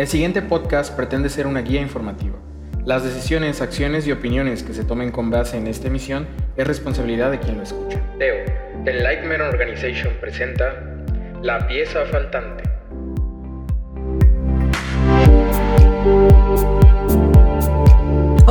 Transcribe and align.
El 0.00 0.08
siguiente 0.08 0.40
podcast 0.40 0.96
pretende 0.96 1.28
ser 1.28 1.46
una 1.46 1.60
guía 1.60 1.82
informativa. 1.82 2.38
Las 2.86 3.04
decisiones, 3.04 3.60
acciones 3.60 4.06
y 4.06 4.12
opiniones 4.12 4.62
que 4.62 4.72
se 4.72 4.82
tomen 4.82 5.10
con 5.10 5.28
base 5.28 5.58
en 5.58 5.66
esta 5.66 5.88
emisión 5.88 6.26
es 6.56 6.66
responsabilidad 6.66 7.30
de 7.30 7.38
quien 7.38 7.58
lo 7.58 7.64
escucha. 7.64 8.00
Teo, 8.18 8.46
The 8.86 8.94
Lightman 8.94 9.42
Organization 9.42 10.14
presenta 10.18 10.72
La 11.42 11.66
pieza 11.68 12.06
faltante. 12.06 12.69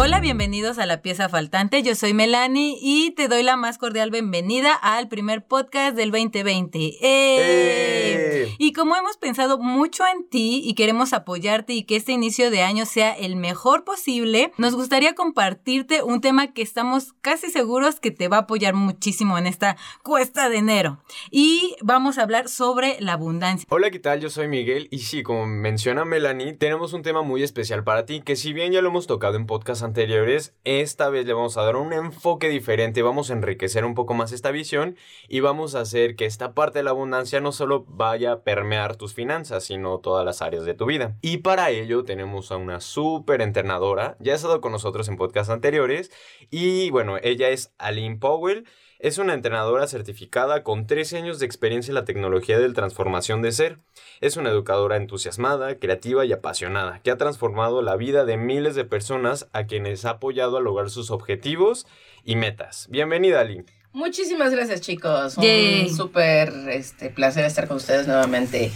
Hola, 0.02 0.22
bienvenidos 0.22 0.80
a 0.80 0.86
La 0.86 1.02
Pieza 1.02 1.28
Faltante. 1.28 1.84
Yo 1.84 1.94
soy 1.94 2.14
Melanie 2.14 2.78
y 2.82 3.12
te 3.12 3.28
doy 3.28 3.44
la 3.44 3.58
más 3.58 3.78
cordial 3.78 4.12
bienvenida 4.12 4.74
al 4.74 5.10
primer 5.10 5.46
podcast 5.46 5.94
del 5.94 6.10
2020. 6.12 6.80
¡Eh! 6.80 6.98
¡Eh! 7.02 8.56
Y 8.58 8.72
como 8.72 8.96
hemos 8.96 9.18
pensado 9.18 9.58
mucho 9.58 10.06
en 10.08 10.30
ti 10.30 10.62
y 10.64 10.74
queremos 10.74 11.12
apoyarte 11.12 11.74
y 11.74 11.84
que 11.84 11.98
este 11.98 12.14
inicio 12.14 12.50
de 12.50 12.62
año 12.62 12.86
sea 12.86 13.12
el 13.12 13.36
mejor 13.36 13.84
posible, 13.84 14.54
nos 14.58 14.74
gustaría 14.74 15.16
compartirte 15.16 16.02
un 16.02 16.22
tema 16.22 16.54
que 16.54 16.62
estamos 16.62 17.12
casi 17.20 17.52
seguros 17.52 18.00
que 18.00 18.12
te 18.12 18.30
va 18.30 18.38
a 18.38 18.42
apoyar 18.42 18.76
muchísimo 18.76 19.38
en 19.38 19.48
esta 19.48 19.76
cuesta 20.02 20.48
de 20.48 20.60
enero. 20.60 21.04
Y 21.30 21.76
vamos 21.82 22.18
a 22.18 22.24
hablar 22.24 22.48
sobre 22.48 22.96
la 23.02 23.14
abundancia. 23.14 23.68
Hola, 23.70 23.92
¿qué 23.92 24.00
tal? 24.00 24.22
Yo 24.22 24.30
soy 24.30 24.48
Miguel 24.48 24.88
y 24.92 25.00
sí, 25.00 25.24
como 25.24 25.46
menciona 25.46 26.06
Melanie, 26.06 26.54
tenemos 26.54 26.94
un 26.94 27.02
tema 27.02 27.22
muy 27.22 27.44
especial 27.44 27.84
para 27.84 28.06
ti 28.06 28.22
que 28.22 28.38
si 28.38 28.54
bien 28.54 28.72
ya 28.72 28.82
lo 28.82 28.88
hemos 28.88 29.06
tocado 29.06 29.36
en 29.36 29.46
podcast 29.46 29.89
anteriores, 29.90 30.56
esta 30.64 31.10
vez 31.10 31.26
le 31.26 31.34
vamos 31.34 31.58
a 31.58 31.64
dar 31.64 31.76
un 31.76 31.94
enfoque 31.94 32.48
diferente, 32.48 33.02
vamos 33.02 33.30
a 33.30 33.34
enriquecer 33.34 33.86
un 33.86 33.96
poco 33.96 34.14
más 34.14 34.32
esta 34.32 34.52
visión 34.52 34.96
y 35.28 35.40
vamos 35.40 35.74
a 35.74 35.82
hacer 35.82 36.16
que 36.16 36.26
esta 36.26 36.54
parte 36.54 36.80
de 36.80 36.84
la 36.84 36.92
abundancia 36.92 37.42
no 37.42 37.52
solo 37.52 37.86
vaya 37.88 38.32
a 38.32 38.42
permear 38.44 38.96
tus 38.98 39.16
finanzas, 39.16 39.64
sino 39.64 39.98
todas 39.98 40.24
las 40.24 40.44
áreas 40.44 40.64
de 40.64 40.76
tu 40.76 40.86
vida. 40.86 41.18
Y 41.22 41.38
para 41.38 41.72
ello 41.72 42.04
tenemos 42.04 42.52
a 42.52 42.58
una 42.58 42.82
súper 42.82 43.42
entrenadora, 43.42 44.16
ya 44.20 44.34
ha 44.34 44.36
estado 44.36 44.62
con 44.62 44.72
nosotros 44.72 45.10
en 45.10 45.18
podcasts 45.18 45.52
anteriores 45.52 46.12
y 46.52 46.92
bueno, 46.92 47.18
ella 47.22 47.50
es 47.50 47.74
Aline 47.80 48.18
Powell. 48.18 48.66
Es 49.02 49.18
una 49.18 49.34
entrenadora 49.34 49.88
certificada 49.88 50.62
con 50.62 50.86
13 50.86 51.20
años 51.20 51.40
de 51.40 51.46
experiencia 51.46 51.92
en 51.92 51.96
la 51.96 52.04
tecnología 52.04 52.60
de 52.60 52.68
transformación 52.74 53.42
de 53.42 53.54
ser. 53.54 53.78
Es 54.20 54.36
una 54.36 54.50
educadora 54.50 54.98
entusiasmada, 54.98 55.80
creativa 55.80 56.26
y 56.26 56.34
apasionada, 56.34 57.00
que 57.02 57.10
ha 57.10 57.18
transformado 57.18 57.82
la 57.82 57.96
vida 57.96 58.26
de 58.26 58.36
miles 58.36 58.76
de 58.76 58.84
personas 58.84 59.48
a 59.54 59.68
quienes 59.68 60.04
ha 60.04 60.10
apoyado 60.10 60.58
a 60.58 60.60
lograr 60.60 60.90
sus 60.90 61.12
objetivos 61.12 61.88
y 62.26 62.36
metas. 62.36 62.88
Bienvenida, 62.90 63.40
Ali. 63.40 63.64
Muchísimas 63.94 64.52
gracias, 64.52 64.82
chicos. 64.82 65.38
Un 65.38 65.96
súper 65.96 66.52
este, 66.68 67.10
placer 67.10 67.46
estar 67.46 67.70
con 67.70 67.78
ustedes 67.78 68.06
nuevamente. 68.06 68.70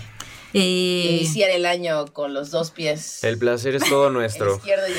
Y... 0.54 1.18
Iniciar 1.20 1.50
el 1.50 1.66
año 1.66 2.06
con 2.14 2.34
los 2.34 2.50
dos 2.50 2.72
pies. 2.72 3.26
El 3.26 3.38
placer 3.38 3.76
es 3.76 3.84
todo 3.90 4.10
nuestro. 4.10 4.54
el 4.54 4.58
izquierdo 4.58 4.88
y 4.88 4.92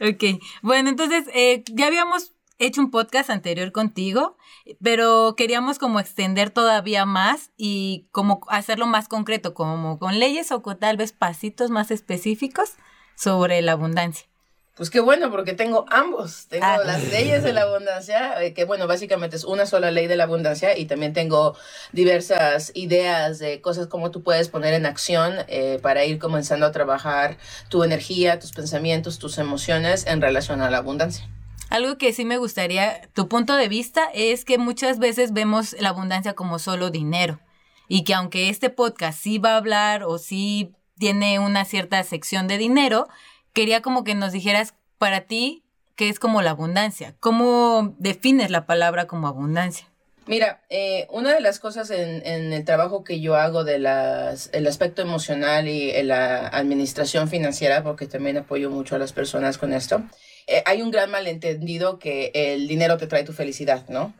el 0.00 0.14
ok, 0.14 0.42
bueno, 0.62 0.88
entonces 0.88 1.26
eh, 1.34 1.62
ya 1.70 1.88
habíamos 1.88 2.32
hecho 2.60 2.80
un 2.80 2.90
podcast 2.90 3.30
anterior 3.30 3.72
contigo, 3.72 4.36
pero 4.82 5.34
queríamos 5.36 5.78
como 5.78 5.98
extender 5.98 6.50
todavía 6.50 7.04
más 7.06 7.50
y 7.56 8.06
como 8.12 8.42
hacerlo 8.48 8.86
más 8.86 9.08
concreto, 9.08 9.54
como 9.54 9.98
con 9.98 10.18
leyes 10.18 10.52
o 10.52 10.62
con 10.62 10.78
tal 10.78 10.96
vez 10.96 11.12
pasitos 11.12 11.70
más 11.70 11.90
específicos 11.90 12.74
sobre 13.16 13.62
la 13.62 13.72
abundancia. 13.72 14.26
Pues 14.76 14.88
qué 14.88 15.00
bueno, 15.00 15.30
porque 15.30 15.52
tengo 15.52 15.84
ambos. 15.90 16.46
Tengo 16.48 16.64
ah. 16.64 16.78
las 16.84 17.06
leyes 17.10 17.42
de 17.42 17.52
la 17.52 17.62
abundancia, 17.62 18.42
eh, 18.42 18.54
que 18.54 18.64
bueno, 18.64 18.86
básicamente 18.86 19.36
es 19.36 19.44
una 19.44 19.66
sola 19.66 19.90
ley 19.90 20.06
de 20.06 20.16
la 20.16 20.24
abundancia, 20.24 20.78
y 20.78 20.86
también 20.86 21.12
tengo 21.12 21.54
diversas 21.92 22.72
ideas 22.74 23.38
de 23.38 23.60
cosas 23.60 23.88
como 23.88 24.10
tú 24.10 24.22
puedes 24.22 24.48
poner 24.48 24.72
en 24.72 24.86
acción 24.86 25.34
eh, 25.48 25.78
para 25.82 26.04
ir 26.04 26.18
comenzando 26.18 26.64
a 26.64 26.72
trabajar 26.72 27.36
tu 27.68 27.84
energía, 27.84 28.38
tus 28.38 28.52
pensamientos, 28.52 29.18
tus 29.18 29.36
emociones 29.36 30.06
en 30.06 30.22
relación 30.22 30.62
a 30.62 30.70
la 30.70 30.78
abundancia. 30.78 31.28
Algo 31.70 31.98
que 31.98 32.12
sí 32.12 32.24
me 32.24 32.36
gustaría, 32.36 33.00
tu 33.14 33.28
punto 33.28 33.54
de 33.54 33.68
vista 33.68 34.10
es 34.12 34.44
que 34.44 34.58
muchas 34.58 34.98
veces 34.98 35.32
vemos 35.32 35.76
la 35.78 35.90
abundancia 35.90 36.34
como 36.34 36.58
solo 36.58 36.90
dinero 36.90 37.38
y 37.86 38.02
que 38.02 38.12
aunque 38.12 38.48
este 38.48 38.70
podcast 38.70 39.20
sí 39.20 39.38
va 39.38 39.54
a 39.54 39.58
hablar 39.58 40.02
o 40.02 40.18
sí 40.18 40.72
tiene 40.98 41.38
una 41.38 41.64
cierta 41.64 42.02
sección 42.02 42.48
de 42.48 42.58
dinero, 42.58 43.08
quería 43.52 43.82
como 43.82 44.02
que 44.02 44.16
nos 44.16 44.32
dijeras 44.32 44.74
para 44.98 45.22
ti 45.22 45.62
qué 45.94 46.08
es 46.08 46.18
como 46.18 46.42
la 46.42 46.50
abundancia, 46.50 47.14
cómo 47.20 47.94
defines 47.98 48.50
la 48.50 48.66
palabra 48.66 49.06
como 49.06 49.28
abundancia. 49.28 49.86
Mira, 50.26 50.62
eh, 50.70 51.06
una 51.10 51.32
de 51.32 51.40
las 51.40 51.60
cosas 51.60 51.90
en, 51.90 52.52
el 52.52 52.64
trabajo 52.64 53.04
que 53.04 53.20
yo 53.20 53.36
hago 53.36 53.62
de 53.62 53.78
las, 53.78 54.50
el 54.52 54.66
aspecto 54.66 55.02
emocional 55.02 55.68
y 55.68 56.02
la 56.02 56.48
administración 56.48 57.28
financiera, 57.28 57.84
porque 57.84 58.06
también 58.06 58.38
apoyo 58.38 58.70
mucho 58.70 58.96
a 58.96 58.98
las 58.98 59.12
personas 59.12 59.56
con 59.56 59.72
esto, 59.72 60.02
eh, 60.50 60.62
hay 60.66 60.82
un 60.82 60.90
gran 60.90 61.10
malentendido 61.10 61.98
que 62.00 62.32
el 62.34 62.66
dinero 62.66 62.96
te 62.96 63.06
trae 63.06 63.22
tu 63.24 63.32
felicidad, 63.32 63.88
¿no? 63.88 64.12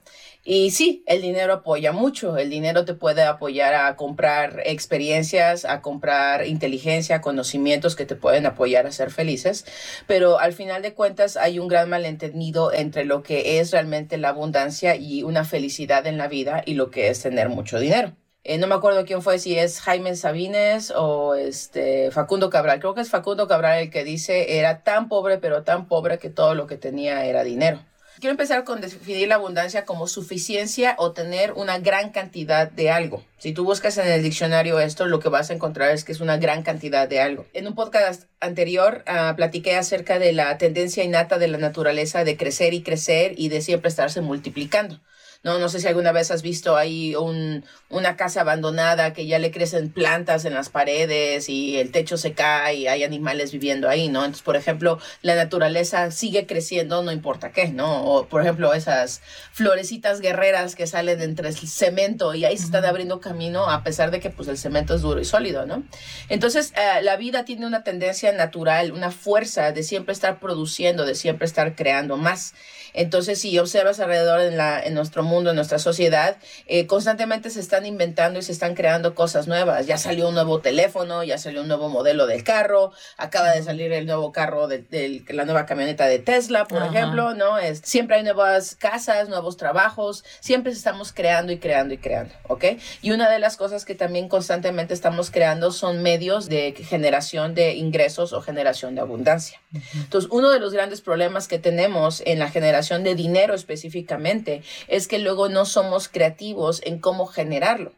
Y 0.44 0.70
sí, 0.70 1.02
el 1.06 1.20
dinero 1.20 1.52
apoya 1.52 1.92
mucho. 1.92 2.38
El 2.38 2.48
dinero 2.50 2.84
te 2.84 2.94
puede 2.94 3.22
apoyar 3.24 3.74
a 3.74 3.94
comprar 3.96 4.62
experiencias, 4.64 5.64
a 5.64 5.82
comprar 5.82 6.46
inteligencia, 6.46 7.20
conocimientos 7.20 7.94
que 7.94 8.06
te 8.06 8.16
pueden 8.16 8.46
apoyar 8.46 8.86
a 8.86 8.92
ser 8.92 9.10
felices. 9.10 9.66
Pero 10.06 10.38
al 10.38 10.52
final 10.52 10.82
de 10.82 10.94
cuentas 10.94 11.36
hay 11.36 11.58
un 11.58 11.68
gran 11.68 11.90
malentendido 11.90 12.72
entre 12.72 13.04
lo 13.04 13.22
que 13.22 13.60
es 13.60 13.70
realmente 13.72 14.16
la 14.16 14.30
abundancia 14.30 14.96
y 14.96 15.24
una 15.24 15.44
felicidad 15.44 16.06
en 16.06 16.16
la 16.16 16.28
vida 16.28 16.62
y 16.64 16.74
lo 16.74 16.90
que 16.90 17.08
es 17.08 17.20
tener 17.20 17.48
mucho 17.48 17.78
dinero. 17.78 18.16
Eh, 18.42 18.56
no 18.56 18.66
me 18.66 18.74
acuerdo 18.74 19.04
quién 19.04 19.20
fue, 19.20 19.38
si 19.38 19.58
es 19.58 19.80
Jaime 19.80 20.16
Sabines 20.16 20.92
o 20.96 21.34
este 21.34 22.10
Facundo 22.10 22.48
Cabral. 22.48 22.80
Creo 22.80 22.94
que 22.94 23.02
es 23.02 23.10
Facundo 23.10 23.46
Cabral 23.46 23.80
el 23.80 23.90
que 23.90 24.02
dice 24.02 24.58
era 24.58 24.82
tan 24.82 25.08
pobre, 25.08 25.38
pero 25.38 25.62
tan 25.62 25.88
pobre 25.88 26.18
que 26.18 26.30
todo 26.30 26.54
lo 26.54 26.66
que 26.66 26.78
tenía 26.78 27.26
era 27.26 27.44
dinero. 27.44 27.84
Quiero 28.18 28.32
empezar 28.32 28.64
con 28.64 28.82
definir 28.82 29.28
la 29.28 29.36
abundancia 29.36 29.84
como 29.86 30.06
suficiencia 30.06 30.94
o 30.98 31.12
tener 31.12 31.52
una 31.52 31.78
gran 31.78 32.10
cantidad 32.10 32.70
de 32.70 32.90
algo. 32.90 33.24
Si 33.38 33.52
tú 33.52 33.64
buscas 33.64 33.96
en 33.96 34.08
el 34.08 34.22
diccionario 34.22 34.78
esto, 34.78 35.06
lo 35.06 35.20
que 35.20 35.30
vas 35.30 35.50
a 35.50 35.54
encontrar 35.54 35.90
es 35.92 36.04
que 36.04 36.12
es 36.12 36.20
una 36.20 36.36
gran 36.36 36.62
cantidad 36.62 37.08
de 37.08 37.20
algo. 37.20 37.46
En 37.54 37.66
un 37.66 37.74
podcast 37.74 38.24
anterior 38.40 39.04
uh, 39.06 39.34
platiqué 39.36 39.76
acerca 39.76 40.18
de 40.18 40.34
la 40.34 40.58
tendencia 40.58 41.02
innata 41.02 41.38
de 41.38 41.48
la 41.48 41.56
naturaleza 41.56 42.24
de 42.24 42.36
crecer 42.36 42.74
y 42.74 42.82
crecer 42.82 43.32
y 43.36 43.48
de 43.48 43.62
siempre 43.62 43.88
estarse 43.88 44.20
multiplicando. 44.20 45.00
No, 45.42 45.58
no 45.58 45.70
sé 45.70 45.80
si 45.80 45.88
alguna 45.88 46.12
vez 46.12 46.30
has 46.30 46.42
visto 46.42 46.76
ahí 46.76 47.16
un, 47.16 47.64
una 47.88 48.14
casa 48.16 48.42
abandonada 48.42 49.14
que 49.14 49.26
ya 49.26 49.38
le 49.38 49.50
crecen 49.50 49.90
plantas 49.90 50.44
en 50.44 50.52
las 50.52 50.68
paredes 50.68 51.48
y 51.48 51.78
el 51.78 51.92
techo 51.92 52.18
se 52.18 52.34
cae 52.34 52.74
y 52.74 52.88
hay 52.88 53.04
animales 53.04 53.50
viviendo 53.50 53.88
ahí, 53.88 54.08
¿no? 54.08 54.20
Entonces, 54.20 54.42
por 54.42 54.56
ejemplo, 54.56 54.98
la 55.22 55.36
naturaleza 55.36 56.10
sigue 56.10 56.46
creciendo, 56.46 57.02
no 57.02 57.10
importa 57.10 57.52
qué, 57.52 57.68
¿no? 57.68 58.04
O, 58.04 58.26
por 58.26 58.42
ejemplo, 58.42 58.74
esas 58.74 59.22
florecitas 59.52 60.20
guerreras 60.20 60.74
que 60.74 60.86
salen 60.86 61.22
entre 61.22 61.48
el 61.48 61.56
cemento 61.56 62.34
y 62.34 62.44
ahí 62.44 62.58
se 62.58 62.64
están 62.64 62.84
abriendo 62.84 63.20
camino 63.20 63.70
a 63.70 63.82
pesar 63.82 64.10
de 64.10 64.20
que 64.20 64.28
pues 64.28 64.46
el 64.48 64.58
cemento 64.58 64.94
es 64.94 65.00
duro 65.00 65.22
y 65.22 65.24
sólido, 65.24 65.64
¿no? 65.64 65.82
Entonces, 66.28 66.74
eh, 66.76 67.00
la 67.02 67.16
vida 67.16 67.46
tiene 67.46 67.66
una 67.66 67.82
tendencia 67.82 68.30
natural, 68.32 68.92
una 68.92 69.10
fuerza 69.10 69.72
de 69.72 69.84
siempre 69.84 70.12
estar 70.12 70.38
produciendo, 70.38 71.06
de 71.06 71.14
siempre 71.14 71.46
estar 71.46 71.74
creando 71.76 72.18
más. 72.18 72.52
Entonces, 72.92 73.40
si 73.40 73.58
observas 73.58 74.00
alrededor 74.00 74.40
en, 74.40 74.56
la, 74.56 74.80
en 74.80 74.94
nuestro 74.94 75.22
mundo, 75.22 75.29
en 75.38 75.54
nuestra 75.54 75.78
sociedad, 75.78 76.36
eh, 76.66 76.86
constantemente 76.86 77.50
se 77.50 77.60
están 77.60 77.86
inventando 77.86 78.40
y 78.40 78.42
se 78.42 78.50
están 78.50 78.74
creando 78.74 79.14
cosas 79.14 79.46
nuevas. 79.46 79.86
Ya 79.86 79.96
salió 79.96 80.28
un 80.28 80.34
nuevo 80.34 80.60
teléfono, 80.60 81.22
ya 81.22 81.38
salió 81.38 81.62
un 81.62 81.68
nuevo 81.68 81.88
modelo 81.88 82.26
del 82.26 82.42
carro, 82.42 82.92
acaba 83.16 83.52
de 83.52 83.62
salir 83.62 83.92
el 83.92 84.06
nuevo 84.06 84.32
carro 84.32 84.66
de, 84.66 85.22
la 85.28 85.44
nueva 85.44 85.66
camioneta 85.66 86.06
de 86.06 86.18
Tesla, 86.18 86.66
por 86.66 86.82
ejemplo, 86.82 87.34
¿no? 87.34 87.58
Es, 87.58 87.80
siempre 87.84 88.16
hay 88.16 88.24
nuevas 88.24 88.74
casas, 88.74 89.28
nuevos 89.28 89.56
trabajos, 89.56 90.24
siempre 90.40 90.72
estamos 90.72 91.12
creando 91.12 91.52
y 91.52 91.58
creando 91.58 91.94
y 91.94 91.98
creando, 91.98 92.34
¿ok? 92.48 92.64
Y 93.00 93.12
una 93.12 93.30
de 93.30 93.38
las 93.38 93.56
cosas 93.56 93.84
que 93.84 93.94
también 93.94 94.28
constantemente 94.28 94.94
estamos 94.94 95.30
creando 95.30 95.70
son 95.70 96.02
medios 96.02 96.48
de 96.48 96.72
generación 96.72 97.54
de 97.54 97.74
ingresos 97.74 98.32
o 98.32 98.42
generación 98.42 98.96
de 98.96 99.00
abundancia. 99.00 99.60
Entonces, 99.94 100.28
uno 100.32 100.50
de 100.50 100.58
los 100.58 100.72
grandes 100.72 101.00
problemas 101.00 101.46
que 101.46 101.60
tenemos 101.60 102.22
en 102.26 102.40
la 102.40 102.50
generación 102.50 103.04
de 103.04 103.14
dinero 103.14 103.54
específicamente, 103.54 104.62
es 104.88 105.06
que 105.06 105.19
luego 105.20 105.48
no 105.48 105.64
somos 105.66 106.08
creativos 106.08 106.80
en 106.84 106.98
cómo 106.98 107.26
generarlo. 107.26 107.92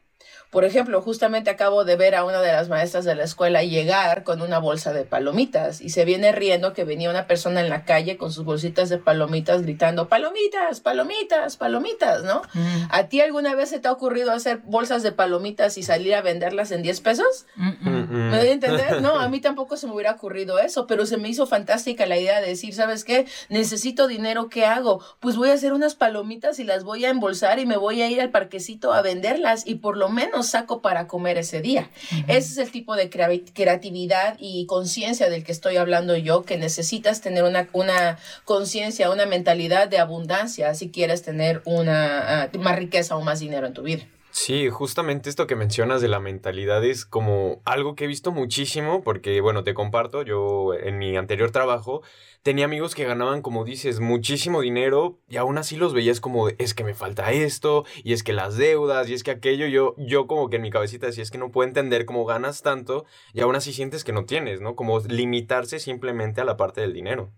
Por 0.53 0.67
ejemplo, 0.67 1.01
justamente 1.01 1.49
acabo 1.49 1.87
de 1.87 1.97
ver 1.97 2.15
a 2.15 2.25
una 2.25 2.43
de 2.43 2.53
las 2.53 2.69
maestras 2.69 3.07
de 3.07 3.15
la 3.15 3.25
escuela 3.25 3.63
llegar 3.63 4.23
con 4.23 4.43
una 4.43 4.59
bolsa 4.59 4.93
de 4.93 5.05
palomitas 5.05 5.81
y 5.81 5.89
se 5.89 6.05
viene 6.05 6.31
riendo 6.31 6.75
que 6.75 6.85
venía 6.85 7.09
una 7.09 7.27
persona 7.27 7.63
en 7.63 7.71
la 7.71 7.87
calle 7.87 8.19
con 8.19 8.31
sus 8.33 8.45
bolsitas 8.45 8.91
de 8.91 8.99
palomitas 8.99 9.63
gritando, 9.63 10.09
palomitas, 10.09 10.81
palomitas, 10.81 11.57
palomitas, 11.57 12.23
¿no? 12.25 12.43
Mm. 12.53 12.83
¿A 12.91 13.05
ti 13.05 13.23
alguna 13.23 13.55
vez 13.55 13.71
se 13.71 13.81
te 13.81 13.89
ha 13.89 13.93
ocurrido 13.93 14.31
hacer 14.31 14.59
bolsas 14.59 15.03
de 15.03 15.13
palomitas 15.13 15.79
y 15.79 15.85
salir 15.85 16.15
a 16.15 16.21
venderlas 16.21 16.71
en 16.71 16.83
10 16.83 17.01
pesos? 17.01 17.47
¿Me 17.57 18.37
voy 18.37 18.49
a 18.49 18.53
entender? 18.53 19.01
No, 19.01 19.19
a 19.19 19.31
mí 19.31 19.41
tampoco 19.41 19.79
se 19.79 19.87
me 19.87 19.95
hubiera 19.95 20.13
ocurrido 20.13 20.59
eso, 20.59 20.87
pero 20.87 21.07
se 21.07 21.17
me 21.17 21.31
hizo 21.31 21.47
fantástica 21.47 22.05
la 22.05 22.19
idea 22.19 22.43
de 22.43 22.49
decir, 22.49 22.75
¿sabes 22.75 23.05
qué? 23.05 23.25
Necesito 23.49 24.07
dinero, 24.07 24.51
¿qué 24.51 24.67
hago? 24.67 25.03
Pues 25.19 25.37
voy 25.37 25.49
a 25.49 25.55
hacer 25.55 25.73
unas 25.73 25.95
palomitas 25.95 26.59
y 26.59 26.65
las 26.65 26.85
voy 26.85 27.07
a 27.07 27.09
embolsar 27.09 27.59
y 27.59 27.65
me 27.65 27.79
voy 27.79 28.03
a 28.03 28.11
ir 28.11 28.21
al 28.21 28.29
parquecito 28.29 28.93
a 28.93 29.01
venderlas 29.01 29.67
y 29.67 29.77
por 29.77 29.97
lo 29.97 30.11
menos 30.11 30.42
saco 30.43 30.83
para 30.83 31.07
comer 31.07 31.39
ese 31.39 31.61
día. 31.61 31.91
Ese 32.29 32.53
es 32.53 32.59
el 32.59 32.71
tipo 32.71 32.97
de 32.97 33.11
creatividad 33.11 34.37
y 34.39 34.67
conciencia 34.67 35.29
del 35.29 35.45
que 35.45 35.53
estoy 35.53 35.77
hablando 35.77 36.17
yo, 36.17 36.45
que 36.45 36.57
necesitas 36.57 37.21
tener 37.21 37.45
una, 37.45 37.69
una 37.73 38.19
conciencia, 38.45 39.11
una 39.11 39.27
mentalidad 39.27 39.89
de 39.89 39.99
abundancia 39.99 40.75
si 40.75 40.91
quieres 40.91 41.23
tener 41.23 41.63
una, 41.65 42.43
ah, 42.43 42.51
más 42.59 42.77
riqueza 42.77 43.17
o 43.17 43.23
más 43.23 43.41
dinero 43.41 43.67
en 43.67 43.75
tu 43.75 43.83
vida. 43.83 44.05
Sí, 44.35 44.71
justamente 44.71 45.29
esto 45.29 45.47
que 45.47 45.57
mencionas 45.57 46.01
de 46.01 46.09
la 46.09 46.19
mentalidad 46.19 46.83
es 46.87 47.05
como 47.05 47.61
algo 47.67 47.95
que 47.95 48.05
he 48.05 48.07
visto 48.07 48.33
muchísimo 48.33 49.03
porque, 49.03 49.43
bueno, 49.43 49.63
te 49.63 49.75
comparto, 49.75 50.23
yo 50.23 50.73
en 50.73 50.97
mi 50.97 51.19
anterior 51.19 51.51
trabajo 51.51 52.01
tenía 52.43 52.65
amigos 52.65 52.95
que 52.95 53.05
ganaban, 53.05 53.43
como 53.43 53.67
dices, 53.67 54.01
muchísimo 54.01 54.63
dinero 54.63 55.21
y 55.29 55.37
aún 55.37 55.59
así 55.59 55.77
los 55.77 55.93
veías 55.93 56.21
como, 56.21 56.49
es 56.49 56.73
que 56.73 56.83
me 56.83 56.95
falta 56.95 57.31
esto 57.31 57.85
y 58.05 58.15
es 58.15 58.23
que 58.23 58.33
las 58.33 58.57
deudas 58.57 59.07
y 59.11 59.15
es 59.15 59.23
que 59.23 59.33
aquello, 59.33 59.67
yo, 59.67 59.95
yo 59.99 60.27
como 60.27 60.49
que 60.49 60.57
en 60.57 60.63
mi 60.63 60.71
cabecita 60.71 61.07
decía, 61.09 61.23
es 61.23 61.31
que 61.31 61.37
no 61.37 61.51
puedo 61.51 61.69
entender 61.69 62.07
cómo 62.07 62.25
ganas 62.25 62.63
tanto 62.63 63.05
y 63.35 63.43
aún 63.43 63.55
así 63.55 63.75
sientes 63.75 64.03
que 64.03 64.13
no 64.13 64.25
tienes, 64.25 64.63
¿no? 64.63 64.77
Como 64.77 64.99
limitarse 65.01 65.79
simplemente 65.79 66.41
a 66.41 66.45
la 66.45 66.57
parte 66.57 66.81
del 66.81 66.95
dinero. 66.95 67.31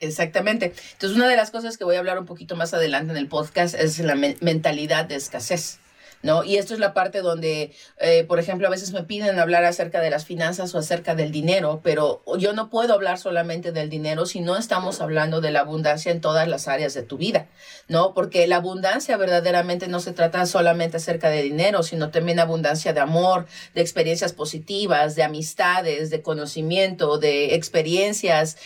Exactamente. 0.00 0.74
Entonces, 0.92 1.16
una 1.16 1.28
de 1.28 1.36
las 1.36 1.50
cosas 1.50 1.78
que 1.78 1.84
voy 1.84 1.96
a 1.96 2.00
hablar 2.00 2.18
un 2.18 2.26
poquito 2.26 2.56
más 2.56 2.74
adelante 2.74 3.12
en 3.12 3.16
el 3.16 3.28
podcast 3.28 3.74
es 3.74 3.98
la 4.00 4.16
mentalidad 4.16 5.06
de 5.06 5.14
escasez. 5.14 5.78
¿No? 6.22 6.44
Y 6.44 6.56
esto 6.56 6.74
es 6.74 6.80
la 6.80 6.94
parte 6.94 7.20
donde, 7.20 7.72
eh, 7.98 8.24
por 8.24 8.38
ejemplo, 8.38 8.66
a 8.66 8.70
veces 8.70 8.92
me 8.92 9.02
piden 9.02 9.38
hablar 9.38 9.64
acerca 9.64 10.00
de 10.00 10.10
las 10.10 10.24
finanzas 10.24 10.74
o 10.74 10.78
acerca 10.78 11.14
del 11.14 11.32
dinero, 11.32 11.80
pero 11.82 12.22
yo 12.38 12.52
no 12.52 12.70
puedo 12.70 12.94
hablar 12.94 13.18
solamente 13.18 13.72
del 13.72 13.90
dinero 13.90 14.26
si 14.26 14.40
no 14.40 14.56
estamos 14.56 15.00
hablando 15.00 15.40
de 15.40 15.50
la 15.50 15.60
abundancia 15.60 16.12
en 16.12 16.20
todas 16.20 16.48
las 16.48 16.68
áreas 16.68 16.94
de 16.94 17.02
tu 17.02 17.18
vida, 17.18 17.48
¿no? 17.88 18.14
Porque 18.14 18.46
la 18.46 18.56
abundancia 18.56 19.16
verdaderamente 19.16 19.88
no 19.88 20.00
se 20.00 20.12
trata 20.12 20.46
solamente 20.46 20.96
acerca 20.96 21.28
de 21.28 21.42
dinero, 21.42 21.82
sino 21.82 22.10
también 22.10 22.38
abundancia 22.38 22.92
de 22.92 23.00
amor, 23.00 23.46
de 23.74 23.80
experiencias 23.80 24.32
positivas, 24.32 25.14
de 25.16 25.24
amistades, 25.24 26.10
de 26.10 26.22
conocimiento, 26.22 27.18
de 27.18 27.54
experiencias 27.54 28.56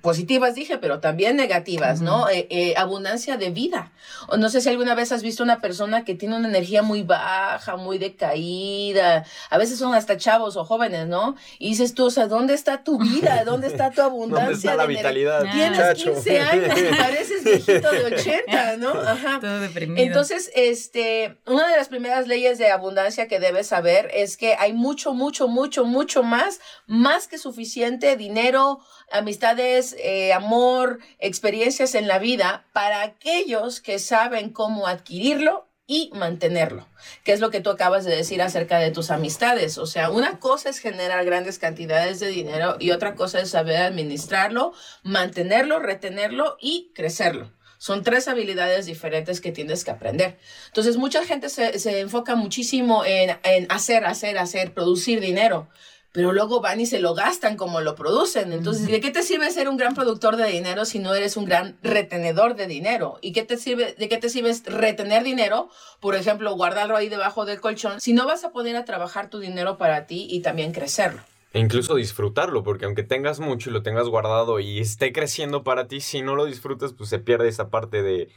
positivas 0.00 0.54
dije, 0.54 0.78
pero 0.78 1.00
también 1.00 1.36
negativas, 1.36 2.00
¿no? 2.00 2.28
Eh, 2.28 2.46
eh, 2.50 2.74
abundancia 2.76 3.36
de 3.36 3.50
vida. 3.50 3.92
O 4.28 4.36
no 4.36 4.48
sé 4.48 4.60
si 4.60 4.68
alguna 4.68 4.94
vez 4.94 5.12
has 5.12 5.22
visto 5.22 5.42
una 5.42 5.60
persona 5.60 6.04
que 6.04 6.14
tiene 6.14 6.36
una 6.36 6.48
energía 6.48 6.82
muy 6.82 7.02
baja, 7.02 7.76
muy 7.76 7.98
decaída. 7.98 9.24
A 9.50 9.58
veces 9.58 9.78
son 9.78 9.94
hasta 9.94 10.16
chavos 10.16 10.56
o 10.56 10.64
jóvenes, 10.64 11.06
¿no? 11.06 11.36
Y 11.58 11.70
dices 11.70 11.94
tú, 11.94 12.06
o 12.06 12.10
sea, 12.10 12.26
¿dónde 12.26 12.54
está 12.54 12.82
tu 12.82 12.98
vida? 12.98 13.44
¿Dónde 13.44 13.68
está 13.68 13.90
tu 13.90 14.02
abundancia? 14.10 14.46
¿Dónde 14.46 14.58
está 14.58 14.74
la 14.76 14.86
vitalidad? 14.86 15.42
Tienes 15.52 15.94
15 15.94 16.40
años 16.40 16.78
y 16.78 16.96
pareces 16.96 17.44
viejito 17.44 17.90
de 17.90 18.04
80, 18.04 18.76
¿no? 18.78 18.90
Ajá. 19.00 19.38
Todo 19.40 19.60
deprimido. 19.60 20.02
Entonces, 20.02 20.50
este, 20.54 21.38
una 21.46 21.68
de 21.68 21.76
las 21.76 21.88
primeras 21.88 22.26
leyes 22.26 22.58
de 22.58 22.70
abundancia 22.70 23.28
que 23.28 23.40
debes 23.40 23.66
saber 23.66 24.10
es 24.12 24.36
que 24.36 24.54
hay 24.58 24.72
mucho, 24.72 25.14
mucho, 25.14 25.48
mucho, 25.48 25.84
mucho 25.84 26.22
más, 26.22 26.60
más 26.86 27.28
que 27.28 27.38
suficiente 27.38 28.16
dinero, 28.16 28.80
amistades, 29.10 29.96
eh, 29.98 30.32
amor, 30.32 30.98
experiencias 31.18 31.94
en 31.94 32.08
la 32.08 32.18
vida 32.18 32.66
para 32.72 33.02
aquellos 33.02 33.80
que 33.80 33.98
saben 33.98 34.50
cómo 34.50 34.86
adquirirlo 34.86 35.66
y 35.90 36.08
mantenerlo, 36.14 36.86
que 37.24 37.32
es 37.32 37.40
lo 37.40 37.50
que 37.50 37.60
tú 37.60 37.68
acabas 37.68 38.04
de 38.04 38.14
decir 38.14 38.40
acerca 38.42 38.78
de 38.78 38.92
tus 38.92 39.10
amistades. 39.10 39.76
O 39.76 39.86
sea, 39.86 40.10
una 40.10 40.38
cosa 40.38 40.68
es 40.68 40.78
generar 40.78 41.24
grandes 41.24 41.58
cantidades 41.58 42.20
de 42.20 42.28
dinero 42.28 42.76
y 42.78 42.92
otra 42.92 43.16
cosa 43.16 43.40
es 43.40 43.50
saber 43.50 43.78
administrarlo, 43.78 44.72
mantenerlo, 45.02 45.80
retenerlo 45.80 46.56
y 46.60 46.92
crecerlo. 46.94 47.50
Son 47.78 48.04
tres 48.04 48.28
habilidades 48.28 48.86
diferentes 48.86 49.40
que 49.40 49.50
tienes 49.50 49.84
que 49.84 49.90
aprender. 49.90 50.38
Entonces, 50.66 50.96
mucha 50.96 51.24
gente 51.24 51.48
se, 51.48 51.98
enfoca 51.98 52.36
muchísimo 52.36 53.04
en, 53.04 53.38
en 53.42 53.66
hacer, 53.68 54.04
hacer, 54.04 54.38
hacer, 54.38 54.72
producir 54.72 55.18
dinero 55.20 55.68
pero 56.12 56.32
luego 56.32 56.60
van 56.60 56.80
y 56.80 56.86
se 56.86 57.00
lo 57.00 57.14
gastan 57.14 57.56
como 57.56 57.80
lo 57.80 57.94
producen. 57.94 58.52
Entonces, 58.52 58.86
¿de 58.86 59.00
qué 59.00 59.10
te 59.10 59.22
sirve 59.22 59.50
ser 59.50 59.68
un 59.68 59.76
gran 59.76 59.94
productor 59.94 60.36
de 60.36 60.46
dinero 60.46 60.84
si 60.84 60.98
no 60.98 61.14
eres 61.14 61.36
un 61.36 61.44
gran 61.44 61.78
retenedor 61.82 62.56
de 62.56 62.66
dinero? 62.66 63.18
¿Y 63.20 63.32
qué 63.32 63.42
te 63.42 63.56
sirve, 63.56 63.94
de 63.98 64.08
qué 64.08 64.18
te 64.18 64.28
sirve 64.28 64.52
retener 64.66 65.22
dinero? 65.22 65.70
Por 66.00 66.14
ejemplo, 66.14 66.54
guardarlo 66.54 66.96
ahí 66.96 67.08
debajo 67.08 67.44
del 67.44 67.60
colchón, 67.60 68.00
si 68.00 68.12
no 68.12 68.26
vas 68.26 68.44
a 68.44 68.50
poner 68.50 68.76
a 68.76 68.84
trabajar 68.84 69.30
tu 69.30 69.38
dinero 69.38 69.78
para 69.78 70.06
ti 70.06 70.26
y 70.30 70.40
también 70.40 70.72
crecerlo. 70.72 71.22
E 71.52 71.58
incluso 71.58 71.96
disfrutarlo, 71.96 72.62
porque 72.62 72.84
aunque 72.84 73.02
tengas 73.02 73.40
mucho 73.40 73.70
y 73.70 73.72
lo 73.72 73.82
tengas 73.82 74.06
guardado 74.06 74.60
y 74.60 74.78
esté 74.78 75.12
creciendo 75.12 75.64
para 75.64 75.88
ti, 75.88 76.00
si 76.00 76.22
no 76.22 76.36
lo 76.36 76.44
disfrutas, 76.44 76.92
pues 76.92 77.10
se 77.10 77.18
pierde 77.18 77.48
esa 77.48 77.70
parte 77.70 78.02
de 78.02 78.28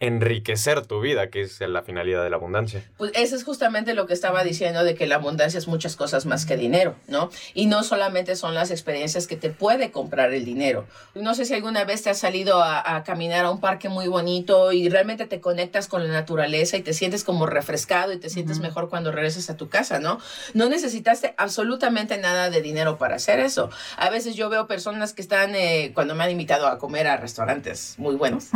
enriquecer 0.00 0.86
tu 0.86 1.00
vida, 1.00 1.30
que 1.30 1.42
es 1.42 1.60
la 1.60 1.82
finalidad 1.82 2.22
de 2.24 2.30
la 2.30 2.36
abundancia. 2.36 2.82
Pues 2.98 3.12
eso 3.14 3.36
es 3.36 3.44
justamente 3.44 3.94
lo 3.94 4.06
que 4.06 4.12
estaba 4.12 4.42
diciendo 4.42 4.82
de 4.82 4.94
que 4.94 5.06
la 5.06 5.16
abundancia 5.16 5.58
es 5.58 5.68
muchas 5.68 5.96
cosas 5.96 6.26
más 6.26 6.46
que 6.46 6.56
dinero, 6.56 6.96
¿no? 7.06 7.30
Y 7.54 7.66
no 7.66 7.82
solamente 7.84 8.36
son 8.36 8.54
las 8.54 8.70
experiencias 8.70 9.26
que 9.26 9.36
te 9.36 9.50
puede 9.50 9.92
comprar 9.92 10.32
el 10.32 10.44
dinero. 10.44 10.86
No 11.14 11.34
sé 11.34 11.44
si 11.44 11.54
alguna 11.54 11.84
vez 11.84 12.02
te 12.02 12.10
has 12.10 12.18
salido 12.18 12.62
a, 12.62 13.02
caminar 13.04 13.44
a 13.44 13.50
un 13.50 13.60
parque 13.60 13.88
muy 13.88 14.08
bonito 14.08 14.72
y 14.72 14.88
realmente 14.88 15.26
te 15.26 15.40
conectas 15.40 15.88
con 15.88 16.06
la 16.06 16.12
naturaleza 16.12 16.76
y 16.76 16.82
te 16.82 16.92
sientes 16.92 17.24
como 17.24 17.46
refrescado 17.46 18.12
y 18.12 18.18
te 18.18 18.30
sientes 18.30 18.58
mejor 18.58 18.88
cuando 18.88 19.12
regresas 19.12 19.48
a 19.50 19.56
tu 19.56 19.68
casa, 19.68 20.00
¿no? 20.00 20.18
No 20.54 20.68
necesitaste 20.68 21.34
absolutamente 21.36 22.18
nada 22.18 22.50
de 22.50 22.62
dinero 22.62 22.98
para 22.98 23.16
hacer 23.16 23.40
eso. 23.40 23.70
A 23.96 24.10
veces 24.10 24.34
yo 24.34 24.48
veo 24.48 24.66
personas 24.66 25.12
que 25.12 25.22
están, 25.22 25.54
eh, 25.54 25.92
cuando 25.94 26.14
me 26.14 26.24
han 26.24 26.30
invitado 26.30 26.66
a 26.66 26.78
comer 26.78 27.06
a 27.06 27.16
restaurantes 27.16 27.94
muy 27.98 28.16
buenos, 28.16 28.48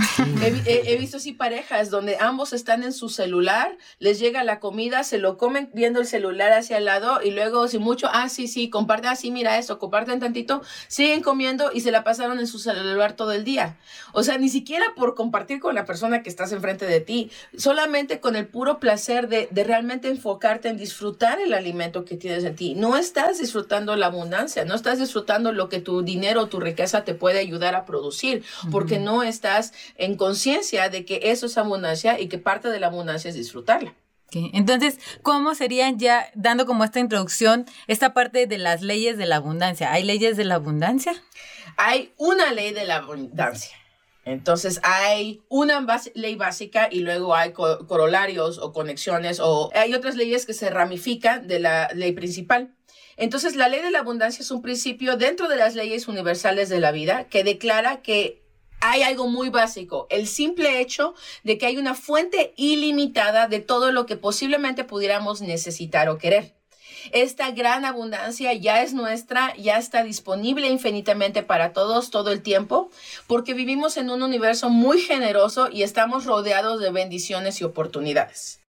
he, 0.43 0.93
he 0.93 0.97
visto 0.97 1.19
parejas 1.33 1.91
donde 1.91 2.17
ambos 2.21 2.53
están 2.53 2.83
en 2.83 2.93
su 2.93 3.09
celular, 3.09 3.77
les 3.99 4.19
llega 4.19 4.45
la 4.45 4.61
comida, 4.61 5.05
se 5.05 5.19
lo 5.19 5.37
comen 5.37 5.71
viendo 5.75 6.01
el 6.01 6.07
celular 6.07 6.53
hacia 6.53 6.79
el 6.79 6.85
lado 6.85 7.21
y 7.23 7.31
luego 7.31 7.69
si 7.69 7.79
mucho, 7.79 8.09
ah, 8.13 8.29
sí, 8.29 8.49
sí, 8.49 8.71
comparten, 8.71 9.11
así, 9.11 9.31
ah, 9.31 9.33
mira 9.33 9.59
eso, 9.59 9.79
comparten 9.79 10.21
tantito, 10.21 10.63
siguen 10.89 11.23
comiendo 11.23 11.71
y 11.73 11.81
se 11.81 11.91
la 11.91 12.05
pasaron 12.05 12.39
en 12.39 12.47
su 12.47 12.59
celular 12.59 13.15
todo 13.15 13.33
el 13.33 13.45
día. 13.45 13.77
O 14.13 14.23
sea, 14.23 14.39
ni 14.39 14.49
siquiera 14.49 14.95
por 14.97 15.15
compartir 15.15 15.61
con 15.61 15.75
la 15.75 15.85
persona 15.85 16.23
que 16.23 16.31
estás 16.31 16.53
enfrente 16.53 16.87
de 16.87 17.01
ti, 17.01 17.31
solamente 17.57 18.21
con 18.21 18.37
el 18.37 18.47
puro 18.47 18.79
placer 18.79 19.29
de, 19.29 19.49
de 19.51 19.65
realmente 19.65 20.09
enfocarte 20.09 20.69
en 20.69 20.77
disfrutar 20.77 21.41
el 21.41 21.55
alimento 21.55 22.05
que 22.05 22.17
tienes 22.17 22.45
en 22.45 22.57
ti. 22.57 22.75
No 22.75 22.97
estás 22.97 23.39
disfrutando 23.39 23.97
la 23.97 24.07
abundancia, 24.07 24.65
no 24.65 24.75
estás 24.75 24.99
disfrutando 24.99 25.53
lo 25.53 25.69
que 25.69 25.81
tu 25.81 26.03
dinero, 26.03 26.47
tu 26.47 26.61
riqueza 26.61 27.05
te 27.05 27.15
puede 27.15 27.39
ayudar 27.39 27.75
a 27.75 27.85
producir, 27.85 28.45
porque 28.71 28.99
no 28.99 29.23
estás 29.23 29.73
en 29.97 30.17
conciencia 30.17 30.89
de 30.89 31.05
que 31.05 31.18
eso 31.23 31.47
es 31.47 31.59
abundancia 31.59 32.21
y 32.21 32.29
que 32.29 32.39
parte 32.39 32.69
de 32.69 32.81
la 32.81 32.89
abundancia 32.89 33.29
es 33.29 33.35
disfrutarla. 33.35 33.95
Entonces, 34.31 34.99
¿cómo 35.23 35.55
serían 35.55 35.99
ya, 35.99 36.31
dando 36.35 36.67
como 36.67 36.85
esta 36.85 37.01
introducción, 37.01 37.65
esta 37.87 38.13
parte 38.13 38.47
de 38.47 38.59
las 38.59 38.83
leyes 38.83 39.17
de 39.17 39.27
la 39.27 39.37
abundancia? 39.37 39.91
¿Hay 39.93 40.05
leyes 40.05 40.37
de 40.37 40.45
la 40.45 40.57
abundancia? 40.57 41.15
Hay 41.77 42.13
una 42.19 42.53
ley 42.53 42.73
de 42.73 42.85
la 42.85 42.97
abundancia. 42.97 43.75
Entonces 44.25 44.81
hay 44.83 45.41
una 45.49 45.87
ley 46.15 46.35
básica 46.35 46.89
y 46.91 47.01
luego 47.01 47.35
hay 47.35 47.53
corolarios 47.53 48.59
o 48.59 48.75
conexiones 48.75 49.41
o 49.41 49.71
hay 49.75 49.95
otras 49.95 50.17
leyes 50.17 50.45
que 50.45 50.53
se 50.53 50.69
ramifican 50.69 51.49
de 51.49 51.61
la 51.61 51.89
ley 51.95 52.13
principal. 52.13 52.75
Entonces 53.17 53.57
la 53.57 53.69
ley 53.69 53.81
de 53.81 53.91
la 53.91 54.01
abundancia 54.01 54.43
es 54.43 54.51
un 54.51 54.61
principio 54.61 55.17
dentro 55.17 55.49
de 55.49 55.57
las 55.57 55.75
leyes 55.75 56.09
universales 56.09 56.69
de 56.69 56.79
la 56.79 56.93
vida 56.93 57.25
que 57.25 57.43
declara 57.43 58.03
que 58.03 58.43
hay 58.81 59.03
algo 59.03 59.29
muy 59.29 59.49
básico, 59.49 60.07
el 60.11 60.27
simple 60.27 60.81
hecho 60.81 61.15
de 61.43 61.59
que 61.59 61.67
hay 61.67 61.77
una 61.77 61.95
fuente 61.95 62.53
ilimitada 62.57 63.49
de 63.49 63.61
todo 63.61 63.93
lo 63.93 64.07
que 64.07 64.17
posiblemente 64.17 64.85
pudiéramos 64.85 65.41
necesitar 65.41 66.09
o 66.09 66.19
querer. 66.19 66.55
Esta 67.13 67.51
gran 67.53 67.85
abundancia 67.85 68.53
ya 68.53 68.83
es 68.83 68.93
nuestra, 68.93 69.55
ya 69.57 69.79
está 69.79 70.03
disponible 70.03 70.69
infinitamente 70.69 71.43
para 71.43 71.73
todos 71.73 72.11
todo 72.11 72.31
el 72.33 72.43
tiempo, 72.43 72.91
porque 73.27 73.55
vivimos 73.55 73.97
en 73.97 74.11
un 74.11 74.23
universo 74.23 74.69
muy 74.69 75.01
generoso 75.01 75.69
y 75.71 75.83
estamos 75.83 76.25
rodeados 76.25 76.81
de 76.81 76.91
bendiciones 76.91 77.61
y 77.61 77.65
oportunidades. 77.65 78.61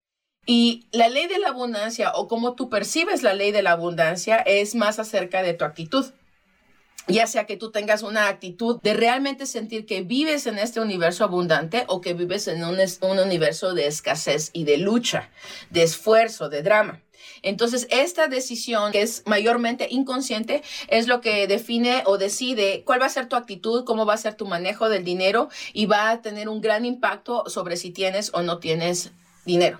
Y 0.45 0.87
la 0.91 1.09
ley 1.09 1.27
de 1.27 1.37
la 1.37 1.49
abundancia 1.49 2.11
o 2.15 2.27
cómo 2.27 2.55
tú 2.55 2.69
percibes 2.69 3.23
la 3.23 3.33
ley 3.33 3.51
de 3.51 3.61
la 3.61 3.71
abundancia 3.71 4.37
es 4.37 4.73
más 4.73 4.99
acerca 4.99 5.43
de 5.43 5.53
tu 5.53 5.65
actitud 5.65 6.05
ya 7.09 7.27
sea 7.27 7.45
que 7.45 7.57
tú 7.57 7.71
tengas 7.71 8.03
una 8.03 8.27
actitud 8.27 8.79
de 8.81 8.93
realmente 8.93 9.45
sentir 9.45 9.85
que 9.85 10.01
vives 10.01 10.47
en 10.47 10.59
este 10.59 10.79
universo 10.79 11.23
abundante 11.23 11.83
o 11.87 12.01
que 12.01 12.13
vives 12.13 12.47
en 12.47 12.63
un, 12.63 12.79
universo 13.19 13.73
de 13.73 13.87
escasez 13.87 14.51
y 14.53 14.63
de 14.63 14.77
lucha, 14.77 15.29
de 15.69 15.83
esfuerzo, 15.83 16.49
de 16.49 16.63
drama. 16.63 17.01
Entonces, 17.41 17.87
esta 17.89 18.27
decisión, 18.27 18.91
que 18.91 19.01
es 19.01 19.23
mayormente 19.25 19.87
inconsciente, 19.89 20.61
es 20.87 21.07
lo 21.07 21.21
que 21.21 21.47
define 21.47 22.03
o 22.05 22.17
decide 22.17 22.83
cuál 22.85 23.01
va 23.01 23.05
a 23.05 23.09
ser 23.09 23.27
tu 23.27 23.35
actitud, 23.35 23.85
cómo 23.85 24.05
va 24.05 24.13
a 24.13 24.17
ser 24.17 24.35
tu 24.35 24.45
manejo 24.45 24.89
del 24.89 25.03
dinero 25.03 25.49
y 25.73 25.85
va 25.85 26.11
a 26.11 26.21
tener 26.21 26.49
un 26.49 26.61
gran 26.61 26.85
impacto 26.85 27.43
sobre 27.47 27.77
si 27.77 27.91
tienes 27.91 28.31
o 28.33 28.41
no 28.41 28.59
tienes 28.59 29.11
dinero. 29.45 29.79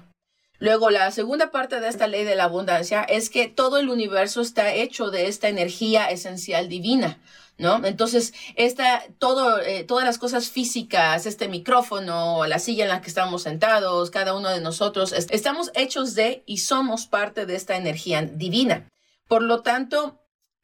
Luego, 0.59 0.89
la 0.89 1.09
segunda 1.11 1.51
parte 1.51 1.79
de 1.79 1.87
esta 1.87 2.07
ley 2.07 2.25
de 2.25 2.35
la 2.35 2.43
abundancia 2.43 3.01
es 3.03 3.29
que 3.29 3.47
todo 3.47 3.77
el 3.77 3.89
universo 3.89 4.41
está 4.41 4.73
hecho 4.73 5.09
de 5.09 5.27
esta 5.27 5.47
energía 5.47 6.07
esencial 6.07 6.69
divina. 6.69 7.19
¿No? 7.57 7.85
Entonces, 7.85 8.33
esta, 8.55 9.03
todo, 9.17 9.59
eh, 9.59 9.83
todas 9.83 10.05
las 10.05 10.17
cosas 10.17 10.49
físicas, 10.49 11.25
este 11.25 11.49
micrófono, 11.49 12.45
la 12.45 12.57
silla 12.57 12.85
en 12.85 12.89
la 12.89 13.01
que 13.01 13.09
estamos 13.09 13.43
sentados, 13.43 14.11
cada 14.11 14.33
uno 14.33 14.47
de 14.47 14.61
nosotros, 14.61 15.11
estamos 15.11 15.69
hechos 15.75 16.15
de 16.15 16.41
y 16.45 16.59
somos 16.59 17.05
parte 17.05 17.45
de 17.45 17.57
esta 17.57 17.75
energía 17.75 18.21
divina. 18.21 18.87
Por 19.27 19.43
lo 19.43 19.61
tanto, 19.61 20.21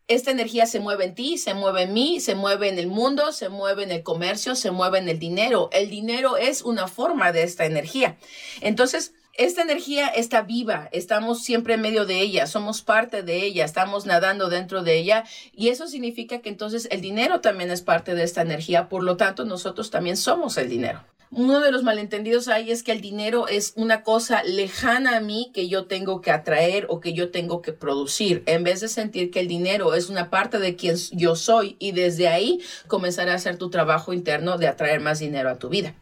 esta 0.07 0.31
energía 0.31 0.67
se 0.67 0.79
mueve 0.79 1.05
en 1.05 1.15
ti, 1.15 1.37
se 1.37 1.53
mueve 1.53 1.81
en 1.83 1.93
mí, 1.93 2.19
se 2.19 2.35
mueve 2.35 2.69
en 2.69 2.79
el 2.79 2.87
mundo, 2.87 3.31
se 3.31 3.49
mueve 3.49 3.83
en 3.83 3.91
el 3.91 4.03
comercio, 4.03 4.55
se 4.55 4.71
mueve 4.71 4.99
en 4.99 5.09
el 5.09 5.19
dinero. 5.19 5.69
El 5.73 5.89
dinero 5.89 6.37
es 6.37 6.61
una 6.61 6.87
forma 6.87 7.31
de 7.31 7.43
esta 7.43 7.65
energía. 7.65 8.17
Entonces, 8.61 9.13
esta 9.37 9.61
energía 9.61 10.07
está 10.07 10.41
viva, 10.41 10.89
estamos 10.91 11.43
siempre 11.43 11.73
en 11.73 11.81
medio 11.81 12.05
de 12.05 12.21
ella, 12.21 12.47
somos 12.47 12.81
parte 12.81 13.23
de 13.23 13.43
ella, 13.43 13.65
estamos 13.65 14.05
nadando 14.05 14.49
dentro 14.49 14.83
de 14.83 14.97
ella 14.97 15.25
y 15.53 15.69
eso 15.69 15.87
significa 15.87 16.39
que 16.39 16.49
entonces 16.49 16.87
el 16.91 17.01
dinero 17.01 17.41
también 17.41 17.71
es 17.71 17.81
parte 17.81 18.15
de 18.15 18.23
esta 18.23 18.41
energía, 18.41 18.87
por 18.87 19.03
lo 19.03 19.17
tanto 19.17 19.45
nosotros 19.45 19.91
también 19.91 20.17
somos 20.17 20.57
el 20.57 20.69
dinero. 20.69 21.03
Uno 21.31 21.59
de 21.59 21.71
los 21.71 21.83
malentendidos 21.83 22.47
ahí 22.47 22.71
es 22.71 22.81
que 22.81 22.93
el 22.93 23.01
dinero 23.01 23.47
es 23.49 23.73
una 23.75 24.03
cosa 24.03 24.43
lejana 24.43 25.17
a 25.17 25.19
mí 25.19 25.51
que 25.53 25.67
yo 25.67 25.85
tengo 25.85 26.21
que 26.21 26.31
atraer 26.31 26.85
o 26.87 27.01
que 27.01 27.13
yo 27.13 27.29
tengo 27.31 27.61
que 27.61 27.73
producir, 27.73 28.43
en 28.45 28.63
vez 28.63 28.79
de 28.79 28.87
sentir 28.87 29.31
que 29.31 29.41
el 29.41 29.47
dinero 29.47 29.95
es 29.95 30.09
una 30.09 30.29
parte 30.29 30.59
de 30.59 30.77
quien 30.77 30.95
yo 31.11 31.35
soy 31.35 31.75
y 31.79 31.91
desde 31.91 32.29
ahí 32.29 32.61
comenzar 32.87 33.27
a 33.27 33.33
hacer 33.33 33.57
tu 33.57 33.69
trabajo 33.69 34.13
interno 34.13 34.57
de 34.57 34.67
atraer 34.67 35.01
más 35.01 35.19
dinero 35.19 35.49
a 35.49 35.57
tu 35.57 35.67
vida. 35.67 35.95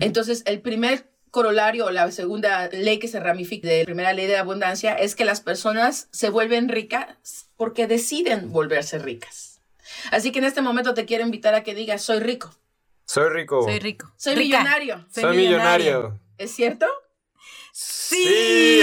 Entonces, 0.00 0.42
el 0.46 0.60
primer 0.60 1.13
corolario 1.34 1.86
o 1.86 1.90
la 1.90 2.08
segunda 2.12 2.68
ley 2.68 3.00
que 3.00 3.08
se 3.08 3.18
ramifica 3.18 3.66
de 3.66 3.80
la 3.80 3.84
primera 3.84 4.12
ley 4.12 4.28
de 4.28 4.36
abundancia 4.36 4.94
es 4.94 5.16
que 5.16 5.24
las 5.24 5.40
personas 5.40 6.06
se 6.12 6.30
vuelven 6.30 6.68
ricas 6.68 7.48
porque 7.56 7.88
deciden 7.88 8.52
volverse 8.52 9.00
ricas. 9.00 9.60
Así 10.12 10.30
que 10.30 10.38
en 10.38 10.44
este 10.44 10.62
momento 10.62 10.94
te 10.94 11.06
quiero 11.06 11.24
invitar 11.24 11.56
a 11.56 11.64
que 11.64 11.74
digas, 11.74 12.02
soy 12.02 12.20
rico. 12.20 12.54
Soy 13.04 13.30
rico. 13.30 13.64
Soy 13.64 13.80
rico. 13.80 14.12
Soy 14.16 14.36
millonario. 14.36 15.04
Soy, 15.12 15.36
millonario. 15.36 16.20
¿Es 16.38 16.52
cierto? 16.52 16.86
Sí. 17.76 18.80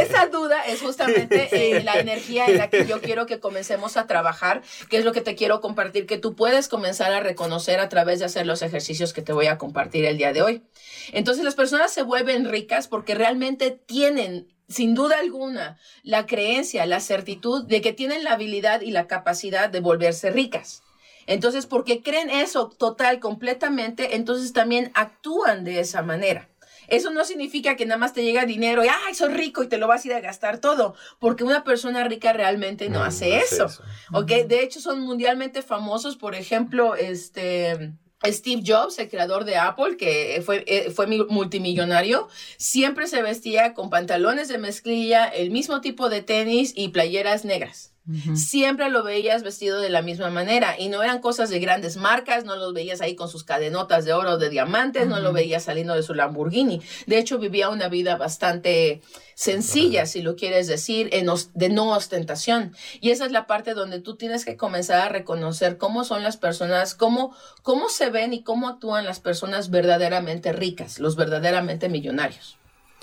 esa 0.00 0.26
duda 0.26 0.64
es 0.66 0.80
justamente 0.80 1.48
eh, 1.52 1.84
la 1.84 2.00
energía 2.00 2.46
en 2.46 2.58
la 2.58 2.68
que 2.68 2.86
yo 2.86 3.00
quiero 3.00 3.26
que 3.26 3.38
comencemos 3.38 3.96
a 3.96 4.08
trabajar, 4.08 4.62
que 4.90 4.96
es 4.96 5.04
lo 5.04 5.12
que 5.12 5.20
te 5.20 5.36
quiero 5.36 5.60
compartir, 5.60 6.06
que 6.06 6.18
tú 6.18 6.34
puedes 6.34 6.66
comenzar 6.66 7.12
a 7.12 7.20
reconocer 7.20 7.78
a 7.78 7.88
través 7.88 8.18
de 8.18 8.24
hacer 8.24 8.46
los 8.46 8.62
ejercicios 8.62 9.12
que 9.12 9.22
te 9.22 9.32
voy 9.32 9.46
a 9.46 9.58
compartir 9.58 10.04
el 10.06 10.18
día 10.18 10.32
de 10.32 10.42
hoy. 10.42 10.64
Entonces 11.12 11.44
las 11.44 11.54
personas 11.54 11.92
se 11.92 12.02
vuelven 12.02 12.50
ricas 12.50 12.88
porque 12.88 13.14
realmente 13.14 13.70
tienen 13.70 14.48
sin 14.68 14.96
duda 14.96 15.20
alguna, 15.20 15.78
la 16.02 16.26
creencia, 16.26 16.84
la 16.86 16.98
certitud 16.98 17.64
de 17.64 17.80
que 17.80 17.92
tienen 17.92 18.24
la 18.24 18.32
habilidad 18.32 18.80
y 18.80 18.90
la 18.90 19.06
capacidad 19.06 19.70
de 19.70 19.78
volverse 19.78 20.32
ricas. 20.32 20.82
Entonces, 21.26 21.66
porque 21.66 22.02
creen 22.02 22.30
eso 22.30 22.68
total, 22.68 23.20
completamente, 23.20 24.16
entonces 24.16 24.52
también 24.52 24.90
actúan 24.94 25.64
de 25.64 25.80
esa 25.80 26.02
manera. 26.02 26.48
Eso 26.88 27.10
no 27.10 27.24
significa 27.24 27.76
que 27.76 27.86
nada 27.86 27.98
más 27.98 28.12
te 28.12 28.22
llega 28.22 28.46
dinero 28.46 28.84
y, 28.84 28.88
ay, 28.88 29.14
soy 29.14 29.32
rico 29.32 29.62
y 29.62 29.68
te 29.68 29.78
lo 29.78 29.88
vas 29.88 30.04
a 30.04 30.08
ir 30.08 30.14
a 30.14 30.20
gastar 30.20 30.58
todo, 30.58 30.94
porque 31.18 31.44
una 31.44 31.64
persona 31.64 32.04
rica 32.04 32.32
realmente 32.32 32.88
no, 32.88 33.02
hace, 33.02 33.38
eso. 33.38 33.66
¿Ok? 34.12 34.28
De 34.46 34.62
hecho, 34.62 34.80
son 34.80 35.00
mundialmente 35.00 35.62
famosos, 35.62 36.16
por 36.16 36.34
ejemplo, 36.34 36.94
este... 36.94 37.94
Steve 38.24 38.62
Jobs, 38.66 38.98
el 38.98 39.10
creador 39.10 39.44
de 39.44 39.56
Apple, 39.56 39.96
que 39.98 40.42
fue, 40.44 40.64
eh, 40.66 40.90
fue 40.90 41.06
multimillonario, 41.06 42.28
siempre 42.56 43.06
se 43.06 43.22
vestía 43.22 43.74
con 43.74 43.90
pantalones 43.90 44.48
de 44.48 44.58
mezclilla, 44.58 45.26
el 45.26 45.50
mismo 45.50 45.80
tipo 45.80 46.08
de 46.08 46.22
tenis 46.22 46.72
y 46.74 46.88
playeras 46.88 47.44
negras. 47.44 47.92
Siempre 48.34 48.88
lo 48.88 49.02
veías 49.02 49.42
vestido 49.42 49.80
de 49.80 49.90
la 49.90 50.00
misma 50.00 50.30
manera 50.30 50.78
y 50.78 50.88
no 50.88 51.02
eran 51.02 51.20
cosas 51.20 51.50
de 51.50 51.58
grandes 51.58 51.96
marcas, 51.96 52.44
no 52.44 52.54
los 52.54 52.72
veías 52.72 53.00
ahí 53.00 53.16
con 53.16 53.28
sus 53.28 53.42
cadenotas 53.42 54.04
de 54.04 54.12
oro, 54.12 54.38
de 54.38 54.48
diamantes, 54.48 55.08
no 55.08 55.18
lo 55.18 55.32
veías 55.32 55.64
saliendo 55.64 55.94
de 55.94 56.04
su 56.04 56.14
Lamborghini. 56.14 56.80
De 57.06 57.18
hecho, 57.18 57.38
vivía 57.38 57.68
una 57.68 57.88
vida 57.88 58.16
bastante 58.16 59.02
sencilla, 59.34 60.06
si 60.06 60.22
lo 60.22 60.36
quieres 60.36 60.68
decir, 60.68 61.10
de 61.10 61.68
no 61.68 61.90
ostentación. 61.90 62.76
Y 63.00 63.10
esa 63.10 63.26
es 63.26 63.32
la 63.32 63.46
parte 63.48 63.74
donde 63.74 64.00
tú 64.00 64.16
tienes 64.16 64.44
que 64.44 64.56
comenzar 64.56 65.00
a 65.00 65.08
reconocer 65.08 65.76
cómo 65.76 66.04
son 66.04 66.22
las 66.22 66.36
personas, 66.36 66.94
cómo, 66.94 67.34
cómo 67.62 67.88
se 67.88 68.10
ven 68.10 68.32
y 68.32 68.42
cómo 68.42 68.68
actúan 68.68 69.04
las 69.04 69.18
personas 69.18 69.70
verdaderamente 69.70 70.52
ricas, 70.52 71.00
los 71.00 71.16
verdaderamente 71.16 71.88
millonarios. 71.88 72.56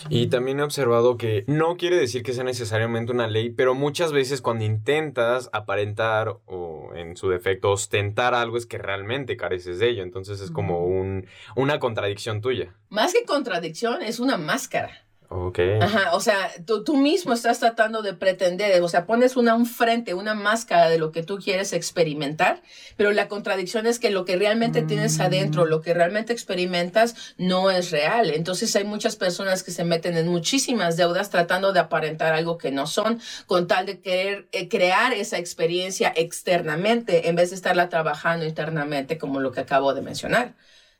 Y 0.10 0.28
también 0.28 0.60
he 0.60 0.64
observado 0.64 1.18
que 1.18 1.44
no 1.48 1.78
quiere 1.78 1.98
decir 1.98 2.24
que 2.24 2.34
sea 2.34 2.44
necesariamente 2.44 3.12
una 3.12 3.28
ley, 3.28 3.50
pero 3.50 3.76
muchas 3.76 4.12
veces 4.12 4.42
cuando 4.42 4.66
intentas 4.66 5.50
aparentar 5.54 6.38
o 6.46 6.92
en 6.96 7.16
su 7.16 7.30
defecto 7.30 7.72
ostentar 7.72 8.34
algo 8.34 8.58
es 8.58 8.66
que 8.66 8.78
realmente 8.78 9.38
careces 9.38 9.80
de 9.80 9.90
ello. 9.90 10.04
Entonces 10.04 10.42
es 10.42 10.52
como 10.52 10.86
un, 10.86 11.28
una 11.56 11.80
contradicción 11.80 12.42
tuya. 12.42 12.76
Más 12.90 13.14
que 13.14 13.26
contradicción, 13.26 14.02
es 14.02 14.20
una 14.20 14.38
máscara. 14.38 15.06
Ok. 15.36 15.58
Ajá, 15.82 16.14
o 16.14 16.20
sea, 16.20 16.52
tú, 16.64 16.84
tú, 16.84 16.96
mismo 16.96 17.34
estás 17.34 17.58
tratando 17.58 18.04
de 18.04 18.14
pretender, 18.14 18.80
o 18.84 18.88
sea, 18.88 19.08
pones 19.08 19.36
una, 19.36 19.56
un 19.56 19.66
frente, 19.66 20.14
una 20.14 20.36
máscara 20.36 20.90
de 20.90 21.00
lo 21.00 21.12
que 21.12 21.24
tú 21.24 21.40
quieres 21.40 21.74
experimentar, 21.74 22.62
pero 22.98 23.12
la 23.12 23.28
contradicción 23.28 23.88
es 23.88 23.98
que 23.98 24.12
lo 24.12 24.26
que 24.26 24.36
realmente 24.36 24.84
tienes 24.84 25.20
adentro, 25.20 25.66
lo 25.66 25.82
que 25.82 25.96
realmente 25.96 26.34
experimentas, 26.34 27.34
no 27.38 27.72
es 27.72 27.90
real. 27.90 28.30
Entonces 28.30 28.76
hay 28.76 28.84
muchas 28.84 29.16
personas 29.16 29.64
que 29.64 29.72
se 29.72 29.84
meten 29.84 30.18
en 30.18 30.28
muchísimas 30.28 30.98
deudas 30.98 31.32
tratando 31.32 31.74
de 31.74 31.80
aparentar 31.80 32.34
algo 32.34 32.60
que 32.60 32.70
no 32.70 32.86
son, 32.86 33.20
con 33.48 33.66
tal 33.66 33.88
de 33.88 34.02
querer 34.02 34.48
eh, 34.52 34.70
crear 34.70 35.14
esa 35.14 35.40
experiencia 35.40 36.14
externamente 36.16 37.28
en 37.28 37.36
vez 37.36 37.50
de 37.50 37.56
estarla 37.56 37.90
trabajando 37.90 38.46
internamente, 38.46 39.18
como 39.18 39.40
lo 39.40 39.52
que 39.52 39.62
acabo 39.62 39.96
de 39.96 40.04
mencionar. 40.04 40.54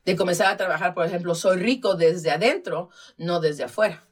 De 0.04 0.16
comenzar 0.16 0.48
a 0.48 0.56
trabajar, 0.56 0.92
por 0.92 1.06
ejemplo, 1.06 1.36
soy 1.36 1.58
rico 1.58 1.94
desde 1.94 2.32
adentro, 2.32 2.90
no 3.16 3.38
desde 3.38 3.62
afuera. 3.62 4.04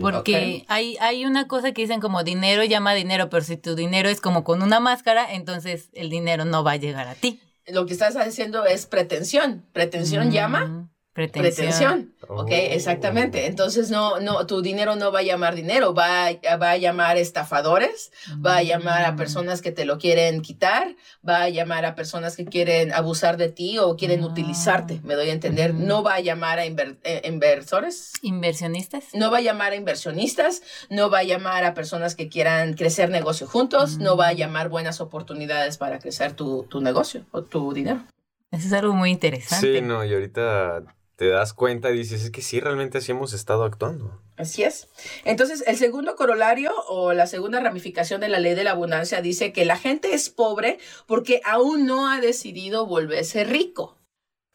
Porque 0.00 0.64
hay, 0.68 0.96
hay 1.00 1.24
una 1.24 1.48
cosa 1.48 1.72
que 1.72 1.82
dicen 1.82 2.00
como 2.00 2.24
dinero 2.24 2.64
llama 2.64 2.94
dinero, 2.94 3.30
pero 3.30 3.42
si 3.42 3.56
tu 3.56 3.74
dinero 3.74 4.08
es 4.08 4.20
como 4.20 4.44
con 4.44 4.62
una 4.62 4.80
máscara, 4.80 5.32
entonces 5.32 5.88
el 5.92 6.10
dinero 6.10 6.44
no 6.44 6.64
va 6.64 6.72
a 6.72 6.76
llegar 6.76 7.08
a 7.08 7.14
ti. 7.14 7.40
Lo 7.66 7.86
que 7.86 7.92
estás 7.92 8.16
haciendo 8.16 8.66
es 8.66 8.86
pretensión. 8.86 9.64
Pretensión 9.72 10.30
llama 10.30 10.90
mm. 11.12 11.30
Pretensión. 11.30 12.14
Ok, 12.28 12.48
exactamente. 12.50 13.42
Oh. 13.42 13.46
Entonces, 13.46 13.90
no, 13.90 14.20
no, 14.20 14.46
tu 14.46 14.62
dinero 14.62 14.96
no 14.96 15.12
va 15.12 15.20
a 15.20 15.22
llamar 15.22 15.54
dinero, 15.54 15.92
va, 15.92 16.30
va 16.60 16.70
a 16.70 16.76
llamar 16.76 17.18
estafadores, 17.18 18.12
va 18.44 18.58
a 18.58 18.62
llamar 18.62 19.04
a 19.04 19.12
mm. 19.12 19.16
personas 19.16 19.60
que 19.60 19.72
te 19.72 19.84
lo 19.84 19.98
quieren 19.98 20.40
quitar, 20.40 20.96
va 21.26 21.42
a 21.42 21.48
llamar 21.50 21.84
a 21.84 21.94
personas 21.94 22.36
que 22.36 22.46
quieren 22.46 22.92
abusar 22.92 23.36
de 23.36 23.50
ti 23.50 23.78
o 23.78 23.96
quieren 23.96 24.22
ah. 24.22 24.26
utilizarte, 24.28 25.00
me 25.04 25.14
doy 25.14 25.28
a 25.28 25.32
entender. 25.32 25.74
No 25.74 26.02
va 26.02 26.14
a 26.14 26.20
llamar 26.20 26.58
a 26.58 26.64
eh, 26.64 27.22
inversores. 27.24 28.12
Inversionistas. 28.22 29.14
No 29.14 29.30
va 29.30 29.38
a 29.38 29.42
llamar 29.42 29.72
a 29.72 29.76
inversionistas, 29.76 30.62
no 30.88 31.10
va 31.10 31.18
a 31.18 31.24
llamar 31.24 31.64
a 31.64 31.74
personas 31.74 32.14
que 32.14 32.28
quieran 32.28 32.74
crecer 32.74 33.10
negocio 33.10 33.46
juntos, 33.46 33.98
no 33.98 34.16
va 34.16 34.28
a 34.28 34.32
mm. 34.32 34.36
llamar 34.36 34.68
buenas 34.70 35.00
oportunidades 35.00 35.76
para 35.76 35.98
crecer 35.98 36.32
tu, 36.32 36.64
tu 36.70 36.80
negocio 36.80 37.26
o 37.32 37.42
tu 37.42 37.72
dinero. 37.74 38.02
Eso 38.50 38.66
es 38.66 38.72
algo 38.74 38.92
muy 38.92 39.10
interesante. 39.10 39.78
Sí, 39.78 39.80
no, 39.80 40.04
y 40.04 40.12
ahorita 40.12 40.82
te 41.22 41.28
das 41.28 41.54
cuenta 41.54 41.88
y 41.92 41.98
dices, 41.98 42.24
es 42.24 42.30
que 42.32 42.42
sí, 42.42 42.58
realmente 42.58 42.98
así 42.98 43.12
hemos 43.12 43.32
estado 43.32 43.62
actuando. 43.62 44.20
Así 44.36 44.64
es. 44.64 44.88
Entonces, 45.24 45.62
el 45.68 45.76
segundo 45.76 46.16
corolario 46.16 46.72
o 46.88 47.12
la 47.12 47.28
segunda 47.28 47.60
ramificación 47.60 48.20
de 48.20 48.28
la 48.28 48.40
ley 48.40 48.56
de 48.56 48.64
la 48.64 48.72
abundancia 48.72 49.22
dice 49.22 49.52
que 49.52 49.64
la 49.64 49.76
gente 49.76 50.14
es 50.14 50.30
pobre 50.30 50.78
porque 51.06 51.40
aún 51.44 51.86
no 51.86 52.10
ha 52.10 52.20
decidido 52.20 52.86
volverse 52.86 53.44
rico. 53.44 54.01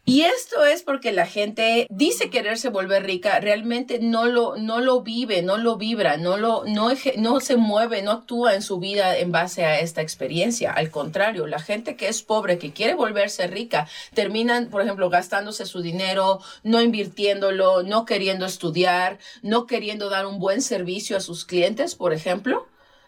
Y 0.09 0.21
esto 0.21 0.63
es 0.63 0.83
porque 0.83 1.11
la 1.11 1.25
gente 1.25 1.85
dice 1.89 2.29
quererse 2.29 2.69
volver 2.69 3.03
rica, 3.03 3.41
realmente 3.41 3.99
no 3.99 4.23
lo, 4.23 4.55
no 4.55 4.79
lo 4.79 5.01
vive, 5.01 5.41
no 5.41 5.57
lo 5.57 5.75
vibra, 5.75 6.15
no, 6.15 6.37
lo, 6.37 6.63
no, 6.65 6.91
no 7.17 7.39
se 7.41 7.57
mueve, 7.57 8.01
no 8.01 8.11
actúa 8.11 8.55
en 8.55 8.61
su 8.61 8.79
vida 8.79 9.17
en 9.17 9.33
base 9.33 9.65
a 9.65 9.81
esta 9.81 10.01
experiencia. 10.01 10.71
Al 10.71 10.91
contrario, 10.91 11.45
la 11.45 11.59
gente 11.59 11.97
que 11.97 12.07
es 12.07 12.21
pobre, 12.21 12.57
que 12.57 12.71
quiere 12.71 12.93
volverse 12.93 13.47
rica, 13.47 13.89
terminan, 14.13 14.69
por 14.69 14.81
ejemplo, 14.81 15.09
gastándose 15.09 15.65
su 15.65 15.81
dinero, 15.81 16.39
no 16.63 16.81
invirtiéndolo, 16.81 17.83
no 17.83 18.05
queriendo 18.05 18.45
estudiar, 18.45 19.19
no 19.41 19.67
queriendo 19.67 20.09
dar 20.09 20.25
un 20.25 20.39
buen 20.39 20.61
servicio 20.61 21.17
a 21.17 21.19
sus 21.19 21.43
clientes, 21.43 21.95
por 21.95 22.13
ejemplo 22.13 22.65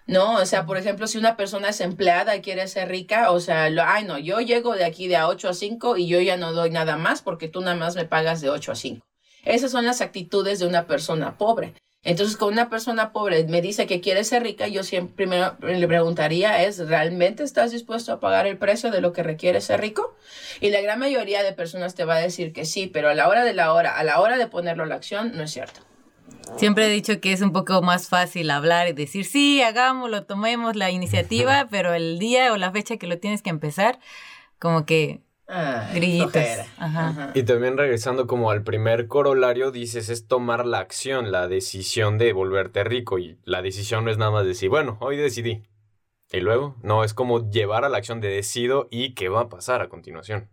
¿no? 0.09 0.37
O 0.37 0.45
sea, 0.45 0.65
por 0.65 0.77
ejemplo, 0.77 1.07
si 1.07 1.17
una 1.17 1.37
persona 1.37 1.69
es 1.69 1.81
empleada 1.81 2.35
y 2.35 2.41
quiere 2.41 2.67
ser 2.67 2.89
rica, 2.89 3.31
o 3.31 3.39
sea, 3.39 3.69
lo, 3.69 3.83
ay, 3.83 4.05
no, 4.05 4.17
yo 4.17 4.41
llego 4.41 4.75
de 4.75 4.83
aquí 4.83 5.07
de 5.07 5.15
a 5.15 5.27
8 5.27 5.49
a 5.49 5.53
5 5.53 5.97
y 5.97 6.07
yo 6.07 6.19
ya 6.19 6.35
no 6.35 6.51
doy 6.51 6.71
nada 6.71 6.97
más 6.97 7.21
porque 7.21 7.47
tú 7.47 7.61
nada 7.61 7.75
más 7.75 7.95
me 7.95 8.05
pagas 8.05 8.41
de 8.41 8.49
8 8.49 8.71
a 8.71 8.75
5. 8.75 9.05
Esas 9.45 9.71
son 9.71 9.85
las 9.85 10.01
actitudes 10.01 10.59
de 10.59 10.67
una 10.67 10.87
persona 10.87 11.37
pobre. 11.37 11.75
Entonces, 12.01 12.37
con 12.37 12.53
una 12.53 12.69
persona 12.69 13.11
pobre 13.11 13.43
me 13.43 13.61
dice 13.61 13.85
que 13.85 14.01
quiere 14.01 14.23
ser 14.23 14.41
rica, 14.43 14.67
yo 14.67 14.83
siempre 14.83 15.15
primero 15.15 15.57
le 15.61 15.87
preguntaría 15.87 16.63
es, 16.63 16.79
¿realmente 16.79 17.43
estás 17.43 17.71
dispuesto 17.71 18.11
a 18.11 18.19
pagar 18.19 18.47
el 18.47 18.57
precio 18.57 18.89
de 18.89 19.01
lo 19.01 19.13
que 19.13 19.21
requiere 19.21 19.61
ser 19.61 19.79
rico? 19.81 20.15
Y 20.59 20.71
la 20.71 20.81
gran 20.81 20.97
mayoría 20.97 21.43
de 21.43 21.53
personas 21.53 21.93
te 21.95 22.05
va 22.05 22.15
a 22.15 22.21
decir 22.21 22.51
que 22.51 22.65
sí, 22.65 22.87
pero 22.87 23.09
a 23.09 23.15
la 23.15 23.27
hora 23.27 23.43
de 23.43 23.53
la 23.53 23.73
hora, 23.73 23.97
a 23.97 24.03
la 24.03 24.21
hora 24.21 24.37
de 24.37 24.47
ponerlo 24.47 24.83
a 24.83 24.87
la 24.87 24.95
acción, 24.95 25.33
no 25.35 25.43
es 25.43 25.51
cierto. 25.51 25.81
Siempre 26.57 26.87
he 26.87 26.89
dicho 26.89 27.21
que 27.21 27.31
es 27.31 27.41
un 27.41 27.53
poco 27.53 27.81
más 27.81 28.09
fácil 28.09 28.51
hablar 28.51 28.89
y 28.89 28.93
decir, 28.93 29.25
sí, 29.25 29.61
hagámoslo, 29.61 30.25
tomemos 30.25 30.75
la 30.75 30.91
iniciativa, 30.91 31.67
pero 31.71 31.93
el 31.93 32.19
día 32.19 32.51
o 32.51 32.57
la 32.57 32.71
fecha 32.71 32.97
que 32.97 33.07
lo 33.07 33.17
tienes 33.17 33.41
que 33.41 33.49
empezar, 33.49 33.99
como 34.59 34.85
que 34.85 35.21
grillitos. 35.93 36.43
Y 37.33 37.43
también 37.43 37.77
regresando 37.77 38.27
como 38.27 38.51
al 38.51 38.63
primer 38.63 39.07
corolario, 39.07 39.71
dices, 39.71 40.09
es 40.09 40.27
tomar 40.27 40.65
la 40.65 40.79
acción, 40.79 41.31
la 41.31 41.47
decisión 41.47 42.17
de 42.17 42.33
volverte 42.33 42.83
rico. 42.83 43.19
Y 43.19 43.37
la 43.45 43.61
decisión 43.61 44.05
no 44.05 44.11
es 44.11 44.17
nada 44.17 44.31
más 44.31 44.45
decir, 44.45 44.69
bueno, 44.69 44.97
hoy 44.99 45.17
decidí. 45.17 45.63
Y 46.31 46.41
luego, 46.41 46.75
no, 46.83 47.03
es 47.03 47.13
como 47.13 47.49
llevar 47.49 47.85
a 47.85 47.89
la 47.89 47.97
acción 47.97 48.21
de 48.21 48.27
decido 48.29 48.87
y 48.91 49.15
qué 49.15 49.29
va 49.29 49.41
a 49.41 49.49
pasar 49.49 49.81
a 49.81 49.89
continuación. 49.89 50.49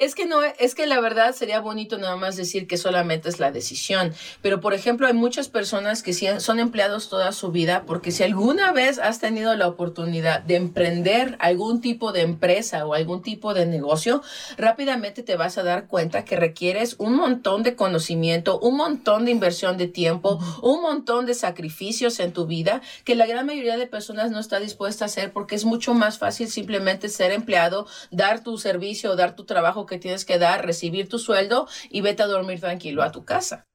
Es 0.00 0.14
que 0.14 0.24
no, 0.24 0.40
es 0.42 0.74
que 0.74 0.86
la 0.86 0.98
verdad 0.98 1.34
sería 1.34 1.60
bonito 1.60 1.98
nada 1.98 2.16
más 2.16 2.34
decir 2.34 2.66
que 2.66 2.78
solamente 2.78 3.28
es 3.28 3.38
la 3.38 3.52
decisión. 3.52 4.14
Pero, 4.40 4.58
por 4.62 4.72
ejemplo, 4.72 5.06
hay 5.06 5.12
muchas 5.12 5.50
personas 5.50 6.02
que 6.02 6.14
son 6.40 6.58
empleados 6.58 7.10
toda 7.10 7.32
su 7.32 7.50
vida 7.52 7.84
porque 7.86 8.10
si 8.10 8.22
alguna 8.22 8.72
vez 8.72 8.98
has 8.98 9.20
tenido 9.20 9.54
la 9.56 9.68
oportunidad 9.68 10.40
de 10.40 10.56
emprender 10.56 11.36
algún 11.38 11.82
tipo 11.82 12.12
de 12.12 12.22
empresa 12.22 12.86
o 12.86 12.94
algún 12.94 13.20
tipo 13.20 13.52
de 13.52 13.66
negocio, 13.66 14.22
rápidamente 14.56 15.22
te 15.22 15.36
vas 15.36 15.58
a 15.58 15.64
dar 15.64 15.86
cuenta 15.86 16.24
que 16.24 16.34
requieres 16.34 16.96
un 16.96 17.14
montón 17.14 17.62
de 17.62 17.76
conocimiento, 17.76 18.58
un 18.58 18.78
montón 18.78 19.26
de 19.26 19.32
inversión 19.32 19.76
de 19.76 19.86
tiempo, 19.86 20.38
un 20.62 20.80
montón 20.80 21.26
de 21.26 21.34
sacrificios 21.34 22.20
en 22.20 22.32
tu 22.32 22.46
vida 22.46 22.80
que 23.04 23.16
la 23.16 23.26
gran 23.26 23.44
mayoría 23.44 23.76
de 23.76 23.86
personas 23.86 24.30
no 24.30 24.40
está 24.40 24.60
dispuesta 24.60 25.04
a 25.04 25.08
hacer 25.08 25.30
porque 25.30 25.56
es 25.56 25.66
mucho 25.66 25.92
más 25.92 26.16
fácil 26.16 26.48
simplemente 26.48 27.10
ser 27.10 27.32
empleado, 27.32 27.86
dar 28.10 28.42
tu 28.42 28.56
servicio, 28.56 29.14
dar 29.14 29.36
tu 29.36 29.44
trabajo 29.44 29.89
que 29.90 29.98
tienes 29.98 30.24
que 30.24 30.38
dar, 30.38 30.64
recibir 30.64 31.10
tu 31.10 31.18
sueldo 31.18 31.68
y 31.90 32.00
vete 32.00 32.22
a 32.22 32.26
dormir 32.26 32.60
tranquilo 32.60 33.02
a 33.02 33.12
tu 33.12 33.26
casa. 33.26 33.69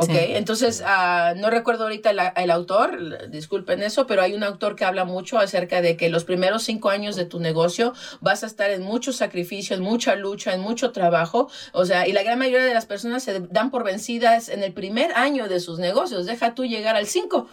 Ok, 0.00 0.10
entonces 0.12 0.82
ah, 0.86 1.34
no 1.36 1.50
recuerdo 1.50 1.84
ahorita 1.84 2.10
el 2.10 2.50
autor, 2.50 3.28
disculpen 3.30 3.82
eso, 3.82 4.06
pero 4.06 4.22
hay 4.22 4.34
un 4.34 4.42
autor 4.42 4.74
que 4.74 4.84
habla 4.84 5.04
mucho 5.04 5.38
acerca 5.38 5.82
de 5.82 5.96
que 5.96 6.08
los 6.08 6.24
primeros 6.24 6.62
cinco 6.62 6.88
años 6.88 7.16
de 7.16 7.26
tu 7.26 7.38
negocio 7.38 7.92
vas 8.20 8.42
a 8.42 8.46
estar 8.46 8.70
en 8.70 8.82
mucho 8.82 9.12
sacrificio, 9.12 9.76
en 9.76 9.82
mucha 9.82 10.14
lucha, 10.14 10.54
en 10.54 10.60
mucho 10.60 10.92
trabajo. 10.92 11.50
O 11.72 11.84
sea, 11.84 12.08
y 12.08 12.12
la 12.12 12.22
gran 12.22 12.38
mayoría 12.38 12.66
de 12.66 12.74
las 12.74 12.86
personas 12.86 13.22
se 13.22 13.40
dan 13.40 13.70
por 13.70 13.84
vencidas 13.84 14.48
en 14.48 14.62
el 14.62 14.72
primer 14.72 15.12
año 15.12 15.48
de 15.48 15.60
sus 15.60 15.78
negocios. 15.78 16.26
Deja 16.26 16.54
tú 16.54 16.64
llegar 16.64 16.96
al 16.96 17.06
cinco. 17.06 17.48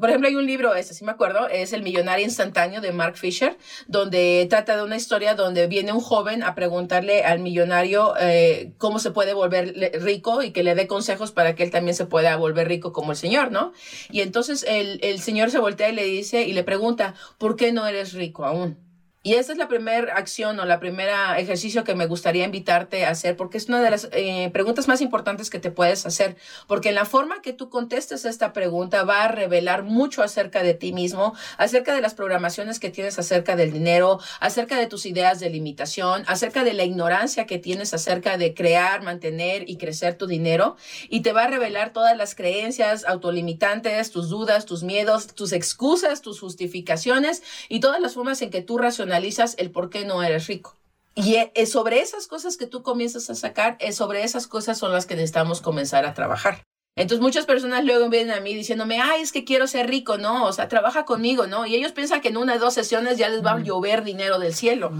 por 0.00 0.10
ejemplo, 0.10 0.28
hay 0.28 0.36
un 0.36 0.46
libro, 0.46 0.74
ese 0.74 0.94
sí 0.94 1.04
me 1.04 1.12
acuerdo, 1.12 1.48
es 1.48 1.72
El 1.72 1.82
Millonario 1.82 2.24
Instantáneo 2.24 2.80
de 2.80 2.92
Mark 2.92 3.16
Fisher, 3.16 3.56
donde 3.86 4.46
trata 4.48 4.76
de 4.76 4.82
una 4.82 4.96
historia 4.96 5.34
donde 5.34 5.66
viene 5.66 5.92
un 5.92 6.00
joven 6.00 6.42
a 6.42 6.54
preguntarle 6.54 7.24
al 7.24 7.38
millonario 7.38 8.14
eh, 8.18 8.72
cómo 8.78 8.98
se 8.98 9.10
puede 9.10 9.34
volver 9.34 9.74
rico 10.00 10.42
y 10.42 10.50
que 10.50 10.62
le 10.62 10.74
dé 10.74 10.86
consejos 10.86 11.15
para 11.32 11.54
que 11.54 11.62
él 11.62 11.70
también 11.70 11.94
se 11.94 12.06
pueda 12.06 12.36
volver 12.36 12.68
rico 12.68 12.92
como 12.92 13.12
el 13.12 13.16
señor, 13.16 13.50
¿no? 13.50 13.72
Y 14.10 14.20
entonces 14.20 14.64
el, 14.68 14.98
el 15.02 15.20
señor 15.20 15.50
se 15.50 15.58
voltea 15.58 15.90
y 15.90 15.94
le 15.94 16.04
dice 16.04 16.42
y 16.42 16.52
le 16.52 16.62
pregunta, 16.62 17.14
¿por 17.38 17.56
qué 17.56 17.72
no 17.72 17.86
eres 17.86 18.12
rico 18.12 18.44
aún? 18.44 18.85
Y 19.26 19.34
esa 19.34 19.50
es 19.50 19.58
la 19.58 19.66
primera 19.66 20.14
acción 20.14 20.60
o 20.60 20.64
la 20.66 20.78
primera 20.78 21.36
ejercicio 21.40 21.82
que 21.82 21.96
me 21.96 22.06
gustaría 22.06 22.44
invitarte 22.44 23.04
a 23.04 23.10
hacer, 23.10 23.36
porque 23.36 23.58
es 23.58 23.66
una 23.66 23.82
de 23.82 23.90
las 23.90 24.08
eh, 24.12 24.50
preguntas 24.52 24.86
más 24.86 25.00
importantes 25.00 25.50
que 25.50 25.58
te 25.58 25.72
puedes 25.72 26.06
hacer, 26.06 26.36
porque 26.68 26.90
en 26.90 26.94
la 26.94 27.06
forma 27.06 27.42
que 27.42 27.52
tú 27.52 27.68
contestes 27.68 28.24
esta 28.24 28.52
pregunta 28.52 29.02
va 29.02 29.24
a 29.24 29.28
revelar 29.28 29.82
mucho 29.82 30.22
acerca 30.22 30.62
de 30.62 30.74
ti 30.74 30.92
mismo, 30.92 31.34
acerca 31.58 31.92
de 31.92 32.02
las 32.02 32.14
programaciones 32.14 32.78
que 32.78 32.90
tienes 32.90 33.18
acerca 33.18 33.56
del 33.56 33.72
dinero, 33.72 34.20
acerca 34.38 34.78
de 34.78 34.86
tus 34.86 35.06
ideas 35.06 35.40
de 35.40 35.50
limitación, 35.50 36.22
acerca 36.28 36.62
de 36.62 36.74
la 36.74 36.84
ignorancia 36.84 37.46
que 37.46 37.58
tienes 37.58 37.94
acerca 37.94 38.38
de 38.38 38.54
crear, 38.54 39.02
mantener 39.02 39.68
y 39.68 39.76
crecer 39.76 40.16
tu 40.16 40.28
dinero, 40.28 40.76
y 41.08 41.22
te 41.22 41.32
va 41.32 41.42
a 41.42 41.48
revelar 41.48 41.92
todas 41.92 42.16
las 42.16 42.36
creencias 42.36 43.04
autolimitantes, 43.04 44.12
tus 44.12 44.28
dudas, 44.28 44.66
tus 44.66 44.84
miedos, 44.84 45.26
tus 45.34 45.50
excusas, 45.50 46.22
tus 46.22 46.38
justificaciones 46.38 47.42
y 47.68 47.80
todas 47.80 48.00
las 48.00 48.14
formas 48.14 48.40
en 48.40 48.50
que 48.50 48.62
tú 48.62 48.78
racionalizas 48.78 49.15
analizas 49.16 49.54
el 49.58 49.70
por 49.70 49.88
qué 49.88 50.04
no 50.04 50.22
eres 50.22 50.46
rico. 50.46 50.76
Y 51.14 51.36
e, 51.36 51.66
sobre 51.66 52.00
esas 52.00 52.26
cosas 52.26 52.58
que 52.58 52.66
tú 52.66 52.82
comienzas 52.82 53.30
a 53.30 53.34
sacar, 53.34 53.78
es 53.80 53.96
sobre 53.96 54.22
esas 54.22 54.46
cosas 54.46 54.76
son 54.76 54.92
las 54.92 55.06
que 55.06 55.14
necesitamos 55.14 55.62
comenzar 55.62 56.04
a 56.04 56.12
trabajar. 56.12 56.62
Entonces 56.98 57.20
muchas 57.20 57.44
personas 57.44 57.84
luego 57.84 58.08
vienen 58.08 58.34
a 58.34 58.40
mí 58.40 58.54
diciéndome, 58.54 59.02
ay, 59.02 59.20
es 59.20 59.30
que 59.30 59.44
quiero 59.44 59.66
ser 59.66 59.86
rico, 59.86 60.16
¿no? 60.16 60.46
O 60.46 60.52
sea, 60.54 60.66
trabaja 60.68 61.04
conmigo, 61.04 61.46
¿no? 61.46 61.66
Y 61.66 61.74
ellos 61.74 61.92
piensan 61.92 62.22
que 62.22 62.28
en 62.28 62.38
una 62.38 62.54
o 62.54 62.58
dos 62.58 62.72
sesiones 62.72 63.18
ya 63.18 63.28
les 63.28 63.44
va 63.44 63.52
a 63.52 63.58
llover 63.58 64.02
dinero 64.02 64.38
del 64.38 64.54
cielo. 64.54 64.90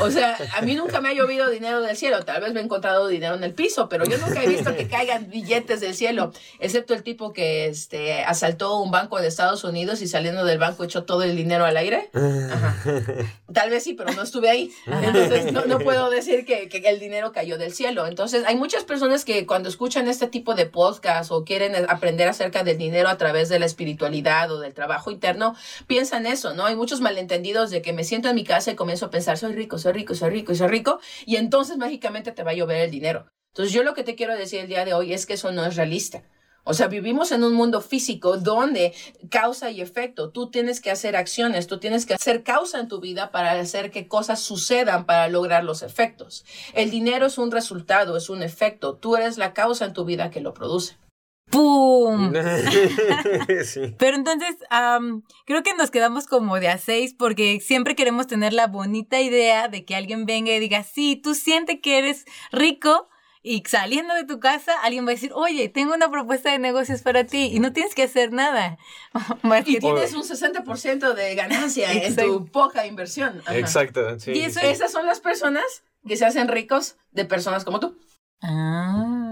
O 0.00 0.10
sea, 0.10 0.36
a 0.56 0.62
mí 0.62 0.74
nunca 0.74 1.00
me 1.00 1.10
ha 1.10 1.12
llovido 1.12 1.48
dinero 1.48 1.80
del 1.80 1.96
cielo. 1.96 2.24
Tal 2.24 2.42
vez 2.42 2.52
me 2.54 2.60
he 2.60 2.64
encontrado 2.64 3.06
dinero 3.06 3.36
en 3.36 3.44
el 3.44 3.54
piso, 3.54 3.88
pero 3.88 4.04
yo 4.04 4.18
nunca 4.18 4.42
he 4.42 4.48
visto 4.48 4.74
que 4.74 4.88
caigan 4.88 5.30
billetes 5.30 5.80
del 5.80 5.94
cielo, 5.94 6.32
excepto 6.58 6.92
el 6.92 7.04
tipo 7.04 7.32
que 7.32 7.66
este, 7.66 8.24
asaltó 8.24 8.80
un 8.80 8.90
banco 8.90 9.20
de 9.20 9.28
Estados 9.28 9.62
Unidos 9.62 10.02
y 10.02 10.08
saliendo 10.08 10.44
del 10.44 10.58
banco 10.58 10.82
echó 10.82 11.04
todo 11.04 11.22
el 11.22 11.36
dinero 11.36 11.64
al 11.64 11.76
aire. 11.76 12.10
Tal 13.52 13.70
vez 13.70 13.84
sí, 13.84 13.94
pero 13.94 14.12
no 14.12 14.22
estuve 14.22 14.50
ahí. 14.50 14.72
Entonces 14.86 15.52
no, 15.52 15.66
no 15.66 15.78
puedo 15.78 16.10
decir 16.10 16.44
que, 16.44 16.68
que 16.68 16.78
el 16.78 16.98
dinero 16.98 17.30
cayó 17.30 17.58
del 17.58 17.72
cielo. 17.72 18.08
Entonces 18.08 18.42
hay 18.44 18.56
muchas 18.56 18.82
personas 18.82 19.24
que 19.24 19.46
cuando 19.46 19.68
escuchan 19.68 20.08
este 20.08 20.26
tipo 20.26 20.56
de 20.56 20.66
podcast 20.66 21.30
o 21.30 21.43
quieren 21.44 21.74
aprender 21.88 22.28
acerca 22.28 22.64
del 22.64 22.78
dinero 22.78 23.08
a 23.08 23.16
través 23.16 23.48
de 23.48 23.58
la 23.58 23.66
espiritualidad 23.66 24.50
o 24.50 24.60
del 24.60 24.74
trabajo 24.74 25.10
interno, 25.10 25.54
piensan 25.86 26.26
eso, 26.26 26.54
¿no? 26.54 26.66
Hay 26.66 26.76
muchos 26.76 27.00
malentendidos 27.00 27.70
de 27.70 27.82
que 27.82 27.92
me 27.92 28.04
siento 28.04 28.28
en 28.28 28.34
mi 28.34 28.44
casa 28.44 28.70
y 28.70 28.74
comienzo 28.76 29.06
a 29.06 29.10
pensar, 29.10 29.38
soy 29.38 29.52
rico, 29.52 29.78
soy 29.78 29.92
rico, 29.92 30.14
soy 30.14 30.30
rico, 30.30 30.54
soy 30.54 30.68
rico, 30.68 31.00
y 31.26 31.36
entonces 31.36 31.76
mágicamente 31.76 32.32
te 32.32 32.42
va 32.42 32.52
a 32.52 32.54
llover 32.54 32.80
el 32.80 32.90
dinero. 32.90 33.26
Entonces 33.48 33.72
yo 33.72 33.84
lo 33.84 33.94
que 33.94 34.02
te 34.02 34.16
quiero 34.16 34.36
decir 34.36 34.60
el 34.60 34.68
día 34.68 34.84
de 34.84 34.94
hoy 34.94 35.12
es 35.12 35.26
que 35.26 35.34
eso 35.34 35.52
no 35.52 35.64
es 35.64 35.76
realista. 35.76 36.24
O 36.66 36.72
sea, 36.72 36.88
vivimos 36.88 37.30
en 37.30 37.44
un 37.44 37.52
mundo 37.52 37.82
físico 37.82 38.38
donde 38.38 38.94
causa 39.30 39.70
y 39.70 39.82
efecto, 39.82 40.30
tú 40.30 40.50
tienes 40.50 40.80
que 40.80 40.90
hacer 40.90 41.14
acciones, 41.14 41.66
tú 41.66 41.78
tienes 41.78 42.06
que 42.06 42.14
hacer 42.14 42.42
causa 42.42 42.80
en 42.80 42.88
tu 42.88 43.00
vida 43.00 43.30
para 43.30 43.52
hacer 43.52 43.90
que 43.90 44.08
cosas 44.08 44.40
sucedan 44.40 45.04
para 45.04 45.28
lograr 45.28 45.62
los 45.62 45.82
efectos. 45.82 46.44
El 46.72 46.90
dinero 46.90 47.26
es 47.26 47.36
un 47.36 47.50
resultado, 47.50 48.16
es 48.16 48.30
un 48.30 48.42
efecto, 48.42 48.94
tú 48.96 49.14
eres 49.16 49.36
la 49.36 49.52
causa 49.52 49.84
en 49.84 49.92
tu 49.92 50.06
vida 50.06 50.30
que 50.30 50.40
lo 50.40 50.54
produce. 50.54 50.96
¡Pum! 51.50 52.32
Pero 53.98 54.16
entonces, 54.16 54.56
creo 55.46 55.62
que 55.62 55.74
nos 55.74 55.90
quedamos 55.90 56.26
como 56.26 56.58
de 56.58 56.68
a 56.68 56.78
seis 56.78 57.14
porque 57.16 57.60
siempre 57.60 57.94
queremos 57.94 58.26
tener 58.26 58.52
la 58.52 58.66
bonita 58.66 59.20
idea 59.20 59.68
de 59.68 59.84
que 59.84 59.94
alguien 59.94 60.26
venga 60.26 60.52
y 60.52 60.58
diga, 60.58 60.82
sí, 60.82 61.16
tú 61.16 61.34
sientes 61.34 61.80
que 61.82 61.98
eres 61.98 62.24
rico 62.50 63.08
y 63.46 63.62
saliendo 63.66 64.14
de 64.14 64.24
tu 64.24 64.40
casa 64.40 64.72
alguien 64.82 65.04
va 65.06 65.10
a 65.10 65.14
decir, 65.14 65.30
oye, 65.34 65.68
tengo 65.68 65.94
una 65.94 66.10
propuesta 66.10 66.50
de 66.50 66.58
negocios 66.58 67.02
para 67.02 67.24
ti 67.24 67.50
y 67.52 67.60
no 67.60 67.72
tienes 67.74 67.94
que 67.94 68.04
hacer 68.04 68.32
nada. 68.32 68.78
y 69.66 69.78
tienes 69.78 70.14
un 70.14 70.22
60% 70.22 71.12
de 71.12 71.34
ganancia 71.34 71.92
en 71.92 72.16
tu 72.16 72.46
poca 72.46 72.86
inversión. 72.86 73.42
Exacto. 73.50 74.18
Sí, 74.18 74.32
y 74.32 74.42
esas 74.42 74.90
son 74.90 75.06
las 75.06 75.20
personas 75.20 75.84
que 76.06 76.16
se 76.16 76.24
hacen 76.24 76.48
ricos 76.48 76.96
de 77.12 77.26
personas 77.26 77.64
como 77.64 77.80
tú. 77.80 77.98
Ah. 78.40 79.23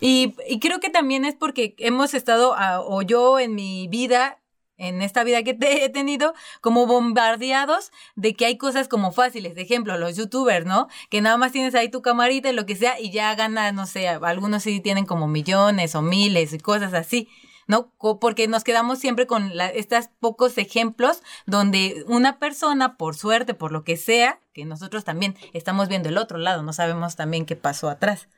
Y, 0.00 0.34
y, 0.48 0.60
creo 0.60 0.80
que 0.80 0.90
también 0.90 1.24
es 1.24 1.34
porque 1.34 1.74
hemos 1.78 2.14
estado, 2.14 2.54
ah, 2.56 2.80
o 2.80 3.02
yo 3.02 3.38
en 3.40 3.54
mi 3.54 3.88
vida, 3.88 4.38
en 4.76 5.02
esta 5.02 5.24
vida 5.24 5.42
que 5.42 5.54
te 5.54 5.84
he 5.84 5.88
tenido, 5.88 6.34
como 6.60 6.86
bombardeados 6.86 7.90
de 8.14 8.34
que 8.34 8.46
hay 8.46 8.56
cosas 8.56 8.88
como 8.88 9.12
fáciles. 9.12 9.54
De 9.54 9.62
ejemplo, 9.62 9.98
los 9.98 10.16
youtubers, 10.16 10.66
¿no? 10.66 10.88
Que 11.10 11.20
nada 11.20 11.36
más 11.36 11.52
tienes 11.52 11.74
ahí 11.74 11.90
tu 11.90 12.00
camarita 12.00 12.48
y 12.50 12.52
lo 12.52 12.64
que 12.64 12.76
sea 12.76 13.00
y 13.00 13.10
ya 13.10 13.34
ganas, 13.34 13.74
no 13.74 13.86
sé, 13.86 14.08
algunos 14.08 14.62
sí 14.62 14.80
tienen 14.80 15.04
como 15.04 15.26
millones 15.26 15.94
o 15.94 16.02
miles 16.02 16.52
y 16.52 16.58
cosas 16.58 16.94
así. 16.94 17.28
¿no? 17.66 17.92
Porque 17.98 18.48
nos 18.48 18.64
quedamos 18.64 18.98
siempre 18.98 19.26
con 19.26 19.52
estos 19.74 20.08
pocos 20.20 20.56
ejemplos 20.56 21.22
donde 21.46 22.02
una 22.06 22.38
persona, 22.38 22.96
por 22.96 23.14
suerte, 23.14 23.52
por 23.52 23.72
lo 23.72 23.84
que 23.84 23.96
sea, 23.98 24.40
que 24.54 24.64
nosotros 24.64 25.04
también 25.04 25.36
estamos 25.52 25.88
viendo 25.88 26.08
el 26.08 26.16
otro 26.16 26.38
lado, 26.38 26.62
no 26.62 26.72
sabemos 26.72 27.14
también 27.14 27.44
qué 27.44 27.56
pasó 27.56 27.90
atrás. 27.90 28.28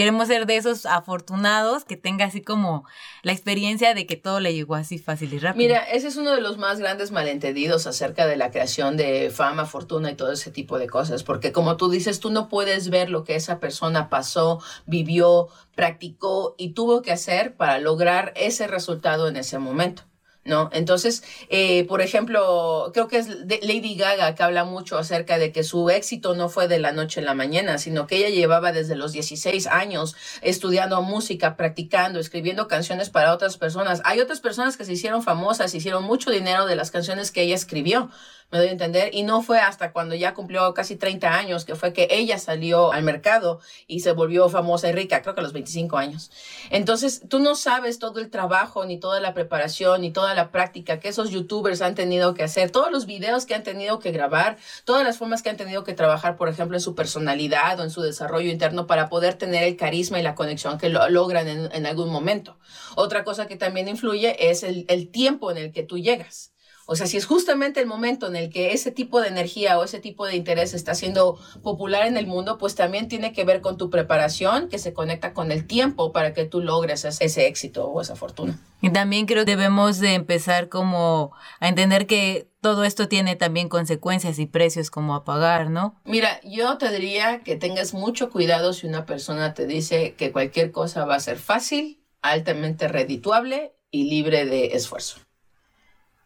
Queremos 0.00 0.28
ser 0.28 0.46
de 0.46 0.56
esos 0.56 0.86
afortunados 0.86 1.84
que 1.84 1.98
tenga 1.98 2.24
así 2.24 2.40
como 2.40 2.86
la 3.22 3.32
experiencia 3.32 3.92
de 3.92 4.06
que 4.06 4.16
todo 4.16 4.40
le 4.40 4.54
llegó 4.54 4.74
así 4.74 4.98
fácil 4.98 5.34
y 5.34 5.38
rápido. 5.38 5.62
Mira, 5.62 5.82
ese 5.82 6.08
es 6.08 6.16
uno 6.16 6.34
de 6.34 6.40
los 6.40 6.56
más 6.56 6.78
grandes 6.78 7.10
malentendidos 7.12 7.86
acerca 7.86 8.26
de 8.26 8.36
la 8.36 8.50
creación 8.50 8.96
de 8.96 9.28
fama, 9.30 9.66
fortuna 9.66 10.10
y 10.10 10.14
todo 10.14 10.32
ese 10.32 10.50
tipo 10.50 10.78
de 10.78 10.86
cosas, 10.86 11.22
porque 11.22 11.52
como 11.52 11.76
tú 11.76 11.90
dices, 11.90 12.18
tú 12.18 12.30
no 12.30 12.48
puedes 12.48 12.88
ver 12.88 13.10
lo 13.10 13.24
que 13.24 13.34
esa 13.34 13.60
persona 13.60 14.08
pasó, 14.08 14.62
vivió, 14.86 15.48
practicó 15.74 16.54
y 16.56 16.70
tuvo 16.70 17.02
que 17.02 17.12
hacer 17.12 17.56
para 17.56 17.78
lograr 17.78 18.32
ese 18.36 18.66
resultado 18.66 19.28
en 19.28 19.36
ese 19.36 19.58
momento. 19.58 20.09
¿No? 20.44 20.70
Entonces, 20.72 21.22
eh, 21.50 21.84
por 21.84 22.00
ejemplo, 22.00 22.90
creo 22.94 23.08
que 23.08 23.18
es 23.18 23.28
Lady 23.28 23.94
Gaga 23.94 24.34
que 24.34 24.42
habla 24.42 24.64
mucho 24.64 24.96
acerca 24.96 25.38
de 25.38 25.52
que 25.52 25.62
su 25.64 25.90
éxito 25.90 26.34
no 26.34 26.48
fue 26.48 26.66
de 26.66 26.78
la 26.78 26.92
noche 26.92 27.20
a 27.20 27.24
la 27.24 27.34
mañana, 27.34 27.78
sino 27.78 28.06
que 28.06 28.16
ella 28.16 28.30
llevaba 28.30 28.72
desde 28.72 28.96
los 28.96 29.12
16 29.12 29.66
años 29.66 30.16
estudiando 30.40 31.02
música, 31.02 31.56
practicando, 31.56 32.20
escribiendo 32.20 32.68
canciones 32.68 33.10
para 33.10 33.34
otras 33.34 33.58
personas. 33.58 34.00
Hay 34.04 34.20
otras 34.20 34.40
personas 34.40 34.76
que 34.76 34.84
se 34.84 34.94
hicieron 34.94 35.22
famosas, 35.22 35.74
hicieron 35.74 36.04
mucho 36.04 36.30
dinero 36.30 36.66
de 36.66 36.76
las 36.76 36.90
canciones 36.90 37.30
que 37.30 37.42
ella 37.42 37.54
escribió 37.54 38.10
me 38.50 38.58
doy 38.58 38.68
a 38.68 38.72
entender, 38.72 39.14
y 39.14 39.22
no 39.22 39.42
fue 39.42 39.60
hasta 39.60 39.92
cuando 39.92 40.14
ya 40.14 40.34
cumplió 40.34 40.74
casi 40.74 40.96
30 40.96 41.32
años 41.32 41.64
que 41.64 41.76
fue 41.76 41.92
que 41.92 42.08
ella 42.10 42.38
salió 42.38 42.92
al 42.92 43.04
mercado 43.04 43.60
y 43.86 44.00
se 44.00 44.12
volvió 44.12 44.48
famosa 44.48 44.88
y 44.88 44.92
rica, 44.92 45.22
creo 45.22 45.34
que 45.34 45.40
a 45.40 45.42
los 45.44 45.52
25 45.52 45.96
años. 45.96 46.30
Entonces, 46.70 47.22
tú 47.28 47.38
no 47.38 47.54
sabes 47.54 47.98
todo 47.98 48.18
el 48.18 48.30
trabajo, 48.30 48.84
ni 48.84 48.98
toda 48.98 49.20
la 49.20 49.34
preparación, 49.34 50.00
ni 50.00 50.10
toda 50.10 50.34
la 50.34 50.50
práctica 50.50 50.98
que 50.98 51.08
esos 51.08 51.30
youtubers 51.30 51.80
han 51.80 51.94
tenido 51.94 52.34
que 52.34 52.42
hacer, 52.42 52.70
todos 52.70 52.90
los 52.90 53.06
videos 53.06 53.46
que 53.46 53.54
han 53.54 53.62
tenido 53.62 54.00
que 54.00 54.10
grabar, 54.10 54.58
todas 54.84 55.04
las 55.04 55.16
formas 55.16 55.42
que 55.42 55.50
han 55.50 55.56
tenido 55.56 55.84
que 55.84 55.94
trabajar, 55.94 56.36
por 56.36 56.48
ejemplo, 56.48 56.76
en 56.76 56.80
su 56.80 56.94
personalidad 56.94 57.78
o 57.78 57.84
en 57.84 57.90
su 57.90 58.02
desarrollo 58.02 58.50
interno 58.50 58.86
para 58.86 59.08
poder 59.08 59.34
tener 59.34 59.62
el 59.62 59.76
carisma 59.76 60.18
y 60.18 60.22
la 60.22 60.34
conexión 60.34 60.78
que 60.78 60.88
lo 60.88 61.08
logran 61.08 61.48
en, 61.48 61.86
algún 61.86 62.10
momento. 62.10 62.58
Otra 62.96 63.24
cosa 63.24 63.46
que 63.46 63.56
también 63.56 63.88
influye 63.88 64.50
es 64.50 64.62
el 64.62 65.10
tiempo 65.10 65.50
en 65.50 65.56
el 65.56 65.72
que 65.72 65.82
tú 65.82 65.98
llegas. 65.98 66.52
O 66.92 66.96
sea, 66.96 67.06
si 67.06 67.16
es 67.16 67.24
justamente 67.24 67.78
el 67.78 67.86
momento 67.86 68.26
en 68.26 68.34
el 68.34 68.50
que 68.50 68.72
ese 68.72 68.90
tipo 68.90 69.20
de 69.20 69.28
energía 69.28 69.78
o 69.78 69.84
ese 69.84 70.00
tipo 70.00 70.26
de 70.26 70.34
interés 70.34 70.74
está 70.74 70.96
siendo 70.96 71.38
popular 71.62 72.04
en 72.04 72.16
el 72.16 72.26
mundo, 72.26 72.58
pues 72.58 72.74
también 72.74 73.06
tiene 73.06 73.32
que 73.32 73.44
ver 73.44 73.60
con 73.60 73.76
tu 73.76 73.90
preparación 73.90 74.68
que 74.68 74.80
se 74.80 74.92
conecta 74.92 75.32
con 75.32 75.52
el 75.52 75.68
tiempo 75.68 76.10
para 76.10 76.34
que 76.34 76.46
tú 76.46 76.60
logres 76.60 77.04
ese 77.04 77.46
éxito 77.46 77.86
o 77.86 78.00
esa 78.00 78.16
fortuna. 78.16 78.58
Y 78.80 78.90
también 78.90 79.26
creo 79.26 79.44
que 79.44 79.52
debemos 79.52 80.00
de 80.00 80.14
empezar 80.14 80.68
como 80.68 81.30
a 81.60 81.68
entender 81.68 82.08
que 82.08 82.50
todo 82.60 82.82
esto 82.82 83.06
tiene 83.06 83.36
también 83.36 83.68
consecuencias 83.68 84.40
y 84.40 84.46
precios 84.46 84.90
como 84.90 85.14
a 85.14 85.22
pagar, 85.22 85.70
¿no? 85.70 85.94
Mira, 86.04 86.40
yo 86.42 86.76
te 86.76 86.90
diría 86.90 87.44
que 87.44 87.54
tengas 87.54 87.94
mucho 87.94 88.30
cuidado 88.30 88.72
si 88.72 88.88
una 88.88 89.06
persona 89.06 89.54
te 89.54 89.68
dice 89.68 90.14
que 90.14 90.32
cualquier 90.32 90.72
cosa 90.72 91.04
va 91.04 91.14
a 91.14 91.20
ser 91.20 91.38
fácil, 91.38 92.02
altamente 92.20 92.88
redituable 92.88 93.76
y 93.92 94.10
libre 94.10 94.44
de 94.44 94.74
esfuerzo. 94.74 95.20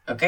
¿Ok? 0.09 0.23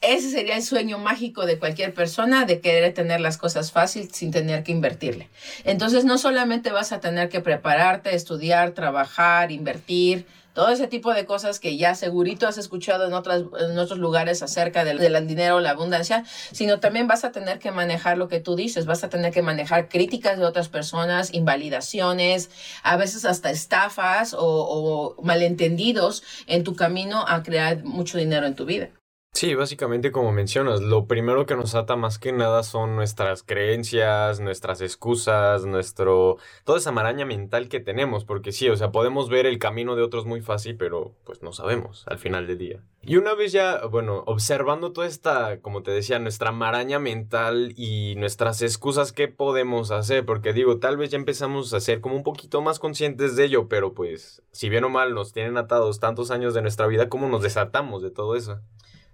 Ese 0.00 0.30
sería 0.30 0.56
el 0.56 0.62
sueño 0.62 0.98
mágico 0.98 1.44
de 1.44 1.58
cualquier 1.58 1.92
persona 1.92 2.44
de 2.44 2.60
querer 2.60 2.94
tener 2.94 3.20
las 3.20 3.36
cosas 3.36 3.72
fácil 3.72 4.10
sin 4.12 4.30
tener 4.30 4.62
que 4.62 4.70
invertirle. 4.70 5.28
Entonces 5.64 6.04
no 6.04 6.18
solamente 6.18 6.70
vas 6.70 6.92
a 6.92 7.00
tener 7.00 7.28
que 7.28 7.40
prepararte, 7.40 8.14
estudiar, 8.14 8.72
trabajar, 8.72 9.50
invertir, 9.50 10.26
todo 10.58 10.70
ese 10.70 10.88
tipo 10.88 11.14
de 11.14 11.24
cosas 11.24 11.60
que 11.60 11.76
ya 11.76 11.94
segurito 11.94 12.48
has 12.48 12.58
escuchado 12.58 13.06
en, 13.06 13.12
otras, 13.12 13.42
otros 13.76 13.98
lugares 13.98 14.42
acerca 14.42 14.84
del, 14.84 14.98
del 14.98 15.26
dinero, 15.26 15.60
la 15.60 15.70
abundancia, 15.70 16.24
sino 16.50 16.80
también 16.80 17.06
vas 17.06 17.24
a 17.24 17.30
tener 17.30 17.60
que 17.60 17.70
manejar 17.70 18.18
lo 18.18 18.26
que 18.26 18.40
tú 18.40 18.56
dices, 18.56 18.84
vas 18.84 19.04
a 19.04 19.08
tener 19.08 19.32
que 19.32 19.40
manejar 19.40 19.88
críticas 19.88 20.36
de 20.36 20.44
otras 20.44 20.68
personas, 20.68 21.32
invalidaciones, 21.32 22.50
a 22.82 22.96
veces 22.96 23.24
hasta 23.24 23.50
estafas 23.52 24.34
o, 24.34 24.40
o 24.40 25.22
malentendidos 25.22 26.24
en 26.48 26.64
tu 26.64 26.74
camino 26.74 27.24
a 27.28 27.44
crear 27.44 27.84
mucho 27.84 28.18
dinero 28.18 28.44
en 28.46 28.56
tu 28.56 28.64
vida. 28.64 28.90
Sí, 29.38 29.54
básicamente 29.54 30.10
como 30.10 30.32
mencionas, 30.32 30.80
lo 30.80 31.06
primero 31.06 31.46
que 31.46 31.54
nos 31.54 31.76
ata 31.76 31.94
más 31.94 32.18
que 32.18 32.32
nada 32.32 32.64
son 32.64 32.96
nuestras 32.96 33.44
creencias, 33.44 34.40
nuestras 34.40 34.80
excusas, 34.80 35.64
nuestro... 35.64 36.38
toda 36.64 36.78
esa 36.78 36.90
maraña 36.90 37.24
mental 37.24 37.68
que 37.68 37.78
tenemos, 37.78 38.24
porque 38.24 38.50
sí, 38.50 38.68
o 38.68 38.76
sea, 38.76 38.90
podemos 38.90 39.28
ver 39.28 39.46
el 39.46 39.60
camino 39.60 39.94
de 39.94 40.02
otros 40.02 40.26
muy 40.26 40.40
fácil, 40.40 40.76
pero 40.76 41.14
pues 41.22 41.40
no 41.40 41.52
sabemos 41.52 42.02
al 42.08 42.18
final 42.18 42.48
del 42.48 42.58
día. 42.58 42.82
Y 43.00 43.16
una 43.16 43.34
vez 43.34 43.52
ya, 43.52 43.86
bueno, 43.86 44.24
observando 44.26 44.90
toda 44.90 45.06
esta, 45.06 45.60
como 45.60 45.84
te 45.84 45.92
decía, 45.92 46.18
nuestra 46.18 46.50
maraña 46.50 46.98
mental 46.98 47.74
y 47.76 48.16
nuestras 48.16 48.60
excusas, 48.60 49.12
¿qué 49.12 49.28
podemos 49.28 49.92
hacer? 49.92 50.26
Porque 50.26 50.52
digo, 50.52 50.80
tal 50.80 50.96
vez 50.96 51.10
ya 51.10 51.16
empezamos 51.16 51.72
a 51.74 51.78
ser 51.78 52.00
como 52.00 52.16
un 52.16 52.24
poquito 52.24 52.60
más 52.60 52.80
conscientes 52.80 53.36
de 53.36 53.44
ello, 53.44 53.68
pero 53.68 53.94
pues, 53.94 54.42
si 54.50 54.68
bien 54.68 54.82
o 54.82 54.88
mal 54.88 55.14
nos 55.14 55.32
tienen 55.32 55.58
atados 55.58 56.00
tantos 56.00 56.32
años 56.32 56.54
de 56.54 56.62
nuestra 56.62 56.88
vida, 56.88 57.08
¿cómo 57.08 57.28
nos 57.28 57.44
desatamos 57.44 58.02
de 58.02 58.10
todo 58.10 58.34
eso? 58.34 58.58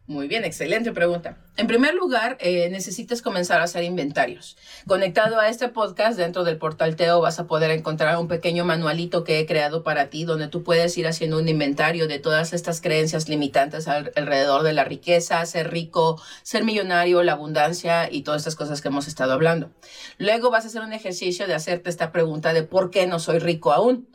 Muy 0.07 0.29
bien, 0.29 0.45
excelente 0.45 0.93
pregunta. 0.93 1.39
En 1.57 1.67
primer 1.67 1.95
lugar, 1.95 2.37
eh, 2.41 2.69
necesitas 2.69 3.23
comenzar 3.23 3.63
a 3.63 3.65
hacer 3.65 3.85
inventarios. 3.85 4.55
Conectado 4.87 5.41
a 5.41 5.49
este 5.49 5.69
podcast, 5.69 6.19
dentro 6.19 6.45
del 6.45 6.59
portal 6.59 6.95
Teo 6.95 7.23
vas 7.23 7.41
a 7.41 7.47
poder 7.47 7.71
encontrar 7.71 8.19
un 8.19 8.29
pequeño 8.29 8.67
manualito 8.67 9.25
que 9.25 9.39
he 9.39 9.47
creado 9.47 9.83
para 9.83 10.11
ti, 10.11 10.25
donde 10.25 10.49
tú 10.49 10.63
puedes 10.63 10.99
ir 10.99 11.07
haciendo 11.07 11.39
un 11.39 11.49
inventario 11.49 12.07
de 12.07 12.19
todas 12.19 12.53
estas 12.53 12.83
creencias 12.83 13.31
limitantes 13.31 13.89
alrededor 13.89 14.63
de 14.63 14.75
la 14.75 14.85
riqueza, 14.85 15.47
ser 15.47 15.71
rico, 15.71 16.21
ser 16.43 16.65
millonario, 16.65 17.23
la 17.23 17.33
abundancia 17.33 18.13
y 18.13 18.25
todas 18.25 18.43
estas 18.43 18.57
cosas 18.57 18.83
que 18.83 18.89
hemos 18.89 19.09
estado 19.09 19.33
hablando. 19.33 19.71
Luego 20.19 20.51
vas 20.51 20.65
a 20.65 20.69
hacer 20.69 20.83
un 20.83 20.93
ejercicio 20.93 21.47
de 21.47 21.55
hacerte 21.55 21.89
esta 21.89 22.13
pregunta 22.13 22.53
de 22.53 22.63
por 22.63 22.91
qué 22.91 23.07
no 23.07 23.21
soy 23.21 23.39
rico 23.39 23.73
aún. 23.73 24.07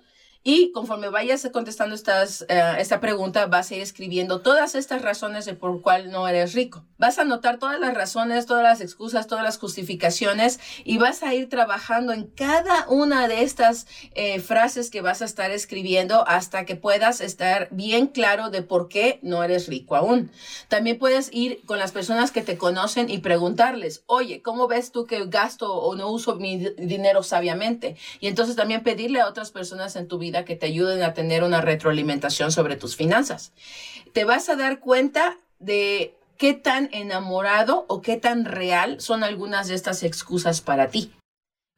Y 0.52 0.72
conforme 0.72 1.10
vayas 1.10 1.48
contestando 1.54 1.96
eh, 1.96 2.76
esta 2.80 3.00
pregunta, 3.00 3.46
vas 3.46 3.70
a 3.70 3.76
ir 3.76 3.84
escribiendo 3.84 4.42
todas 4.42 4.74
estas 4.74 5.04
razones 5.04 5.46
de 5.46 5.54
por 5.54 5.84
cuál 5.84 6.10
no 6.10 6.28
eres 6.28 6.54
rico. 6.54 6.84
Vas 6.98 7.20
a 7.20 7.22
anotar 7.22 7.60
todas 7.60 7.80
las 7.80 7.94
razones, 7.94 8.48
todas 8.48 8.64
las 8.64 8.82
excusas, 8.82 9.28
todas 9.28 9.44
las 9.44 9.60
justificaciones 9.60 10.60
y 10.84 10.98
vas 10.98 11.22
a 11.22 11.36
ir 11.36 11.50
trabajando 11.50 12.14
en 12.14 12.26
cada 12.26 12.88
una 12.90 13.28
de 13.28 13.44
estas 13.44 13.86
eh, 14.16 14.40
frases 14.40 14.90
que 14.90 15.02
vas 15.02 15.22
a 15.22 15.26
estar 15.26 15.52
escribiendo 15.52 16.28
hasta 16.28 16.66
que 16.66 16.76
puedas 16.76 17.22
estar 17.22 17.68
bien 17.70 18.08
claro 18.08 18.50
de 18.50 18.64
por 18.64 18.88
qué 18.88 19.20
no 19.22 19.44
eres 19.44 19.68
rico 19.68 19.96
aún. 19.96 20.32
También 20.68 20.98
puedes 20.98 21.30
ir 21.32 21.62
con 21.68 21.78
las 21.78 21.92
personas 21.92 22.32
que 22.32 22.42
te 22.42 22.58
conocen 22.58 23.08
y 23.12 23.20
preguntarles, 23.20 24.02
oye, 24.08 24.42
¿cómo 24.42 24.68
ves 24.68 24.92
tú 24.92 25.06
que 25.06 25.28
gasto 25.28 25.76
o 25.76 25.94
no 25.94 26.10
uso 26.10 26.38
mi 26.38 26.58
dinero 26.76 27.22
sabiamente? 27.22 27.98
Y 28.20 28.26
entonces 28.26 28.56
también 28.56 28.82
pedirle 28.82 29.22
a 29.22 29.28
otras 29.28 29.52
personas 29.52 29.96
en 29.96 30.08
tu 30.08 30.18
vida 30.18 30.39
que 30.46 30.56
te 30.56 30.68
ayuden 30.68 31.04
a 31.04 31.14
tener 31.14 31.44
una 31.44 31.62
retroalimentación 31.62 32.52
sobre 32.52 32.76
tus 32.76 32.96
finanzas. 32.96 33.52
Te 34.14 34.26
vas 34.26 34.50
a 34.50 34.56
dar 34.56 34.80
cuenta 34.80 35.38
de 35.60 36.16
qué 36.38 36.54
tan 36.54 36.90
enamorado 36.94 37.86
o 37.88 38.02
qué 38.02 38.18
tan 38.18 38.46
real 38.46 39.02
son 39.02 39.24
algunas 39.24 39.68
de 39.68 39.76
estas 39.76 40.04
excusas 40.04 40.62
para 40.62 40.90
ti. 40.90 41.12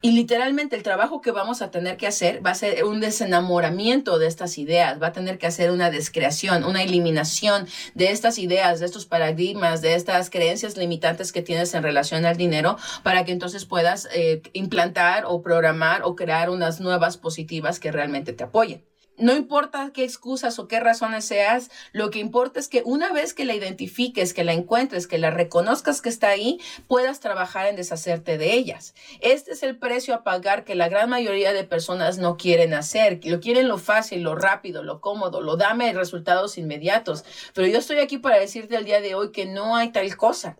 Y 0.04 0.10
literalmente 0.10 0.74
el 0.74 0.82
trabajo 0.82 1.20
que 1.20 1.30
vamos 1.30 1.62
a 1.62 1.70
tener 1.70 1.96
que 1.96 2.08
hacer 2.08 2.44
va 2.44 2.50
a 2.50 2.56
ser 2.56 2.82
un 2.82 2.98
desenamoramiento 2.98 4.18
de 4.18 4.26
estas 4.26 4.58
ideas, 4.58 5.00
va 5.00 5.06
a 5.06 5.12
tener 5.12 5.38
que 5.38 5.46
hacer 5.46 5.70
una 5.70 5.92
descreación, 5.92 6.64
una 6.64 6.82
eliminación 6.82 7.68
de 7.94 8.10
estas 8.10 8.38
ideas, 8.38 8.80
de 8.80 8.86
estos 8.86 9.06
paradigmas, 9.06 9.80
de 9.80 9.94
estas 9.94 10.28
creencias 10.28 10.76
limitantes 10.76 11.30
que 11.30 11.40
tienes 11.40 11.72
en 11.74 11.84
relación 11.84 12.26
al 12.26 12.36
dinero 12.36 12.78
para 13.04 13.24
que 13.24 13.30
entonces 13.30 13.64
puedas 13.64 14.08
eh, 14.12 14.42
implantar 14.54 15.22
o 15.24 15.40
programar 15.40 16.02
o 16.02 16.16
crear 16.16 16.50
unas 16.50 16.80
nuevas 16.80 17.16
positivas 17.16 17.78
que 17.78 17.92
realmente 17.92 18.32
te 18.32 18.42
apoyen. 18.42 18.82
No 19.18 19.34
importa 19.34 19.90
qué 19.92 20.04
excusas 20.04 20.58
o 20.58 20.68
qué 20.68 20.80
razones 20.80 21.26
seas, 21.26 21.70
lo 21.92 22.10
que 22.10 22.18
importa 22.18 22.58
es 22.58 22.68
que 22.68 22.82
una 22.84 23.12
vez 23.12 23.34
que 23.34 23.44
la 23.44 23.54
identifiques, 23.54 24.32
que 24.32 24.42
la 24.42 24.54
encuentres, 24.54 25.06
que 25.06 25.18
la 25.18 25.30
reconozcas 25.30 26.00
que 26.00 26.08
está 26.08 26.28
ahí, 26.28 26.58
puedas 26.88 27.20
trabajar 27.20 27.66
en 27.66 27.76
deshacerte 27.76 28.38
de 28.38 28.54
ellas. 28.54 28.94
Este 29.20 29.52
es 29.52 29.62
el 29.62 29.76
precio 29.76 30.14
a 30.14 30.24
pagar 30.24 30.64
que 30.64 30.74
la 30.74 30.88
gran 30.88 31.10
mayoría 31.10 31.52
de 31.52 31.64
personas 31.64 32.16
no 32.18 32.36
quieren 32.36 32.72
hacer. 32.72 33.20
Lo 33.24 33.40
quieren 33.40 33.68
lo 33.68 33.78
fácil, 33.78 34.22
lo 34.22 34.34
rápido, 34.34 34.82
lo 34.82 35.00
cómodo, 35.00 35.42
lo 35.42 35.56
dame 35.56 35.92
resultados 35.92 36.56
inmediatos. 36.56 37.24
Pero 37.54 37.66
yo 37.66 37.78
estoy 37.78 37.98
aquí 37.98 38.16
para 38.18 38.38
decirte 38.38 38.76
el 38.76 38.84
día 38.84 39.00
de 39.00 39.14
hoy 39.14 39.30
que 39.30 39.44
no 39.44 39.76
hay 39.76 39.92
tal 39.92 40.16
cosa. 40.16 40.56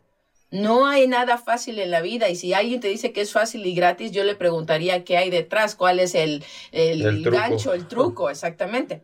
No 0.52 0.86
hay 0.86 1.08
nada 1.08 1.38
fácil 1.38 1.78
en 1.78 1.90
la 1.90 2.02
vida 2.02 2.28
y 2.28 2.36
si 2.36 2.52
alguien 2.52 2.80
te 2.80 2.88
dice 2.88 3.12
que 3.12 3.22
es 3.22 3.32
fácil 3.32 3.64
y 3.64 3.74
gratis, 3.74 4.12
yo 4.12 4.22
le 4.22 4.34
preguntaría 4.34 5.02
qué 5.02 5.16
hay 5.16 5.30
detrás, 5.30 5.74
cuál 5.74 5.98
es 5.98 6.14
el, 6.14 6.44
el, 6.72 7.24
gancho, 7.24 7.72
el 7.72 7.88
truco, 7.88 8.28
exactamente. 8.28 9.02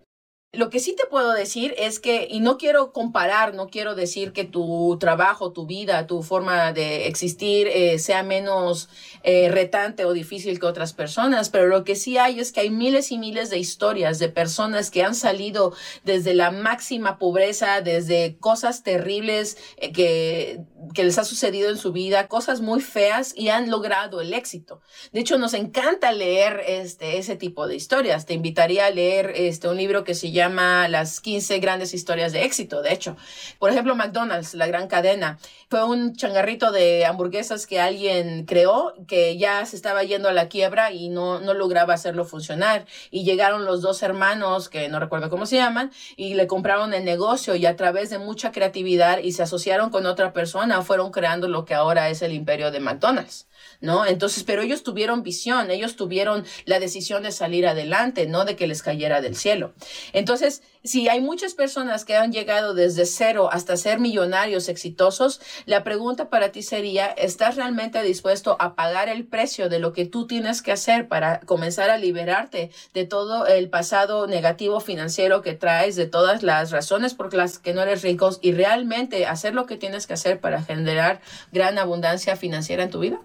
Lo 0.54 0.70
que 0.70 0.80
sí 0.80 0.96
te 0.96 1.04
puedo 1.04 1.34
decir 1.34 1.74
es 1.76 2.00
que, 2.00 2.26
y 2.30 2.40
no 2.40 2.56
quiero 2.56 2.94
comparar, 2.94 3.54
no 3.54 3.68
quiero 3.68 3.94
decir 3.94 4.32
que 4.32 4.44
tu 4.44 4.96
trabajo, 4.98 5.52
tu 5.52 5.66
vida, 5.66 6.06
tu 6.06 6.22
forma 6.22 6.72
de 6.72 7.06
existir 7.06 7.68
eh, 7.68 7.98
sea 7.98 8.22
menos 8.22 8.88
eh, 9.24 9.50
retante 9.50 10.06
o 10.06 10.14
difícil 10.14 10.58
que 10.58 10.64
otras 10.64 10.94
personas, 10.94 11.50
pero 11.50 11.66
lo 11.66 11.84
que 11.84 11.96
sí 11.96 12.16
hay 12.16 12.40
es 12.40 12.50
que 12.50 12.60
hay 12.60 12.70
miles 12.70 13.12
y 13.12 13.18
miles 13.18 13.50
de 13.50 13.58
historias 13.58 14.18
de 14.18 14.30
personas 14.30 14.90
que 14.90 15.02
han 15.02 15.14
salido 15.14 15.74
desde 16.04 16.32
la 16.32 16.50
máxima 16.50 17.18
pobreza, 17.18 17.82
desde 17.82 18.38
cosas 18.38 18.82
terribles 18.82 19.58
eh, 19.76 19.92
que, 19.92 20.62
que 20.94 21.04
les 21.04 21.18
ha 21.18 21.24
sucedido 21.24 21.68
en 21.68 21.76
su 21.76 21.92
vida, 21.92 22.26
cosas 22.26 22.62
muy 22.62 22.80
feas 22.80 23.34
y 23.36 23.50
han 23.50 23.68
logrado 23.68 24.22
el 24.22 24.32
éxito. 24.32 24.80
De 25.12 25.20
hecho, 25.20 25.36
nos 25.36 25.52
encanta 25.52 26.10
leer 26.12 26.62
este, 26.66 27.18
ese 27.18 27.36
tipo 27.36 27.68
de 27.68 27.76
historias. 27.76 28.24
Te 28.24 28.32
invitaría 28.32 28.86
a 28.86 28.90
leer 28.90 29.34
este, 29.36 29.68
un 29.68 29.76
libro 29.76 30.04
que 30.04 30.14
se 30.14 30.30
llama 30.30 30.37
llama 30.38 30.88
Las 30.88 31.20
15 31.20 31.58
grandes 31.58 31.94
historias 31.94 32.32
de 32.32 32.44
éxito, 32.44 32.82
de 32.82 32.92
hecho. 32.92 33.16
Por 33.58 33.70
ejemplo, 33.70 33.94
McDonald's, 33.94 34.54
la 34.54 34.66
gran 34.66 34.88
cadena, 34.88 35.38
fue 35.68 35.84
un 35.84 36.16
changarrito 36.16 36.72
de 36.72 37.04
hamburguesas 37.04 37.66
que 37.66 37.80
alguien 37.80 38.46
creó, 38.46 38.94
que 39.06 39.36
ya 39.36 39.66
se 39.66 39.76
estaba 39.76 40.02
yendo 40.02 40.28
a 40.28 40.32
la 40.32 40.48
quiebra 40.48 40.92
y 40.92 41.08
no, 41.08 41.40
no 41.40 41.54
lograba 41.54 41.94
hacerlo 41.94 42.24
funcionar. 42.24 42.86
Y 43.10 43.24
llegaron 43.24 43.64
los 43.64 43.82
dos 43.82 44.02
hermanos, 44.02 44.68
que 44.68 44.88
no 44.88 45.00
recuerdo 45.00 45.28
cómo 45.28 45.44
se 45.44 45.56
llaman, 45.56 45.90
y 46.16 46.34
le 46.34 46.46
compraron 46.46 46.94
el 46.94 47.04
negocio 47.04 47.54
y 47.54 47.66
a 47.66 47.76
través 47.76 48.10
de 48.10 48.18
mucha 48.18 48.52
creatividad 48.52 49.18
y 49.18 49.32
se 49.32 49.42
asociaron 49.42 49.90
con 49.90 50.06
otra 50.06 50.32
persona, 50.32 50.82
fueron 50.82 51.10
creando 51.10 51.48
lo 51.48 51.64
que 51.64 51.74
ahora 51.74 52.08
es 52.08 52.22
el 52.22 52.32
imperio 52.32 52.70
de 52.70 52.80
McDonald's. 52.80 53.47
¿No? 53.80 54.06
Entonces, 54.06 54.44
pero 54.44 54.62
ellos 54.62 54.82
tuvieron 54.82 55.22
visión, 55.22 55.70
ellos 55.70 55.96
tuvieron 55.96 56.44
la 56.64 56.80
decisión 56.80 57.22
de 57.22 57.32
salir 57.32 57.66
adelante, 57.66 58.26
no 58.26 58.44
de 58.44 58.56
que 58.56 58.66
les 58.66 58.82
cayera 58.82 59.20
del 59.20 59.36
cielo. 59.36 59.72
Entonces, 60.12 60.62
si 60.84 61.08
hay 61.08 61.20
muchas 61.20 61.54
personas 61.54 62.04
que 62.04 62.16
han 62.16 62.32
llegado 62.32 62.74
desde 62.74 63.04
cero 63.04 63.50
hasta 63.52 63.76
ser 63.76 64.00
millonarios 64.00 64.68
exitosos, 64.68 65.40
la 65.66 65.84
pregunta 65.84 66.28
para 66.30 66.50
ti 66.50 66.62
sería, 66.62 67.06
¿estás 67.06 67.56
realmente 67.56 68.02
dispuesto 68.02 68.56
a 68.58 68.74
pagar 68.74 69.08
el 69.08 69.26
precio 69.26 69.68
de 69.68 69.78
lo 69.78 69.92
que 69.92 70.06
tú 70.06 70.26
tienes 70.26 70.62
que 70.62 70.72
hacer 70.72 71.08
para 71.08 71.40
comenzar 71.40 71.90
a 71.90 71.98
liberarte 71.98 72.70
de 72.94 73.04
todo 73.04 73.46
el 73.46 73.68
pasado 73.68 74.26
negativo 74.26 74.80
financiero 74.80 75.42
que 75.42 75.54
traes, 75.54 75.96
de 75.96 76.06
todas 76.06 76.42
las 76.42 76.70
razones 76.70 77.14
por 77.14 77.32
las 77.34 77.58
que 77.58 77.74
no 77.74 77.82
eres 77.82 78.02
rico 78.02 78.30
y 78.40 78.52
realmente 78.52 79.26
hacer 79.26 79.54
lo 79.54 79.66
que 79.66 79.76
tienes 79.76 80.06
que 80.06 80.14
hacer 80.14 80.40
para 80.40 80.62
generar 80.62 81.20
gran 81.52 81.78
abundancia 81.78 82.36
financiera 82.36 82.82
en 82.82 82.90
tu 82.90 83.00
vida? 83.00 83.20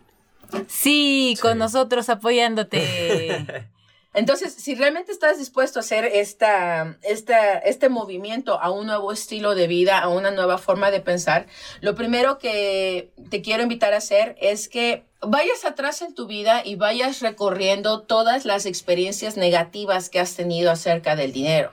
Sí, 0.68 1.38
con 1.42 1.58
nosotros 1.58 2.10
apoyándote. 2.10 3.70
Entonces, 4.14 4.54
si 4.54 4.76
realmente 4.76 5.12
estás 5.12 5.40
dispuesto 5.40 5.80
a 5.80 5.82
hacer 5.82 6.06
esta, 6.06 6.98
esta, 7.02 7.58
este 7.58 7.90
movimiento 7.90 8.62
a 8.62 8.70
un 8.70 8.86
nuevo 8.86 9.12
estilo 9.12 9.56
de 9.56 9.66
vida, 9.66 10.00
a 10.00 10.08
una 10.08 10.30
nueva 10.30 10.60
forma 10.60 10.92
de 10.92 11.00
pensar, 11.00 11.48
lo 11.82 11.96
primero 11.96 12.38
que 12.38 13.12
te 13.32 13.42
quiero 13.42 13.64
invitar 13.64 13.94
a 13.94 13.98
hacer 13.98 14.36
es 14.40 14.70
que 14.70 15.06
vayas 15.22 15.66
atrás 15.66 16.04
en 16.04 16.14
tu 16.14 16.28
vida 16.28 16.62
y 16.64 16.76
vayas 16.76 17.22
recorriendo 17.22 18.02
todas 18.02 18.46
las 18.46 18.68
experiencias 18.68 19.36
negativas 19.36 20.10
que 20.10 20.20
has 20.20 20.36
tenido 20.36 20.70
acerca 20.70 21.16
del 21.16 21.32
dinero. 21.32 21.72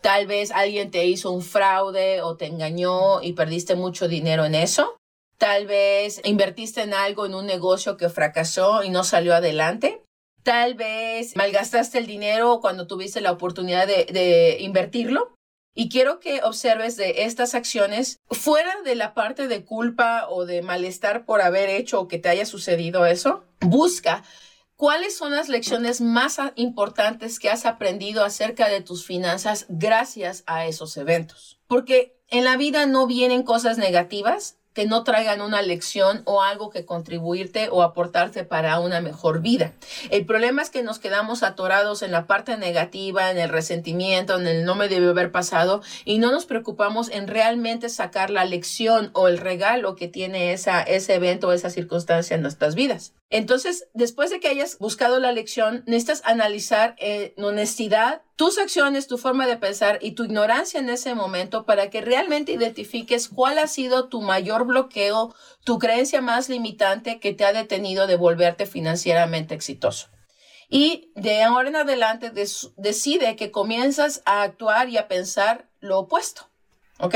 Tal 0.00 0.28
vez 0.28 0.52
alguien 0.52 0.92
te 0.92 1.06
hizo 1.06 1.32
un 1.32 1.42
fraude 1.42 2.22
o 2.22 2.36
te 2.36 2.46
engañó 2.46 3.20
y 3.20 3.32
perdiste 3.32 3.74
mucho 3.74 4.06
dinero 4.06 4.44
en 4.44 4.54
eso. 4.54 4.99
Tal 5.40 5.66
vez 5.66 6.20
invertiste 6.24 6.82
en 6.82 6.92
algo, 6.92 7.24
en 7.24 7.34
un 7.34 7.46
negocio 7.46 7.96
que 7.96 8.10
fracasó 8.10 8.84
y 8.84 8.90
no 8.90 9.04
salió 9.04 9.34
adelante. 9.34 10.04
Tal 10.42 10.74
vez 10.74 11.34
malgastaste 11.34 11.96
el 11.96 12.06
dinero 12.06 12.60
cuando 12.60 12.86
tuviste 12.86 13.22
la 13.22 13.32
oportunidad 13.32 13.86
de, 13.86 14.58
invertirlo. 14.60 15.34
Y 15.74 15.88
quiero 15.88 16.20
que 16.20 16.42
observes 16.42 16.98
de 16.98 17.24
estas 17.24 17.54
acciones, 17.54 18.18
fuera 18.28 18.82
de 18.82 18.94
la 18.96 19.14
parte 19.14 19.48
de 19.48 19.64
culpa 19.64 20.26
o 20.28 20.44
de 20.44 20.60
malestar 20.60 21.24
por 21.24 21.40
haber 21.40 21.70
hecho 21.70 22.02
o 22.02 22.06
que 22.06 22.18
te 22.18 22.28
haya 22.28 22.44
sucedido 22.44 23.06
eso, 23.06 23.44
busca 23.60 24.22
cuáles 24.76 25.16
son 25.16 25.32
las 25.32 25.48
lecciones 25.48 26.02
más 26.02 26.36
importantes 26.56 27.38
que 27.38 27.48
has 27.48 27.64
aprendido 27.64 28.26
acerca 28.26 28.68
de 28.68 28.82
tus 28.82 29.06
finanzas 29.06 29.64
gracias 29.70 30.44
a 30.46 30.66
esos 30.66 30.98
eventos. 30.98 31.58
Porque 31.66 32.20
en 32.28 32.44
la 32.44 32.58
vida 32.58 32.84
no 32.84 33.06
vienen 33.06 33.42
cosas 33.42 33.78
negativas, 33.78 34.59
que 34.80 34.86
no 34.86 35.04
traigan 35.04 35.42
una 35.42 35.60
lección 35.60 36.22
o 36.24 36.42
algo 36.42 36.70
que 36.70 36.86
contribuirte 36.86 37.68
o 37.70 37.82
aportarte 37.82 38.44
para 38.44 38.80
una 38.80 39.02
mejor 39.02 39.42
vida. 39.42 39.74
El 40.08 40.24
problema 40.24 40.62
es 40.62 40.70
que 40.70 40.82
nos 40.82 40.98
quedamos 40.98 41.42
atorados 41.42 42.00
en 42.00 42.12
la 42.12 42.26
parte 42.26 42.56
negativa, 42.56 43.30
en 43.30 43.36
el 43.36 43.50
resentimiento, 43.50 44.40
en 44.40 44.46
el 44.46 44.64
no 44.64 44.76
me 44.76 44.88
debe 44.88 45.10
haber 45.10 45.32
pasado 45.32 45.82
y 46.06 46.16
no 46.16 46.32
nos 46.32 46.46
preocupamos 46.46 47.10
en 47.10 47.28
realmente 47.28 47.90
sacar 47.90 48.30
la 48.30 48.46
lección 48.46 49.10
o 49.12 49.28
el 49.28 49.36
regalo 49.36 49.96
que 49.96 50.08
tiene 50.08 50.54
ese 50.54 51.14
evento 51.14 51.48
o 51.48 51.52
esa 51.52 51.68
circunstancia 51.68 52.34
en 52.34 52.40
nuestras 52.40 52.74
vidas. 52.74 53.12
Entonces, 53.32 53.88
después 53.94 54.30
de 54.30 54.40
que 54.40 54.48
hayas 54.48 54.76
buscado 54.78 55.20
la 55.20 55.30
lección, 55.30 55.84
necesitas 55.86 56.22
analizar 56.24 56.96
eh, 56.98 57.32
en 57.36 57.44
honestidad 57.44 58.22
tus 58.34 58.58
acciones, 58.58 59.06
tu 59.06 59.18
forma 59.18 59.46
de 59.46 59.56
pensar 59.56 60.00
y 60.02 60.12
tu 60.12 60.24
ignorancia 60.24 60.80
en 60.80 60.90
ese 60.90 61.14
momento 61.14 61.64
para 61.64 61.90
que 61.90 62.00
realmente 62.00 62.50
identifiques 62.50 63.28
cuál 63.28 63.60
ha 63.60 63.68
sido 63.68 64.08
tu 64.08 64.20
mayor 64.20 64.66
bloqueo, 64.66 65.32
tu 65.62 65.78
creencia 65.78 66.20
más 66.20 66.48
limitante 66.48 67.20
que 67.20 67.32
te 67.32 67.44
ha 67.44 67.52
detenido 67.52 68.08
de 68.08 68.16
volverte 68.16 68.66
financieramente 68.66 69.54
exitoso. 69.54 70.08
Y 70.68 71.12
de 71.14 71.42
ahora 71.42 71.68
en 71.68 71.76
adelante 71.76 72.32
decide 72.76 73.36
que 73.36 73.52
comienzas 73.52 74.22
a 74.24 74.42
actuar 74.42 74.88
y 74.88 74.98
a 74.98 75.06
pensar 75.06 75.68
lo 75.78 76.00
opuesto. 76.00 76.49
¿Ok? 77.00 77.14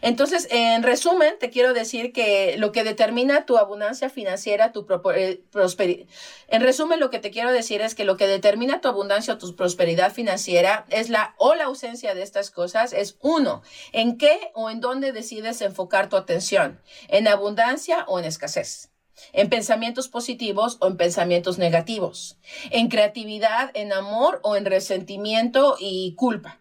Entonces, 0.00 0.48
en 0.50 0.82
resumen, 0.82 1.34
te 1.38 1.50
quiero 1.50 1.74
decir 1.74 2.12
que 2.12 2.56
lo 2.56 2.72
que 2.72 2.82
determina 2.82 3.44
tu 3.44 3.58
abundancia 3.58 4.08
financiera, 4.08 4.72
tu 4.72 4.86
eh, 5.14 5.42
prosperidad. 5.50 6.06
En 6.48 6.62
resumen, 6.62 6.98
lo 6.98 7.10
que 7.10 7.18
te 7.18 7.30
quiero 7.30 7.52
decir 7.52 7.82
es 7.82 7.94
que 7.94 8.04
lo 8.04 8.16
que 8.16 8.26
determina 8.26 8.80
tu 8.80 8.88
abundancia 8.88 9.34
o 9.34 9.38
tu 9.38 9.54
prosperidad 9.54 10.12
financiera 10.12 10.86
es 10.88 11.10
la 11.10 11.34
o 11.36 11.54
la 11.54 11.64
ausencia 11.64 12.14
de 12.14 12.22
estas 12.22 12.50
cosas. 12.50 12.92
Es 12.92 13.18
uno, 13.20 13.62
en 13.92 14.16
qué 14.16 14.50
o 14.54 14.70
en 14.70 14.80
dónde 14.80 15.12
decides 15.12 15.60
enfocar 15.60 16.08
tu 16.08 16.16
atención, 16.16 16.80
en 17.08 17.28
abundancia 17.28 18.04
o 18.08 18.18
en 18.18 18.24
escasez 18.24 18.90
en 19.32 19.48
pensamientos 19.48 20.06
positivos 20.08 20.76
o 20.78 20.86
en 20.86 20.96
pensamientos 20.96 21.58
negativos, 21.58 22.38
en 22.70 22.88
creatividad, 22.88 23.72
en 23.74 23.92
amor 23.92 24.40
o 24.44 24.54
en 24.54 24.64
resentimiento 24.64 25.76
y 25.80 26.14
culpa. 26.14 26.60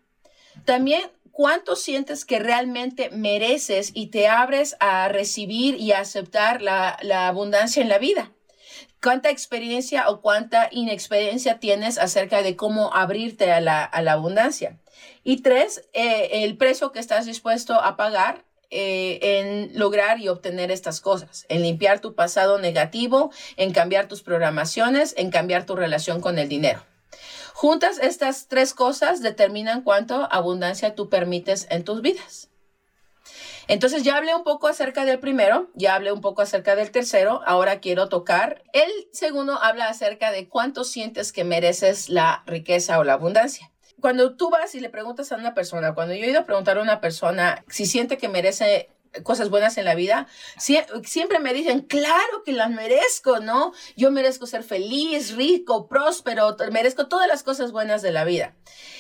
También 0.66 1.02
cuánto 1.38 1.76
sientes 1.76 2.26
que 2.26 2.40
realmente 2.40 3.12
mereces 3.12 3.92
y 3.94 4.08
te 4.08 4.28
abres 4.28 4.76
a 4.80 5.08
recibir 5.08 5.76
y 5.76 5.92
a 5.92 6.00
aceptar 6.00 6.64
la, 6.64 6.98
abundancia 7.28 7.84
en 7.84 7.90
la 7.90 8.00
vida. 8.00 8.32
¿Cuánta 9.04 9.30
experiencia 9.30 10.10
o 10.10 10.22
cuánta 10.22 10.68
inexperiencia 10.72 11.60
tienes 11.60 12.00
acerca 12.00 12.42
de 12.42 12.56
cómo 12.56 12.92
abrirte 12.92 13.52
a 13.52 13.62
la, 13.62 13.84
abundancia? 13.84 14.80
Y 15.24 15.44
tres, 15.44 15.88
eh, 15.94 16.44
el 16.44 16.58
precio 16.58 16.92
que 16.92 17.00
estás 17.00 17.28
dispuesto 17.28 17.76
a 17.76 17.98
pagar 17.98 18.44
eh, 18.72 19.20
en 19.22 19.78
lograr 19.78 20.20
y 20.20 20.30
obtener 20.30 20.72
estas 20.72 21.02
cosas, 21.02 21.46
en 21.50 21.62
limpiar 21.62 22.00
tu 22.00 22.16
pasado 22.16 22.58
negativo, 22.58 23.32
en 23.58 23.74
cambiar 23.74 24.08
tus 24.08 24.24
programaciones, 24.24 25.14
en 25.18 25.30
cambiar 25.30 25.68
tu 25.68 25.76
relación 25.76 26.20
con 26.20 26.40
el 26.40 26.50
dinero. 26.50 26.84
Juntas 27.60 27.98
estas 27.98 28.48
tres 28.48 28.76
cosas 28.76 29.20
determinan 29.20 29.82
cuánto 29.82 30.32
abundancia 30.32 30.94
tú 30.94 31.10
permites 31.10 31.66
en 31.72 31.84
tus 31.84 32.04
vidas. 32.04 32.52
Entonces 33.68 34.04
ya 34.04 34.16
hablé 34.16 34.36
un 34.36 34.44
poco 34.44 34.68
acerca 34.68 35.06
del 35.06 35.18
primero, 35.18 35.68
ya 35.74 35.96
hablé 35.96 36.12
un 36.12 36.22
poco 36.22 36.44
acerca 36.44 36.76
del 36.76 36.92
tercero, 36.92 37.42
ahora 37.48 37.80
quiero 37.80 38.10
tocar. 38.10 38.62
El 38.74 38.92
segundo 39.12 39.54
habla 39.60 39.90
acerca 39.90 40.32
de 40.32 40.48
cuánto 40.48 40.84
sientes 40.84 41.32
que 41.32 41.46
mereces 41.46 42.10
la 42.10 42.44
riqueza 42.46 43.00
o 43.00 43.04
la 43.04 43.14
abundancia. 43.14 43.72
Cuando 44.00 44.36
tú 44.36 44.52
vas 44.52 44.76
y 44.76 44.80
le 44.80 44.90
preguntas 44.90 45.32
a 45.32 45.38
una 45.38 45.56
persona, 45.56 45.96
cuando 45.96 46.14
yo 46.14 46.26
he 46.26 46.30
ido 46.30 46.42
a 46.42 46.46
preguntar 46.46 46.78
a 46.78 46.84
una 46.84 47.02
persona 47.02 47.66
si 47.70 47.88
siente 47.88 48.20
que 48.20 48.30
merece 48.30 48.92
cosas 49.24 49.50
buenas 49.50 49.78
en 49.78 49.86
la 49.86 49.96
vida, 49.96 50.28
siempre 50.58 51.40
me 51.40 51.54
dicen, 51.54 51.82
claro 51.82 52.44
que 52.46 52.54
las 52.54 52.70
merezco, 52.70 53.40
¿no? 53.40 53.74
Yo 53.96 54.12
merezco 54.12 54.46
ser 54.48 54.64
feliz, 54.64 55.36
rico, 55.36 55.88
próspero, 55.88 56.56
merezco 56.72 57.08
todas 57.08 57.28
las 57.28 57.44
cosas 57.44 57.72
buenas 57.72 58.02
de 58.02 58.12
la 58.12 58.26
vida. 58.26 58.56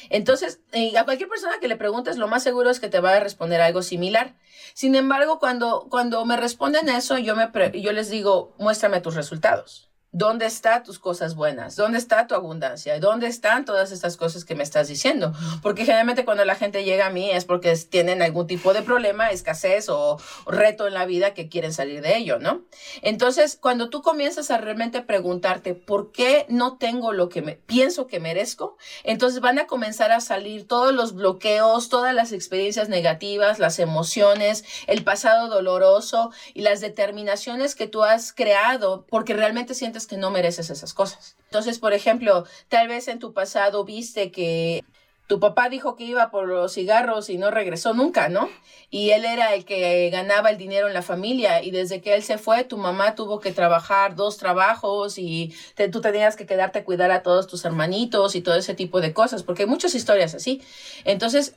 Entonces, 0.09 0.61
a 0.97 1.03
cualquier 1.03 1.29
persona 1.29 1.59
que 1.59 1.67
le 1.67 1.75
preguntes, 1.75 2.17
lo 2.17 2.27
más 2.27 2.43
seguro 2.43 2.69
es 2.69 2.79
que 2.79 2.89
te 2.89 2.99
va 2.99 3.15
a 3.15 3.19
responder 3.19 3.61
algo 3.61 3.81
similar. 3.81 4.35
Sin 4.73 4.95
embargo, 4.95 5.39
cuando, 5.39 5.87
cuando 5.89 6.23
me 6.25 6.37
responden 6.37 6.89
eso, 6.89 7.17
yo, 7.17 7.35
me 7.35 7.49
yo 7.81 7.91
les 7.91 8.09
digo, 8.09 8.55
muéstrame 8.57 9.01
tus 9.01 9.15
resultados. 9.15 9.86
¿Dónde 10.13 10.45
están 10.45 10.83
tus 10.83 10.99
cosas 10.99 11.35
buenas? 11.35 11.75
¿Dónde 11.75 11.97
está 11.97 12.27
tu 12.27 12.33
abundancia? 12.33 12.97
¿Dónde 12.99 13.27
están 13.27 13.65
todas 13.65 13.91
estas 13.91 14.15
cosas 14.15 14.45
que 14.45 14.55
me 14.55 14.63
estás 14.63 14.87
diciendo? 14.87 15.33
Porque 15.61 15.83
generalmente 15.83 16.23
cuando 16.23 16.45
la 16.45 16.55
gente 16.55 16.85
llega 16.85 17.07
a 17.07 17.09
mí 17.09 17.29
es 17.29 17.43
porque 17.43 17.75
tienen 17.75 18.21
algún 18.21 18.47
tipo 18.47 18.73
de 18.73 18.83
problema, 18.83 19.31
escasez 19.31 19.89
o 19.89 20.17
reto 20.45 20.87
en 20.87 20.93
la 20.93 21.05
vida 21.05 21.33
que 21.33 21.49
quieren 21.49 21.73
salir 21.73 22.01
de 22.01 22.15
ello, 22.15 22.39
¿no? 22.39 22.61
Entonces, 23.01 23.57
cuando 23.59 23.89
tú 23.89 24.01
comienzas 24.01 24.49
a 24.49 24.57
realmente 24.57 25.01
preguntarte 25.01 25.75
por 25.75 26.13
qué 26.13 26.45
no 26.47 26.77
tengo 26.77 27.11
lo 27.11 27.27
que 27.27 27.41
me, 27.41 27.55
pienso 27.55 28.07
que 28.07 28.21
merezco, 28.21 28.77
entonces 29.03 29.41
van 29.41 29.59
a 29.59 29.67
comenzar 29.67 30.13
a 30.13 30.21
salir 30.21 30.67
todos 30.69 30.93
los 30.93 31.15
bloqueos, 31.15 31.89
todas 31.89 32.15
las 32.15 32.31
experiencias 32.31 32.87
negativas, 32.87 33.59
las 33.59 33.77
emociones, 33.77 34.63
el 34.87 35.03
pasado 35.03 35.49
doloroso 35.49 36.31
y 36.53 36.61
las 36.61 36.79
determinaciones 36.79 37.75
que 37.75 37.87
tú 37.87 38.03
has 38.03 38.31
creado 38.31 39.05
porque 39.09 39.33
realmente 39.33 39.73
sientes 39.73 39.96
que 40.05 40.17
no 40.17 40.29
mereces 40.29 40.69
esas 40.69 40.93
cosas. 40.93 41.35
Entonces, 41.45 41.79
por 41.79 41.93
ejemplo, 41.93 42.45
tal 42.67 42.87
vez 42.87 43.07
en 43.07 43.17
tu 43.17 43.33
pasado 43.33 43.85
viste 43.85 44.31
que 44.31 44.83
tu 45.27 45.41
papá 45.41 45.67
dijo 45.67 45.97
que 45.97 46.05
iba 46.05 46.31
por 46.31 46.47
los 46.47 46.73
cigarros 46.73 47.29
y 47.29 47.37
no 47.37 47.51
regresó 47.51 47.93
nunca, 47.93 48.29
¿no? 48.29 48.49
Y 48.89 49.09
él 49.09 49.25
era 49.25 49.53
el 49.53 49.65
que 49.65 50.09
ganaba 50.09 50.49
el 50.49 50.57
dinero 50.57 50.87
en 50.87 50.93
la 50.93 51.01
familia 51.01 51.61
y 51.61 51.71
desde 51.71 51.99
que 51.99 52.15
él 52.15 52.23
se 52.23 52.37
fue, 52.37 52.63
tu 52.63 52.77
mamá 52.77 53.13
tuvo 53.13 53.41
que 53.41 53.51
trabajar 53.51 54.15
dos 54.15 54.37
trabajos 54.37 55.17
y 55.17 55.53
tú 55.91 55.99
tenías 55.99 56.37
que 56.37 56.45
quedarte 56.45 56.79
a 56.79 56.85
cuidar 56.85 57.11
a 57.11 57.23
todos 57.23 57.47
tus 57.47 57.65
hermanitos 57.65 58.35
y 58.35 58.41
todo 58.41 58.55
ese 58.55 58.73
tipo 58.73 59.01
de 59.01 59.13
cosas, 59.13 59.43
porque 59.43 59.63
hay 59.63 59.69
muchas 59.69 59.95
historias 59.95 60.33
así. 60.33 60.61
Entonces, 61.03 61.55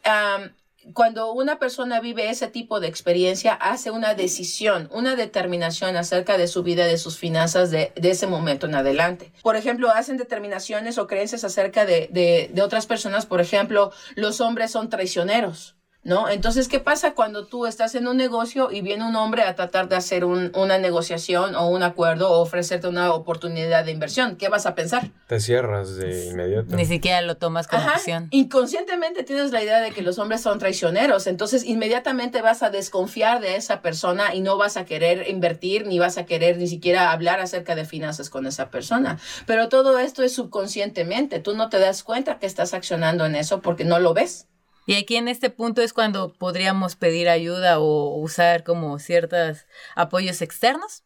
cuando 0.94 1.32
una 1.32 1.58
persona 1.58 2.00
vive 2.00 2.30
ese 2.30 2.48
tipo 2.48 2.80
de 2.80 2.88
experiencia, 2.88 3.54
hace 3.54 3.90
una 3.90 4.14
decisión, 4.14 4.88
una 4.92 5.16
determinación 5.16 5.96
acerca 5.96 6.38
de 6.38 6.48
su 6.48 6.62
vida, 6.62 6.86
de 6.86 6.98
sus 6.98 7.18
finanzas 7.18 7.70
de, 7.70 7.92
ese 7.96 8.26
momento 8.26 8.66
en 8.66 8.74
adelante. 8.74 9.32
Por 9.42 9.56
ejemplo, 9.56 9.90
hacen 9.90 10.16
determinaciones 10.16 10.98
o 10.98 11.06
creencias 11.06 11.44
acerca 11.44 11.84
de, 11.84 12.08
de 12.52 12.62
otras 12.62 12.86
personas. 12.86 13.26
Por 13.26 13.40
ejemplo, 13.40 13.92
los 14.14 14.40
hombres 14.40 14.70
son 14.70 14.88
traicioneros. 14.88 15.76
¿No? 16.02 16.28
Entonces, 16.28 16.68
¿qué 16.68 16.80
pasa 16.80 17.14
cuando 17.14 17.46
tú 17.46 17.66
estás 17.66 17.94
en 17.94 18.08
un 18.08 18.16
negocio 18.16 18.70
y 18.70 18.80
viene 18.80 19.06
un 19.06 19.16
hombre 19.16 19.42
a 19.42 19.54
tratar 19.54 19.88
de 19.88 19.96
hacer 19.96 20.24
una 20.24 20.78
negociación 20.78 21.54
o 21.54 21.68
un 21.68 21.82
acuerdo 21.82 22.30
o 22.30 22.40
ofrecerte 22.40 22.88
una 22.88 23.12
oportunidad 23.12 23.84
de 23.84 23.92
inversión? 23.92 24.36
¿Qué 24.36 24.48
vas 24.48 24.66
a 24.66 24.74
pensar? 24.74 25.10
Te 25.26 25.40
cierras 25.40 25.96
de 25.96 26.26
inmediato. 26.26 26.74
Ni 26.74 26.86
siquiera 26.86 27.20
lo 27.22 27.36
tomas 27.36 27.68
como 27.68 27.86
opción. 27.86 28.28
Inconscientemente 28.30 29.24
tienes 29.24 29.52
la 29.52 29.62
idea 29.62 29.80
de 29.80 29.90
que 29.90 30.02
los 30.02 30.18
hombres 30.18 30.40
son 30.40 30.58
traicioneros, 30.58 31.26
entonces 31.26 31.64
inmediatamente 31.64 32.40
vas 32.40 32.62
a 32.62 32.70
desconfiar 32.70 33.40
de 33.40 33.56
esa 33.56 33.82
persona 33.82 34.34
y 34.34 34.40
no 34.40 34.56
vas 34.56 34.76
a 34.76 34.84
querer 34.84 35.28
invertir 35.28 35.86
ni 35.86 35.98
vas 35.98 36.16
a 36.16 36.24
querer 36.24 36.56
ni 36.56 36.66
siquiera 36.66 37.12
hablar 37.12 37.40
acerca 37.40 37.74
de 37.74 37.84
finanzas 37.84 38.30
con 38.30 38.46
esa 38.46 38.70
persona. 38.70 39.18
Pero 39.46 39.68
todo 39.68 39.98
esto 39.98 40.22
es 40.22 40.32
subconscientemente, 40.32 41.40
tú 41.40 41.54
no 41.54 41.68
te 41.68 41.78
das 41.78 42.02
cuenta 42.02 42.38
que 42.38 42.46
estás 42.46 42.72
accionando 42.72 43.26
en 43.26 43.34
eso 43.34 43.60
porque 43.60 43.84
no 43.84 43.98
lo 43.98 44.14
ves. 44.14 44.46
Y 44.90 44.96
aquí 44.96 45.14
en 45.14 45.28
este 45.28 45.50
punto 45.50 45.82
es 45.82 45.92
cuando 45.92 46.32
podríamos 46.32 46.96
pedir 46.96 47.28
ayuda 47.28 47.78
o 47.78 48.16
usar 48.16 48.64
como 48.64 48.98
ciertos 48.98 49.64
apoyos 49.94 50.42
externos. 50.42 51.04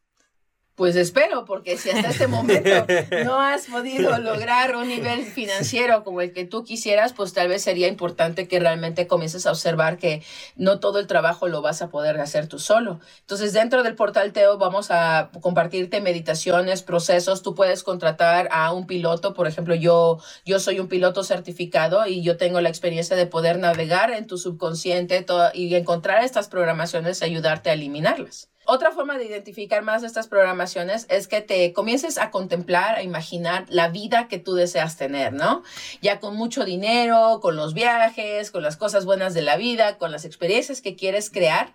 Pues 0.77 0.97
espero, 0.97 1.45
porque 1.45 1.79
si 1.79 1.91
hasta 1.91 2.11
este 2.11 2.27
momento 2.27 2.85
no 3.25 3.41
has 3.41 3.67
podido 3.67 4.19
lograr 4.19 4.75
un 4.75 4.89
nivel 4.89 5.25
financiero 5.25 6.03
como 6.03 6.21
el 6.21 6.33
que 6.33 6.47
tú 6.47 6.65
quisieras, 6.65 7.13
pues 7.13 7.33
tal 7.33 7.47
vez 7.47 7.63
sería 7.63 7.87
importante 7.87 8.49
que 8.49 8.59
realmente 8.59 9.07
comiences 9.07 9.47
a 9.47 9.53
observar 9.53 9.99
que 9.99 10.25
no 10.57 10.81
todo 10.81 10.99
el 10.99 11.07
trabajo 11.07 11.47
lo 11.47 11.63
vas 11.63 11.81
a 11.81 11.91
poder 11.91 12.19
hacer 12.21 12.49
tú 12.49 12.59
solo. 12.59 12.99
Entonces, 13.21 13.53
dentro 13.53 13.85
del 13.85 13.95
portal 13.95 14.33
Teo 14.33 14.59
vamos 14.59 14.91
a 14.91 15.31
compartirte 15.41 16.01
meditaciones, 16.01 16.83
procesos. 16.83 17.43
Tú 17.43 17.55
puedes 17.55 17.85
contratar 17.85 18.49
a 18.51 18.73
un 18.73 18.89
piloto, 18.89 19.33
por 19.33 19.47
ejemplo, 19.47 19.77
yo, 19.77 20.19
yo 20.45 20.59
soy 20.59 20.81
un 20.81 20.89
piloto 20.89 21.23
certificado 21.23 22.05
y 22.09 22.23
yo 22.25 22.37
tengo 22.37 22.61
la 22.61 22.69
experiencia 22.69 23.15
de 23.15 23.27
poder 23.27 23.61
navegar 23.61 24.11
en 24.11 24.27
tu 24.27 24.39
subconsciente 24.39 25.25
y 25.55 25.73
encontrar 25.77 26.25
estas 26.25 26.49
programaciones 26.49 27.23
y 27.23 27.27
ayudarte 27.27 27.71
a 27.71 27.75
eliminarlas. 27.75 28.51
Otra 28.67 28.93
forma 28.93 29.19
de 29.19 29.27
identificar 29.27 29.83
más 29.83 30.03
estas 30.03 30.27
programaciones 30.27 31.07
es 31.11 31.29
que 31.29 31.43
te 31.43 31.73
comiences 31.73 32.17
a 32.17 32.31
contemplar, 32.31 32.97
a 32.97 33.03
imaginar 33.03 33.67
la 33.69 33.89
vida 33.89 34.27
que 34.29 34.39
tú 34.39 34.55
deseas 34.55 34.97
tener, 34.97 35.33
¿no? 35.33 35.63
Ya 36.01 36.19
con 36.19 36.35
mucho 36.35 36.65
dinero, 36.65 37.41
con 37.43 37.57
los 37.57 37.75
viajes, 37.75 38.51
con 38.51 38.63
las 38.63 38.77
cosas 38.77 39.05
buenas 39.05 39.35
de 39.35 39.43
la 39.43 39.57
vida, 39.57 39.99
con 39.99 40.13
las 40.13 40.25
experiencias 40.25 40.81
que 40.81 40.97
quieres 40.97 41.31
crear. 41.31 41.75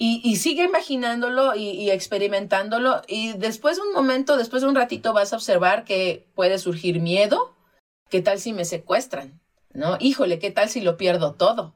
Y, 0.00 0.36
sigue 0.36 0.62
imaginándolo 0.62 1.56
y, 1.56 1.70
y, 1.70 1.90
experimentándolo. 1.90 3.02
Y 3.08 3.32
después 3.32 3.78
de 3.78 3.82
un 3.82 3.92
momento, 3.92 4.36
después 4.36 4.62
de 4.62 4.68
un 4.68 4.76
ratito, 4.76 5.12
vas 5.12 5.32
a 5.32 5.36
observar 5.36 5.84
que 5.84 6.28
puede 6.36 6.58
surgir 6.60 7.00
miedo. 7.00 7.56
¿Qué 8.08 8.22
tal 8.22 8.38
si 8.38 8.52
me 8.52 8.64
secuestran? 8.64 9.40
¿No? 9.74 9.96
Híjole, 9.98 10.38
¿qué 10.38 10.52
tal 10.52 10.68
si 10.68 10.82
lo 10.82 10.96
pierdo 10.96 11.34
todo? 11.34 11.74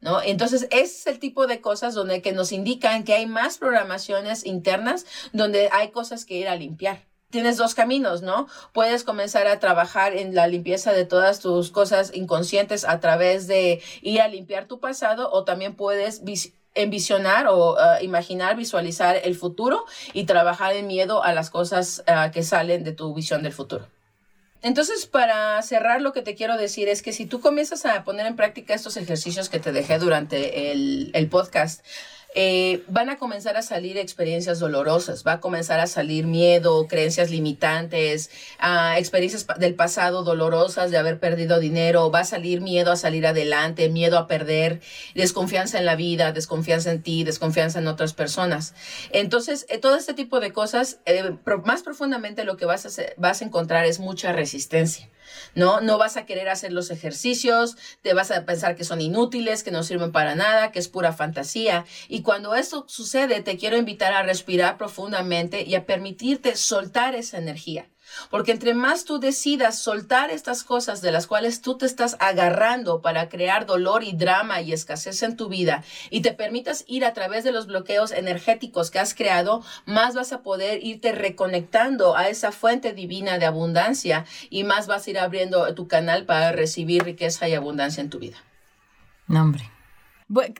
¿No? 0.00 0.22
Entonces, 0.22 0.66
ese 0.70 0.82
es 0.82 1.06
el 1.06 1.18
tipo 1.18 1.46
de 1.46 1.60
cosas 1.60 1.94
donde 1.94 2.22
que 2.22 2.32
nos 2.32 2.52
indican 2.52 3.04
que 3.04 3.14
hay 3.14 3.26
más 3.26 3.58
programaciones 3.58 4.44
internas 4.46 5.06
donde 5.32 5.68
hay 5.72 5.90
cosas 5.90 6.24
que 6.24 6.34
ir 6.34 6.48
a 6.48 6.56
limpiar. 6.56 7.04
Tienes 7.30 7.56
dos 7.56 7.76
caminos, 7.76 8.22
¿no? 8.22 8.48
Puedes 8.72 9.04
comenzar 9.04 9.46
a 9.46 9.60
trabajar 9.60 10.16
en 10.16 10.34
la 10.34 10.48
limpieza 10.48 10.92
de 10.92 11.04
todas 11.04 11.38
tus 11.38 11.70
cosas 11.70 12.10
inconscientes 12.12 12.84
a 12.84 12.98
través 12.98 13.46
de 13.46 13.80
ir 14.02 14.20
a 14.20 14.26
limpiar 14.26 14.66
tu 14.66 14.80
pasado 14.80 15.30
o 15.30 15.44
también 15.44 15.76
puedes 15.76 16.22
envisionar 16.74 17.46
o 17.46 17.74
uh, 17.74 18.02
imaginar, 18.02 18.56
visualizar 18.56 19.20
el 19.22 19.36
futuro 19.36 19.84
y 20.12 20.24
trabajar 20.24 20.74
en 20.74 20.88
miedo 20.88 21.22
a 21.22 21.32
las 21.32 21.50
cosas 21.50 22.02
uh, 22.08 22.32
que 22.32 22.42
salen 22.42 22.82
de 22.82 22.92
tu 22.92 23.14
visión 23.14 23.44
del 23.44 23.52
futuro. 23.52 23.86
Entonces, 24.62 25.06
para 25.06 25.60
cerrar, 25.62 26.02
lo 26.02 26.12
que 26.12 26.22
te 26.22 26.34
quiero 26.34 26.56
decir 26.56 26.88
es 26.88 27.02
que 27.02 27.12
si 27.12 27.26
tú 27.26 27.40
comienzas 27.40 27.86
a 27.86 28.04
poner 28.04 28.26
en 28.26 28.36
práctica 28.36 28.74
estos 28.74 28.96
ejercicios 28.96 29.48
que 29.48 29.58
te 29.58 29.72
dejé 29.72 29.98
durante 29.98 30.70
el, 30.72 31.10
el 31.14 31.28
podcast, 31.28 31.84
eh, 32.34 32.84
van 32.86 33.10
a 33.10 33.18
comenzar 33.18 33.56
a 33.56 33.62
salir 33.62 33.98
experiencias 33.98 34.60
dolorosas, 34.60 35.24
va 35.26 35.34
a 35.34 35.40
comenzar 35.40 35.80
a 35.80 35.86
salir 35.88 36.26
miedo, 36.26 36.86
creencias 36.86 37.30
limitantes, 37.30 38.30
uh, 38.62 38.96
experiencias 38.96 39.46
del 39.58 39.74
pasado 39.74 40.22
dolorosas 40.22 40.92
de 40.92 40.98
haber 40.98 41.18
perdido 41.18 41.58
dinero, 41.58 42.10
va 42.10 42.20
a 42.20 42.24
salir 42.24 42.60
miedo 42.60 42.92
a 42.92 42.96
salir 42.96 43.26
adelante, 43.26 43.88
miedo 43.88 44.16
a 44.16 44.28
perder, 44.28 44.80
desconfianza 45.14 45.78
en 45.78 45.86
la 45.86 45.96
vida, 45.96 46.30
desconfianza 46.30 46.92
en 46.92 47.02
ti, 47.02 47.24
desconfianza 47.24 47.80
en 47.80 47.88
otras 47.88 48.12
personas. 48.12 48.74
Entonces, 49.10 49.66
eh, 49.68 49.78
todo 49.78 49.96
este 49.96 50.14
tipo 50.14 50.38
de 50.38 50.52
cosas, 50.52 51.00
eh, 51.06 51.32
más 51.64 51.82
profundamente 51.82 52.44
lo 52.44 52.56
que 52.56 52.64
vas 52.64 52.86
a, 52.86 53.02
vas 53.16 53.42
a 53.42 53.44
encontrar 53.44 53.86
es 53.86 53.98
mucha 53.98 54.32
resistencia. 54.32 55.08
¿No? 55.54 55.80
No 55.80 55.98
vas 55.98 56.16
a 56.16 56.26
querer 56.26 56.48
hacer 56.48 56.72
los 56.72 56.90
ejercicios, 56.90 57.76
te 58.02 58.14
vas 58.14 58.30
a 58.30 58.44
pensar 58.44 58.76
que 58.76 58.84
son 58.84 59.00
inútiles, 59.00 59.62
que 59.62 59.70
no 59.70 59.82
sirven 59.82 60.12
para 60.12 60.34
nada, 60.34 60.72
que 60.72 60.78
es 60.78 60.88
pura 60.88 61.12
fantasía. 61.12 61.84
Y 62.08 62.22
cuando 62.22 62.54
esto 62.54 62.84
sucede, 62.88 63.42
te 63.42 63.56
quiero 63.56 63.76
invitar 63.76 64.12
a 64.12 64.22
respirar 64.22 64.78
profundamente 64.78 65.62
y 65.62 65.74
a 65.74 65.86
permitirte 65.86 66.56
soltar 66.56 67.14
esa 67.14 67.38
energía. 67.38 67.86
Porque 68.30 68.52
entre 68.52 68.74
más 68.74 69.04
tú 69.04 69.18
decidas 69.18 69.78
soltar 69.78 70.30
estas 70.30 70.64
cosas 70.64 71.00
de 71.02 71.12
las 71.12 71.26
cuales 71.26 71.60
tú 71.60 71.76
te 71.76 71.86
estás 71.86 72.16
agarrando 72.20 73.00
para 73.02 73.28
crear 73.28 73.66
dolor 73.66 74.04
y 74.04 74.12
drama 74.12 74.60
y 74.60 74.72
escasez 74.72 75.22
en 75.22 75.36
tu 75.36 75.48
vida 75.48 75.84
y 76.10 76.22
te 76.22 76.32
permitas 76.32 76.84
ir 76.86 77.04
a 77.04 77.12
través 77.12 77.44
de 77.44 77.52
los 77.52 77.66
bloqueos 77.66 78.10
energéticos 78.12 78.90
que 78.90 78.98
has 78.98 79.14
creado, 79.14 79.62
más 79.86 80.14
vas 80.14 80.32
a 80.32 80.42
poder 80.42 80.84
irte 80.84 81.12
reconectando 81.12 82.16
a 82.16 82.28
esa 82.28 82.52
fuente 82.52 82.92
divina 82.92 83.38
de 83.38 83.46
abundancia 83.46 84.24
y 84.50 84.64
más 84.64 84.86
vas 84.86 85.06
a 85.06 85.10
ir 85.10 85.18
abriendo 85.18 85.74
tu 85.74 85.88
canal 85.88 86.24
para 86.24 86.52
recibir 86.52 87.04
riqueza 87.04 87.48
y 87.48 87.54
abundancia 87.54 88.00
en 88.00 88.10
tu 88.10 88.18
vida. 88.18 88.36
Nombre 89.26 89.70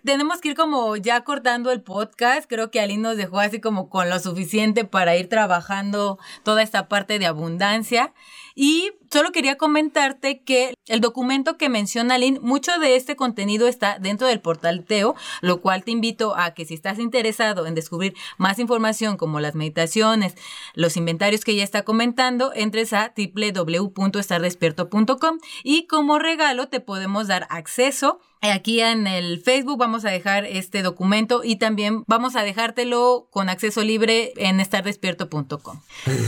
tenemos 0.02 0.40
que 0.40 0.50
ir 0.50 0.56
como 0.56 0.96
ya 0.96 1.22
cortando 1.22 1.70
el 1.70 1.82
podcast. 1.82 2.48
Creo 2.48 2.70
que 2.70 2.80
Aline 2.80 3.02
nos 3.02 3.16
dejó 3.16 3.40
así 3.40 3.60
como 3.60 3.88
con 3.88 4.10
lo 4.10 4.18
suficiente 4.18 4.84
para 4.84 5.16
ir 5.16 5.28
trabajando 5.28 6.18
toda 6.42 6.62
esta 6.62 6.88
parte 6.88 7.18
de 7.18 7.26
abundancia. 7.26 8.12
Y 8.54 8.92
solo 9.10 9.32
quería 9.32 9.56
comentarte 9.56 10.42
que 10.42 10.74
el 10.86 11.00
documento 11.00 11.56
que 11.56 11.68
menciona 11.68 12.14
Aline, 12.16 12.40
mucho 12.40 12.78
de 12.78 12.96
este 12.96 13.14
contenido 13.16 13.68
está 13.68 13.98
dentro 14.00 14.26
del 14.26 14.40
portal 14.40 14.84
Teo, 14.84 15.14
lo 15.40 15.60
cual 15.60 15.84
te 15.84 15.92
invito 15.92 16.36
a 16.36 16.52
que 16.52 16.64
si 16.64 16.74
estás 16.74 16.98
interesado 16.98 17.66
en 17.66 17.76
descubrir 17.76 18.14
más 18.38 18.58
información 18.58 19.16
como 19.16 19.38
las 19.40 19.54
meditaciones, 19.54 20.34
los 20.74 20.96
inventarios 20.96 21.44
que 21.44 21.54
ya 21.54 21.62
está 21.62 21.84
comentando, 21.84 22.52
entres 22.54 22.92
a 22.92 23.14
www.estardespierto.com 23.16 25.38
y 25.62 25.86
como 25.86 26.18
regalo 26.18 26.66
te 26.68 26.80
podemos 26.80 27.28
dar 27.28 27.46
acceso 27.50 28.18
Aquí 28.42 28.80
en 28.80 29.06
el 29.06 29.40
Facebook 29.40 29.78
vamos 29.78 30.06
a 30.06 30.10
dejar 30.10 30.46
este 30.46 30.82
documento 30.82 31.42
y 31.44 31.56
también 31.56 32.04
vamos 32.06 32.36
a 32.36 32.42
dejártelo 32.42 33.28
con 33.30 33.50
acceso 33.50 33.84
libre 33.84 34.32
en 34.36 34.60
estardespierto.com. 34.60 35.80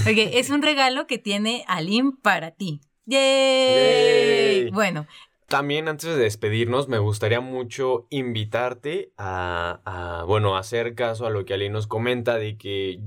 Porque 0.04 0.30
es 0.34 0.50
un 0.50 0.60
regalo 0.60 1.06
que 1.06 1.16
tiene 1.18 1.64
Alim 1.68 2.12
para 2.12 2.50
ti. 2.50 2.80
¡Yay! 3.06 4.70
Bueno. 4.70 5.06
También 5.46 5.88
antes 5.88 6.08
de 6.08 6.16
despedirnos, 6.16 6.88
me 6.88 6.98
gustaría 6.98 7.40
mucho 7.40 8.06
invitarte 8.10 9.12
a, 9.16 9.80
a, 9.84 10.24
bueno, 10.24 10.56
hacer 10.56 10.94
caso 10.94 11.26
a 11.26 11.30
lo 11.30 11.44
que 11.44 11.54
Alim 11.54 11.72
nos 11.72 11.86
comenta 11.86 12.36
de 12.36 12.56
que 12.56 13.00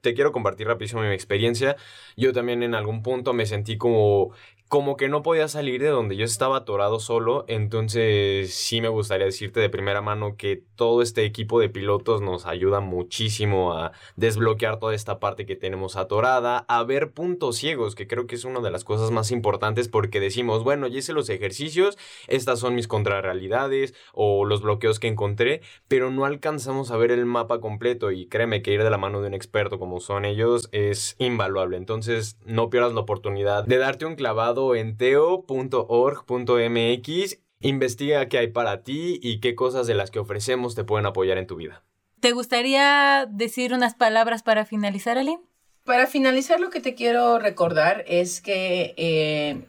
te 0.00 0.14
quiero 0.14 0.32
compartir 0.32 0.66
rapidísimo 0.66 1.02
mi 1.02 1.08
experiencia. 1.08 1.76
Yo 2.16 2.32
también 2.32 2.62
en 2.62 2.74
algún 2.74 3.02
punto 3.02 3.32
me 3.32 3.46
sentí 3.46 3.76
como 3.76 4.32
como 4.70 4.96
que 4.96 5.08
no 5.08 5.24
podía 5.24 5.48
salir 5.48 5.82
de 5.82 5.88
donde 5.88 6.14
yo 6.14 6.24
estaba 6.24 6.58
atorado 6.58 7.00
solo, 7.00 7.44
entonces 7.48 8.54
sí 8.54 8.80
me 8.80 8.86
gustaría 8.86 9.26
decirte 9.26 9.58
de 9.58 9.68
primera 9.68 10.00
mano 10.00 10.36
que 10.36 10.62
todo 10.76 11.02
este 11.02 11.24
equipo 11.24 11.58
de 11.58 11.68
pilotos 11.68 12.20
nos 12.20 12.46
ayuda 12.46 12.78
muchísimo 12.78 13.72
a 13.72 13.90
desbloquear 14.14 14.78
toda 14.78 14.94
esta 14.94 15.18
parte 15.18 15.44
que 15.44 15.56
tenemos 15.56 15.96
atorada, 15.96 16.66
a 16.68 16.84
ver 16.84 17.10
puntos 17.10 17.56
ciegos, 17.56 17.96
que 17.96 18.06
creo 18.06 18.28
que 18.28 18.36
es 18.36 18.44
una 18.44 18.60
de 18.60 18.70
las 18.70 18.84
cosas 18.84 19.10
más 19.10 19.32
importantes 19.32 19.88
porque 19.88 20.20
decimos, 20.20 20.62
bueno, 20.62 20.86
ya 20.86 21.00
hice 21.00 21.14
los 21.14 21.30
ejercicios, 21.30 21.98
estas 22.28 22.60
son 22.60 22.76
mis 22.76 22.86
contrarrealidades 22.86 23.92
o 24.12 24.44
los 24.44 24.62
bloqueos 24.62 25.00
que 25.00 25.08
encontré, 25.08 25.62
pero 25.88 26.12
no 26.12 26.26
alcanzamos 26.26 26.92
a 26.92 26.96
ver 26.96 27.10
el 27.10 27.26
mapa 27.26 27.58
completo 27.58 28.12
y 28.12 28.26
créeme 28.26 28.62
que 28.62 28.72
ir 28.72 28.84
de 28.84 28.90
la 28.90 28.98
mano 28.98 29.20
de 29.20 29.26
un 29.26 29.34
experto 29.34 29.80
como 29.80 29.98
son 29.98 30.24
ellos 30.24 30.68
es 30.70 31.16
invaluable, 31.18 31.76
entonces 31.76 32.38
no 32.44 32.70
pierdas 32.70 32.92
la 32.92 33.00
oportunidad 33.00 33.64
de 33.64 33.76
darte 33.76 34.06
un 34.06 34.14
clavado 34.14 34.59
en 34.74 34.96
teo.org.mx 34.96 35.46
Investiga 37.62 38.26
qué 38.28 38.38
hay 38.38 38.48
para 38.48 38.82
ti 38.82 39.20
y 39.22 39.40
qué 39.40 39.54
cosas 39.54 39.86
de 39.86 39.94
las 39.94 40.10
que 40.10 40.18
ofrecemos 40.18 40.74
te 40.74 40.84
pueden 40.84 41.04
apoyar 41.04 41.36
en 41.36 41.46
tu 41.46 41.56
vida. 41.56 41.82
¿Te 42.20 42.32
gustaría 42.32 43.26
decir 43.30 43.74
unas 43.74 43.94
palabras 43.94 44.42
para 44.42 44.64
finalizar, 44.64 45.18
Aline? 45.18 45.42
Para 45.84 46.06
finalizar, 46.06 46.58
lo 46.58 46.70
que 46.70 46.80
te 46.80 46.94
quiero 46.94 47.38
recordar 47.38 48.04
es 48.06 48.40
que 48.40 48.94
eh, 48.96 49.66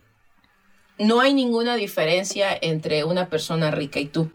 no 1.00 1.20
hay 1.20 1.34
ninguna 1.34 1.76
diferencia 1.76 2.58
entre 2.62 3.04
una 3.04 3.30
persona 3.30 3.72
rica 3.72 4.00
y 4.00 4.06
tú 4.06 4.32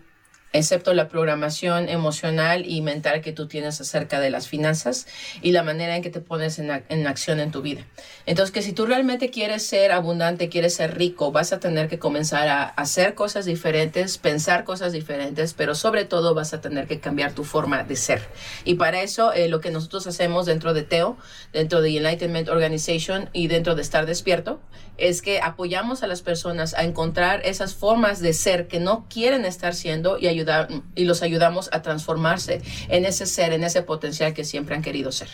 excepto 0.52 0.94
la 0.94 1.09
programación 1.09 1.88
emocional 1.88 2.64
y 2.66 2.80
mental 2.80 3.20
que 3.20 3.32
tú 3.32 3.46
tienes 3.46 3.80
acerca 3.80 4.20
de 4.20 4.30
las 4.30 4.48
finanzas 4.48 5.06
y 5.42 5.52
la 5.52 5.62
manera 5.62 5.96
en 5.96 6.02
que 6.02 6.11
te 6.11 6.20
pones 6.20 6.59
en, 6.59 6.70
acción 7.06 7.40
en 7.40 7.50
tu 7.50 7.62
vida. 7.62 7.87
Entonces, 8.24 8.52
que 8.52 8.62
si 8.62 8.72
tú 8.72 8.87
realmente 8.87 9.30
quieres 9.30 9.66
ser 9.66 9.92
abundante, 9.92 10.49
quieres 10.49 10.74
ser 10.74 10.97
rico, 10.97 11.32
vas 11.32 11.53
a 11.53 11.61
tener 11.61 11.88
que 11.88 11.99
comenzar 11.99 12.49
a 12.49 12.64
hacer 12.64 13.14
cosas 13.14 13.44
diferentes, 13.44 14.18
pensar 14.18 14.64
cosas 14.64 14.92
diferentes, 14.92 15.53
pero 15.53 15.74
sobre 15.74 16.05
todo 16.05 16.34
vas 16.34 16.55
a 16.55 16.61
tener 16.61 16.86
que 16.86 17.01
cambiar 17.01 17.32
tu 17.32 17.44
forma 17.44 17.84
de 17.84 17.97
ser. 17.97 18.22
Y 18.64 18.74
para 18.74 19.03
eso, 19.03 19.32
eh, 19.32 19.49
lo 19.49 19.61
que 19.61 19.70
nosotros 19.70 20.07
hacemos 20.07 20.47
dentro 20.47 20.74
de 20.74 20.82
TEO, 20.82 21.16
dentro 21.53 21.82
de 21.82 21.97
Enlightenment 21.97 22.49
Organization 22.49 23.28
y 23.32 23.49
dentro 23.49 23.74
de 23.74 23.82
Estar 23.82 24.07
Despierto, 24.07 24.61
es 24.99 25.20
que 25.22 25.40
apoyamos 25.40 26.03
a 26.03 26.07
las 26.07 26.22
personas 26.22 26.74
a 26.74 26.84
encontrar 26.84 27.42
esas 27.44 27.74
formas 27.74 28.20
de 28.20 28.32
ser 28.32 28.66
que 28.66 28.80
no 28.80 29.07
quieren 29.11 29.44
estar 29.44 29.74
siendo 29.74 30.18
y 30.18 30.26
ayudar 30.37 30.68
y 30.95 31.05
los 31.05 31.22
ayudamos 31.22 31.68
a 31.72 31.82
transformarse 31.82 32.62
en 32.89 33.05
ese 33.05 33.26
ser, 33.26 33.53
en 33.53 33.64
ese 33.64 33.82
potencial 33.82 34.34
que 34.34 34.45
siempre 34.45 34.74
han 34.74 34.82
querido 34.82 35.12
ser. 35.12 35.28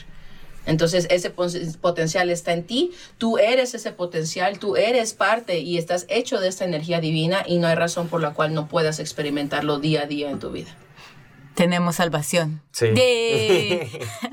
Entonces 0.65 1.09
ese 1.11 1.31
potencial 1.31 2.31
está 2.31 2.53
en 2.53 2.65
ti, 2.65 2.93
tú 3.19 3.39
eres 3.39 3.75
ese 3.75 3.91
potencial, 3.93 4.59
tú 4.59 4.77
eres 4.77 5.13
parte 5.13 5.59
y 5.59 5.77
estás 5.77 6.07
hecho 6.09 6.41
de 6.41 6.49
esta 6.49 6.65
energía 6.65 7.01
divina 7.01 7.43
y 7.47 7.59
no 7.59 7.67
hay 7.67 7.75
razón 7.75 8.09
por 8.09 8.21
la 8.21 8.33
cual 8.33 8.55
no 8.55 8.69
puedas 8.69 9.01
experimentarlo 9.01 9.81
día 9.81 10.03
a 10.03 10.07
día 10.07 10.31
en 10.31 10.39
tu 10.39 10.51
vida 10.51 10.77
tenemos 11.55 11.97
salvación. 11.97 12.63
Sí. 12.73 12.87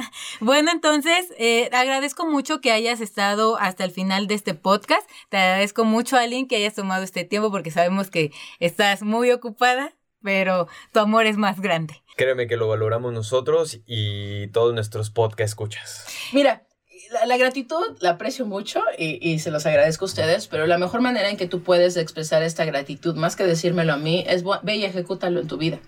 bueno, 0.40 0.72
entonces, 0.72 1.28
eh, 1.38 1.70
agradezco 1.74 2.26
mucho 2.26 2.62
que 2.62 2.72
hayas 2.72 3.02
estado 3.02 3.58
hasta 3.60 3.84
el 3.84 3.92
final 3.92 4.28
de 4.28 4.36
este 4.36 4.54
podcast. 4.54 5.08
Te 5.30 5.38
agradezco 5.38 5.86
mucho, 5.86 6.18
Aline, 6.18 6.48
que 6.48 6.56
hayas 6.56 6.74
tomado 6.74 7.04
este 7.04 7.24
tiempo 7.24 7.52
porque 7.52 7.72
sabemos 7.72 8.10
que 8.10 8.32
estás 8.60 9.04
muy 9.04 9.32
ocupada, 9.32 9.94
pero 10.24 10.68
tu 10.94 11.00
amor 11.00 11.26
es 11.26 11.38
más 11.38 11.60
grande. 11.60 12.02
Créeme 12.16 12.48
que 12.48 12.58
lo 12.58 12.68
valoramos 12.68 13.14
nosotros 13.14 13.80
y 13.86 14.48
todos 14.48 14.74
nuestros 14.74 15.10
podcast 15.10 15.52
escuchas. 15.52 16.06
Mira, 16.34 16.64
la, 17.26 17.38
gratitud 17.38 17.98
la 18.02 18.12
aprecio 18.12 18.46
mucho 18.46 18.82
y, 18.98 19.20
y, 19.22 19.40
se 19.40 19.52
los 19.52 19.66
agradezco 19.66 20.06
a 20.06 20.08
ustedes, 20.08 20.48
pero 20.48 20.68
la 20.68 20.78
mejor 20.78 21.02
manera 21.02 21.30
en 21.30 21.38
que 21.38 21.48
tú 21.48 21.64
puedes 21.64 21.98
expresar 21.98 22.44
esta 22.44 22.66
gratitud, 22.66 23.16
más 23.16 23.36
que 23.36 23.46
decírmelo 23.46 23.94
a 23.94 23.98
mí, 23.98 24.24
es 24.28 24.44
ve 24.64 24.76
y 24.76 24.86
ejecútalo 24.86 25.40
en 25.40 25.48
tu 25.48 25.58
vida. 25.58 25.80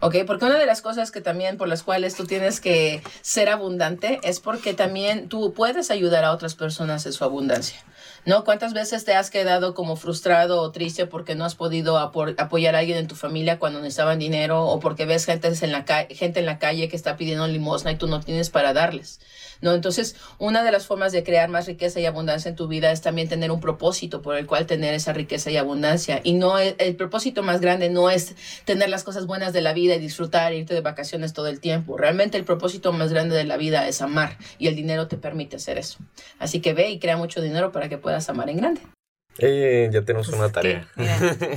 ¿Ok? 0.00 0.16
Porque 0.26 0.46
una 0.46 0.58
de 0.58 0.66
las 0.66 0.82
cosas 0.82 1.10
que 1.10 1.20
también 1.20 1.56
por 1.56 1.68
las 1.68 1.82
cuales 1.82 2.14
tú 2.14 2.26
tienes 2.26 2.60
que 2.60 3.02
ser 3.20 3.48
abundante 3.48 4.18
es 4.22 4.40
porque 4.40 4.74
también 4.74 5.28
tú 5.28 5.52
puedes 5.52 5.90
ayudar 5.90 6.24
a 6.24 6.32
otras 6.32 6.54
personas 6.54 7.06
en 7.06 7.12
su 7.12 7.24
abundancia, 7.24 7.78
¿no? 8.24 8.44
¿Cuántas 8.44 8.72
veces 8.72 9.04
te 9.04 9.14
has 9.14 9.30
quedado 9.30 9.74
como 9.74 9.96
frustrado 9.96 10.60
o 10.62 10.70
triste 10.72 11.06
porque 11.06 11.34
no 11.34 11.44
has 11.44 11.54
podido 11.54 11.98
apoyar 11.98 12.74
a 12.74 12.78
alguien 12.78 12.98
en 12.98 13.06
tu 13.06 13.14
familia 13.14 13.58
cuando 13.58 13.80
necesitaban 13.80 14.18
dinero 14.18 14.66
o 14.66 14.80
porque 14.80 15.04
ves 15.04 15.26
gente 15.26 15.48
en 15.48 15.72
la, 15.72 15.84
gente 16.10 16.40
en 16.40 16.46
la 16.46 16.58
calle 16.58 16.88
que 16.88 16.96
está 16.96 17.16
pidiendo 17.16 17.46
limosna 17.46 17.92
y 17.92 17.96
tú 17.96 18.06
no 18.06 18.20
tienes 18.20 18.50
para 18.50 18.72
darles? 18.72 19.20
¿no? 19.60 19.74
Entonces, 19.74 20.16
una 20.38 20.62
de 20.62 20.72
las 20.72 20.86
formas 20.86 21.12
de 21.12 21.22
crear 21.22 21.48
más 21.48 21.66
riqueza 21.66 22.00
y 22.00 22.06
abundancia 22.06 22.48
en 22.48 22.56
tu 22.56 22.68
vida 22.68 22.90
es 22.92 23.00
también 23.02 23.28
tener 23.28 23.50
un 23.50 23.60
propósito 23.60 24.22
por 24.22 24.36
el 24.36 24.46
cual 24.46 24.66
tener 24.66 24.94
esa 24.94 25.12
riqueza 25.12 25.50
y 25.50 25.56
abundancia. 25.56 26.20
Y 26.22 26.34
no 26.34 26.58
el, 26.58 26.74
el 26.78 26.96
propósito 26.96 27.42
más 27.42 27.60
grande 27.60 27.90
no 27.90 28.10
es 28.10 28.34
tener 28.64 28.88
las 28.88 29.04
cosas 29.04 29.26
buenas 29.26 29.52
de 29.52 29.60
la 29.60 29.72
vida 29.72 29.89
y 29.96 29.98
disfrutar, 29.98 30.52
irte 30.52 30.74
de 30.74 30.80
vacaciones 30.80 31.32
todo 31.32 31.48
el 31.48 31.60
tiempo. 31.60 31.96
Realmente 31.96 32.38
el 32.38 32.44
propósito 32.44 32.92
más 32.92 33.12
grande 33.12 33.36
de 33.36 33.44
la 33.44 33.56
vida 33.56 33.86
es 33.88 34.02
amar 34.02 34.36
y 34.58 34.68
el 34.68 34.76
dinero 34.76 35.08
te 35.08 35.16
permite 35.16 35.56
hacer 35.56 35.78
eso. 35.78 35.98
Así 36.38 36.60
que 36.60 36.74
ve 36.74 36.90
y 36.90 36.98
crea 36.98 37.16
mucho 37.16 37.40
dinero 37.40 37.72
para 37.72 37.88
que 37.88 37.98
puedas 37.98 38.28
amar 38.28 38.50
en 38.50 38.56
grande. 38.58 38.80
Eh, 39.38 39.88
ya 39.92 40.02
tenemos 40.02 40.28
pues 40.28 40.38
una 40.38 40.50
tarea. 40.50 40.86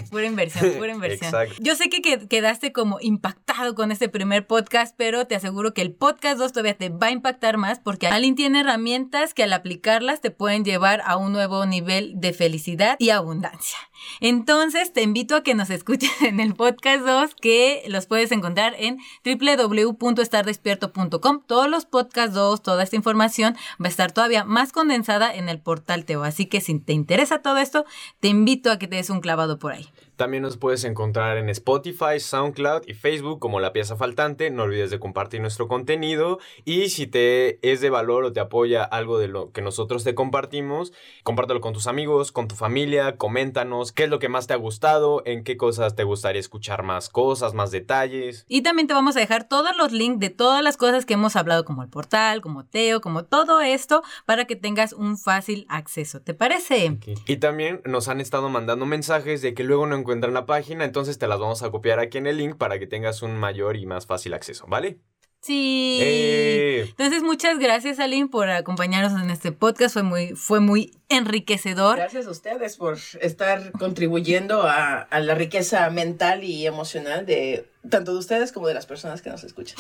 pura 0.10 0.26
inversión, 0.26 0.74
pura 0.78 0.92
inversión. 0.94 1.34
Yo 1.60 1.76
sé 1.76 1.90
que 1.90 2.28
quedaste 2.28 2.72
como 2.72 2.98
impactado 3.02 3.76
con 3.76 3.92
este 3.92 4.10
primer 4.10 4.48
podcast, 4.48 4.96
pero 4.98 5.26
te 5.28 5.36
aseguro 5.36 5.74
que 5.74 5.82
el 5.82 5.94
podcast 5.94 6.38
2 6.38 6.54
todavía 6.54 6.78
te 6.78 6.90
va 6.90 7.08
a 7.08 7.12
impactar 7.12 7.58
más 7.58 7.80
porque 7.80 8.08
Aline 8.08 8.36
tiene 8.36 8.62
herramientas 8.62 9.34
que 9.34 9.44
al 9.44 9.54
aplicarlas 9.54 10.22
te 10.22 10.32
pueden 10.32 10.64
llevar 10.64 11.02
a 11.06 11.18
un 11.18 11.34
nuevo 11.34 11.66
nivel 11.66 12.14
de 12.16 12.34
felicidad 12.34 12.96
y 13.00 13.10
abundancia. 13.10 13.78
Entonces 14.20 14.94
te 14.94 15.02
invito 15.02 15.36
a 15.36 15.44
que 15.44 15.56
nos 15.56 15.70
escuches 15.70 16.12
en 16.22 16.40
el 16.40 16.56
podcast 16.56 17.06
2 17.06 17.36
que 17.36 17.84
los 17.88 18.06
puedes 18.06 18.32
encontrar 18.32 18.76
en 18.78 18.98
www.estardespierto.com. 19.26 21.42
Todos 21.46 21.70
los 21.70 21.86
podcast 21.86 22.34
2, 22.34 22.62
toda 22.62 22.84
esta 22.84 22.96
información 22.96 23.56
va 23.82 23.86
a 23.86 23.90
estar 23.90 24.12
todavía 24.12 24.44
más 24.44 24.72
condensada 24.72 25.34
en 25.34 25.50
el 25.50 25.60
portal 25.60 26.06
Teo. 26.06 26.24
Así 26.24 26.46
que 26.46 26.62
si 26.62 26.80
te 26.80 26.94
interesa 26.94 27.42
todo 27.42 27.58
esto, 27.58 27.86
te 28.20 28.28
invito 28.28 28.72
a 28.72 28.80
que 28.80 28.88
te 28.88 28.98
des 28.98 29.10
un 29.10 29.22
clavado 29.22 29.60
por 29.60 29.74
ahí. 29.74 29.90
También 30.16 30.44
nos 30.44 30.58
puedes 30.58 30.84
encontrar 30.84 31.38
en 31.38 31.50
Spotify, 31.50 32.20
SoundCloud 32.20 32.84
y 32.88 32.94
Facebook 32.94 33.40
como 33.40 33.60
La 33.60 33.74
Pieza 33.74 33.96
Faltante. 33.96 34.52
No 34.52 34.64
olvides 34.64 34.92
de 34.92 35.00
compartir 35.00 35.42
nuestro 35.42 35.68
contenido. 35.68 36.38
Y 36.66 36.90
si 36.90 37.08
te 37.08 37.58
es 37.68 37.82
de 37.82 37.90
valor 37.90 38.24
o 38.24 38.32
te 38.32 38.40
apoya 38.40 38.84
algo 38.84 39.18
de 39.18 39.28
lo 39.28 39.52
que 39.52 39.64
nosotros 39.64 40.04
te 40.04 40.14
compartimos, 40.14 40.94
compártelo 41.24 41.62
con 41.62 41.74
tus 41.74 41.88
amigos, 41.88 42.32
con 42.32 42.48
tu 42.48 42.54
familia, 42.54 43.18
coméntanos 43.18 43.92
qué 43.94 44.04
es 44.04 44.10
lo 44.10 44.20
que 44.20 44.30
más 44.30 44.48
te 44.48 44.54
ha 44.54 44.58
gustado, 44.58 45.22
en 45.26 45.44
qué 45.44 45.58
cosas 45.58 45.96
te 45.96 46.04
gustaría 46.04 46.40
escuchar 46.40 46.84
más 46.84 47.10
cosas, 47.10 47.54
más 47.54 47.72
detalles. 47.72 48.46
Y 48.48 48.62
también 48.62 48.88
te 48.88 48.94
vamos 48.94 49.16
a 49.16 49.20
dejar 49.20 49.48
todos 49.48 49.76
los 49.78 49.92
links 49.92 50.20
de 50.20 50.30
todas 50.30 50.64
las 50.64 50.78
cosas 50.78 51.06
que 51.06 51.14
hemos 51.14 51.36
hablado, 51.36 51.66
como 51.66 51.84
el 51.84 51.90
portal, 51.90 52.42
como 52.42 52.66
Teo, 52.66 53.02
como 53.02 53.26
todo 53.26 53.62
esto, 53.62 54.04
para 54.26 54.46
que 54.46 54.56
tengas 54.56 54.94
un 54.94 55.18
fácil 55.18 55.66
acceso. 55.70 56.22
¿Te 56.22 56.34
parece? 56.34 56.98
Y 57.28 57.38
también 57.38 57.82
nos 57.86 58.08
han 58.08 58.22
estado 58.22 58.50
mandando 58.50 58.86
mensajes 58.86 59.42
de 59.42 59.54
que 59.54 59.64
luego 59.64 59.86
no 59.88 59.96
encuentran 59.96 60.34
la 60.34 60.46
página, 60.46 60.86
entonces 60.86 61.18
te 61.18 61.28
las 61.28 61.40
vamos 61.40 61.64
a 61.64 61.72
copiar 61.72 62.00
aquí 62.00 62.18
en 62.18 62.28
el 62.28 62.38
link 62.38 62.56
para 62.58 62.80
que 62.80 62.88
tengas 62.88 63.22
un 63.22 63.38
mayor 63.38 63.78
y 63.78 63.86
más 63.86 64.06
fácil 64.06 64.34
acceso, 64.34 64.66
¿vale? 64.68 65.00
Sí. 65.44 66.00
Eh. 66.02 66.86
Entonces, 66.90 67.22
muchas 67.22 67.60
gracias, 67.60 68.00
Aline, 68.00 68.30
por 68.30 68.50
acompañarnos 68.50 69.22
en 69.22 69.30
este 69.30 69.52
podcast. 69.52 69.94
Fue 69.94 70.04
muy, 70.04 70.36
fue 70.36 70.62
muy 70.62 70.94
enriquecedor. 71.10 71.98
Gracias 71.98 72.28
a 72.28 72.32
ustedes 72.32 72.78
por 72.78 72.98
estar 73.20 73.74
contribuyendo 73.74 74.64
a, 74.64 75.00
a 75.02 75.20
la 75.20 75.36
riqueza 75.36 75.90
mental 75.90 76.46
y 76.46 76.66
emocional 76.66 77.26
de 77.26 77.68
tanto 77.90 78.14
de 78.14 78.20
ustedes 78.20 78.54
como 78.54 78.68
de 78.68 78.74
las 78.74 78.86
personas 78.86 79.22
que 79.22 79.30
nos 79.30 79.44
escuchan. 79.44 79.78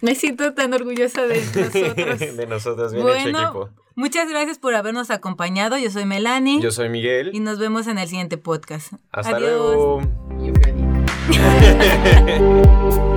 Me 0.00 0.16
siento 0.16 0.52
tan 0.54 0.74
orgullosa 0.74 1.22
de 1.22 1.40
nosotros. 1.54 2.36
de 2.36 2.46
nosotros, 2.46 2.92
bien 2.92 3.08
hecho 3.08 3.28
equipo. 3.28 3.70
Muchas 3.94 4.28
gracias 4.28 4.58
por 4.58 4.74
habernos 4.74 5.10
acompañado. 5.10 5.78
Yo 5.78 5.90
soy 5.90 6.04
Melanie. 6.04 6.60
Yo 6.60 6.72
soy 6.72 6.88
Miguel. 6.88 7.30
Y 7.32 7.38
nos 7.40 7.60
vemos 7.60 7.86
en 7.86 7.98
el 7.98 8.08
siguiente 8.08 8.38
podcast. 8.38 8.92
Hasta 9.12 9.38
luego. 9.38 10.02